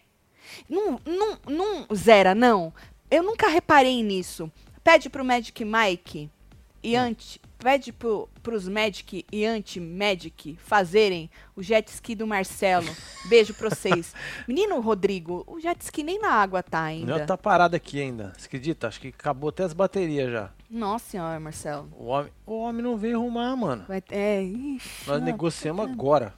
Não, 0.69 0.99
não, 1.05 1.37
não 1.49 1.87
zera, 1.95 2.35
não. 2.35 2.71
Eu 3.09 3.23
nunca 3.23 3.47
reparei 3.47 4.03
nisso. 4.03 4.51
Pede 4.83 5.09
pro 5.09 5.25
Magic 5.25 5.65
Mike 5.65 6.29
e 6.83 6.95
anti, 6.95 7.41
pede 7.65 7.91
pro, 7.91 8.29
pros 8.43 8.67
Magic 8.67 9.25
e 9.31 9.43
anti-Magic 9.43 10.55
fazerem 10.59 11.31
o 11.55 11.63
jet 11.63 11.89
ski 11.89 12.13
do 12.13 12.27
Marcelo. 12.27 12.87
Beijo 13.27 13.55
pra 13.55 13.71
vocês. 13.71 14.13
Menino 14.47 14.79
Rodrigo, 14.79 15.43
o 15.47 15.59
jet 15.59 15.81
ski 15.81 16.03
nem 16.03 16.19
na 16.21 16.29
água 16.29 16.61
tá 16.61 16.83
ainda. 16.83 17.17
Já 17.17 17.25
tá 17.25 17.35
parado 17.35 17.75
aqui 17.75 17.99
ainda. 17.99 18.33
Você 18.37 18.45
acredita? 18.45 18.87
Acho 18.87 19.01
que 19.01 19.07
acabou 19.07 19.49
até 19.49 19.63
as 19.63 19.73
baterias 19.73 20.31
já. 20.31 20.51
Nossa 20.69 21.09
senhora, 21.09 21.39
Marcelo. 21.39 21.89
O 21.97 22.05
homem, 22.05 22.31
o 22.45 22.59
homem 22.59 22.83
não 22.83 22.95
veio 22.97 23.17
arrumar, 23.17 23.55
mano. 23.55 23.83
Vai, 23.87 24.03
é, 24.11 24.43
ixi, 24.43 25.09
Nós 25.09 25.17
não, 25.17 25.25
negociamos 25.25 25.87
tá 25.87 25.91
agora. 25.91 26.35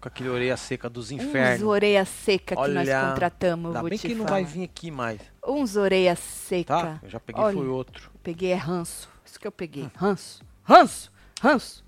Com 0.00 0.08
aquele 0.08 0.30
orelha 0.30 0.56
seca 0.56 0.88
dos 0.88 1.10
infernos. 1.10 1.60
Uns 1.60 1.68
orelha 1.68 2.04
seca 2.06 2.56
que 2.56 2.68
nós 2.68 2.88
Olha, 2.88 3.08
contratamos, 3.10 3.66
Ainda 3.66 3.80
vou 3.80 3.90
bem 3.90 3.98
que 3.98 4.14
não 4.14 4.24
falar. 4.24 4.40
vai 4.40 4.44
vir 4.44 4.64
aqui 4.64 4.90
mais, 4.90 5.20
Uns 5.46 5.76
orelha 5.76 6.16
seca. 6.16 6.74
tá? 6.74 7.00
Eu 7.02 7.10
já 7.10 7.20
peguei 7.20 7.42
Olha, 7.42 7.54
foi 7.54 7.68
outro. 7.68 8.10
Peguei 8.22 8.50
é 8.50 8.54
ranço. 8.54 9.12
Isso 9.34 9.40
que 9.40 9.48
eu 9.48 9.52
peguei. 9.52 9.90
Ranço. 9.96 10.44
Ranço. 10.62 11.10
Ranço. 11.40 11.84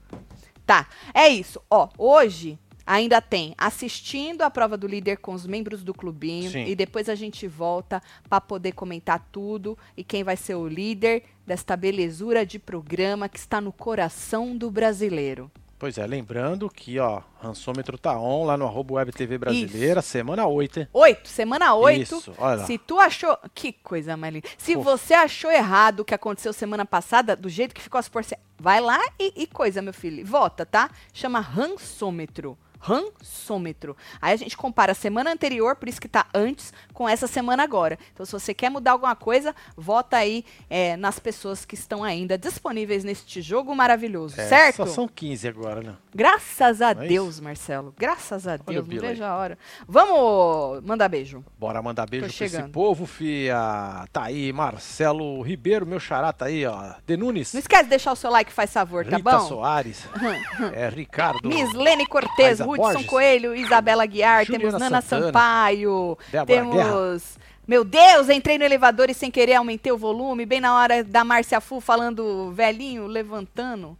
Tá. 0.66 0.88
É 1.14 1.28
isso. 1.28 1.62
Ó, 1.70 1.88
hoje 1.97 2.59
ainda 2.84 3.20
tem 3.20 3.55
assistindo 3.57 4.42
a 4.42 4.51
prova 4.51 4.76
do 4.76 4.88
líder 4.88 5.18
com 5.18 5.32
os 5.32 5.47
membros 5.47 5.84
do 5.84 5.94
clubinho 5.94 6.51
Sim. 6.51 6.64
e 6.64 6.74
depois 6.74 7.09
a 7.09 7.14
gente 7.14 7.47
volta 7.47 8.03
pra 8.28 8.40
poder 8.40 8.72
comentar 8.72 9.28
tudo 9.30 9.78
e 9.97 10.03
quem 10.03 10.24
vai 10.24 10.36
ser 10.36 10.57
o 10.57 10.66
líder 10.66 11.22
desta 11.47 11.76
belezura 11.76 12.44
de 12.44 12.59
programa 12.59 13.28
que 13.28 13.38
está 13.38 13.61
no 13.61 13.72
coração 13.72 14.57
do 14.57 14.68
brasileiro. 14.68 15.49
Pois 15.79 15.99
é, 15.99 16.07
lembrando 16.07 16.70
que, 16.70 16.99
ó, 16.99 17.20
rançômetro 17.39 17.99
tá 17.99 18.18
on 18.18 18.45
lá 18.45 18.57
no 18.57 18.64
arroba 18.64 18.95
Web 18.95 19.12
TV 19.12 19.37
Brasileira, 19.37 20.01
semana 20.01 20.47
8, 20.47 20.81
hein? 20.81 20.89
Oito, 20.93 21.29
semana 21.29 21.74
oito. 21.74 22.16
Isso, 22.16 22.33
olha 22.39 22.57
lá. 22.57 22.64
Se 22.64 22.79
tu 22.79 22.99
achou. 22.99 23.37
Que 23.55 23.72
coisa 23.72 24.16
mais 24.16 24.33
linda. 24.33 24.49
Se 24.57 24.74
Pô. 24.74 24.83
você 24.83 25.12
achou 25.12 25.51
errado 25.51 26.01
o 26.01 26.05
que 26.05 26.14
aconteceu 26.14 26.53
semana 26.55 26.87
passada, 26.87 27.37
do 27.37 27.49
jeito 27.49 27.74
que 27.74 27.83
ficou 27.83 27.99
as 27.99 28.09
porcentagens. 28.09 28.47
Vai 28.59 28.81
lá 28.81 28.99
e, 29.20 29.35
e 29.37 29.47
coisa, 29.47 29.83
meu 29.83 29.93
filho. 29.93 30.24
Vota, 30.24 30.64
tá? 30.64 30.91
Chama 31.12 31.41
rançômetro. 31.41 32.57
Rançômetro. 32.79 33.97
Aí 34.20 34.33
a 34.33 34.37
gente 34.37 34.57
compara 34.57 34.93
a 34.93 34.95
semana 34.95 35.33
anterior, 35.33 35.77
por 35.77 35.89
isso 35.89 36.01
que 36.01 36.09
tá 36.09 36.27
antes, 36.35 36.72
com 36.93 37.09
essa 37.09 37.27
semana 37.27 37.62
agora. 37.62 37.99
Então, 38.12 38.24
se 38.24 38.33
você 38.33 38.55
quer 38.55 38.70
mudar 38.70 38.93
alguma 38.93 39.14
coisa, 39.16 39.55
vota 39.77 40.16
aí 40.16 40.45
é, 40.68 40.97
nas 40.97 41.18
pessoas 41.18 41.64
que 41.64 41.74
estão 41.74 42.03
ainda 42.03 42.39
disponíveis 42.39 43.05
neste 43.05 43.41
jogo 43.41 43.74
maravilhoso, 43.74 44.41
É, 44.41 44.49
certo? 44.49 44.77
Só 44.77 44.87
são 44.87 45.09
15 45.09 45.49
agora, 45.49 45.83
né? 45.83 45.97
Graças 46.14 46.81
a 46.81 46.91
é 46.91 46.95
Deus, 46.95 47.41
Marcelo. 47.41 47.95
Graças 47.97 48.47
a 48.47 48.55
o 48.55 48.59
Deus. 48.59 48.87
Não 48.87 49.01
vejo 49.01 49.24
a 49.24 49.37
hora. 49.37 49.59
Vamos 49.87 50.83
mandar 50.85 51.09
beijo. 51.09 51.45
Bora 51.59 51.83
mandar 51.83 52.09
beijo 52.09 52.27
Tô 52.27 52.35
pra 52.35 52.47
esse 52.47 52.62
povo, 52.68 53.07
fia. 53.07 54.07
Tá 54.12 54.24
aí, 54.24 54.53
Marcelo 54.53 55.43
Ribeiro, 55.43 55.87
meu 55.87 56.01
xará, 56.01 56.33
tá 56.33 56.47
aí, 56.47 56.64
ó. 56.66 56.95
Denunes. 57.07 57.53
Não 57.53 57.61
esquece 57.61 57.85
de 57.85 57.91
deixar 57.91 58.12
o 58.12 58.16
seu 58.16 58.31
like, 58.31 58.53
faz 58.53 58.72
favor, 58.72 59.05
tá 59.05 59.16
Rita 59.16 59.39
bom? 59.39 59.49
Soares. 59.49 60.09
é, 60.74 60.89
Ricardo. 60.89 61.49
Miss 61.49 61.72
Lene 61.72 62.07
Cortez, 62.07 62.61
Hudson 62.70 62.92
Borges. 62.92 63.06
Coelho, 63.06 63.54
Isabela 63.54 64.06
Guiar, 64.06 64.44
Juliana 64.44 64.64
temos 64.64 64.80
Nana 64.80 65.00
Santana. 65.00 65.26
Sampaio, 65.26 66.18
Débora 66.30 66.46
temos... 66.46 67.38
Meu 67.66 67.84
Deus, 67.84 68.28
entrei 68.28 68.58
no 68.58 68.64
elevador 68.64 69.10
e 69.10 69.14
sem 69.14 69.28
querer 69.28 69.54
aumentei 69.54 69.90
o 69.90 69.98
volume, 69.98 70.46
bem 70.46 70.60
na 70.60 70.76
hora 70.76 71.02
da 71.02 71.24
Márcia 71.24 71.60
Fu 71.60 71.80
falando 71.80 72.52
velhinho, 72.52 73.08
levantando. 73.08 73.98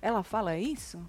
Ela 0.00 0.22
fala 0.22 0.56
isso? 0.56 1.04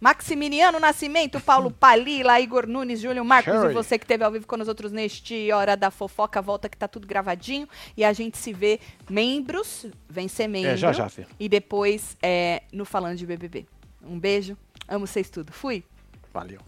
Maximiliano 0.00 0.78
Nascimento, 0.78 1.40
Paulo 1.40 1.70
Palila, 1.72 2.40
Igor 2.40 2.66
Nunes, 2.66 3.00
Júlio 3.00 3.24
Marcos 3.24 3.52
Sherry. 3.52 3.70
e 3.70 3.74
você 3.74 3.98
que 3.98 4.04
esteve 4.04 4.22
ao 4.22 4.30
vivo 4.30 4.46
com 4.46 4.56
nós 4.56 4.68
outros 4.68 4.92
neste 4.92 5.50
Hora 5.50 5.76
da 5.76 5.90
Fofoca, 5.90 6.40
volta 6.40 6.68
que 6.68 6.76
tá 6.76 6.86
tudo 6.86 7.06
gravadinho 7.06 7.68
e 7.96 8.04
a 8.04 8.12
gente 8.12 8.38
se 8.38 8.52
vê 8.52 8.78
membros, 9.10 9.86
vem 10.08 10.28
ser 10.28 10.46
membro. 10.46 10.70
É, 10.70 10.76
já, 10.76 10.92
já, 10.92 11.08
Fê. 11.08 11.26
E 11.40 11.48
depois 11.48 12.16
é, 12.22 12.62
no 12.72 12.84
Falando 12.84 13.16
de 13.16 13.26
BBB. 13.26 13.66
Um 14.02 14.18
beijo, 14.18 14.56
Amo 14.88 15.06
vocês 15.06 15.28
tudo. 15.30 15.52
Fui. 15.52 15.84
Valeu. 16.32 16.60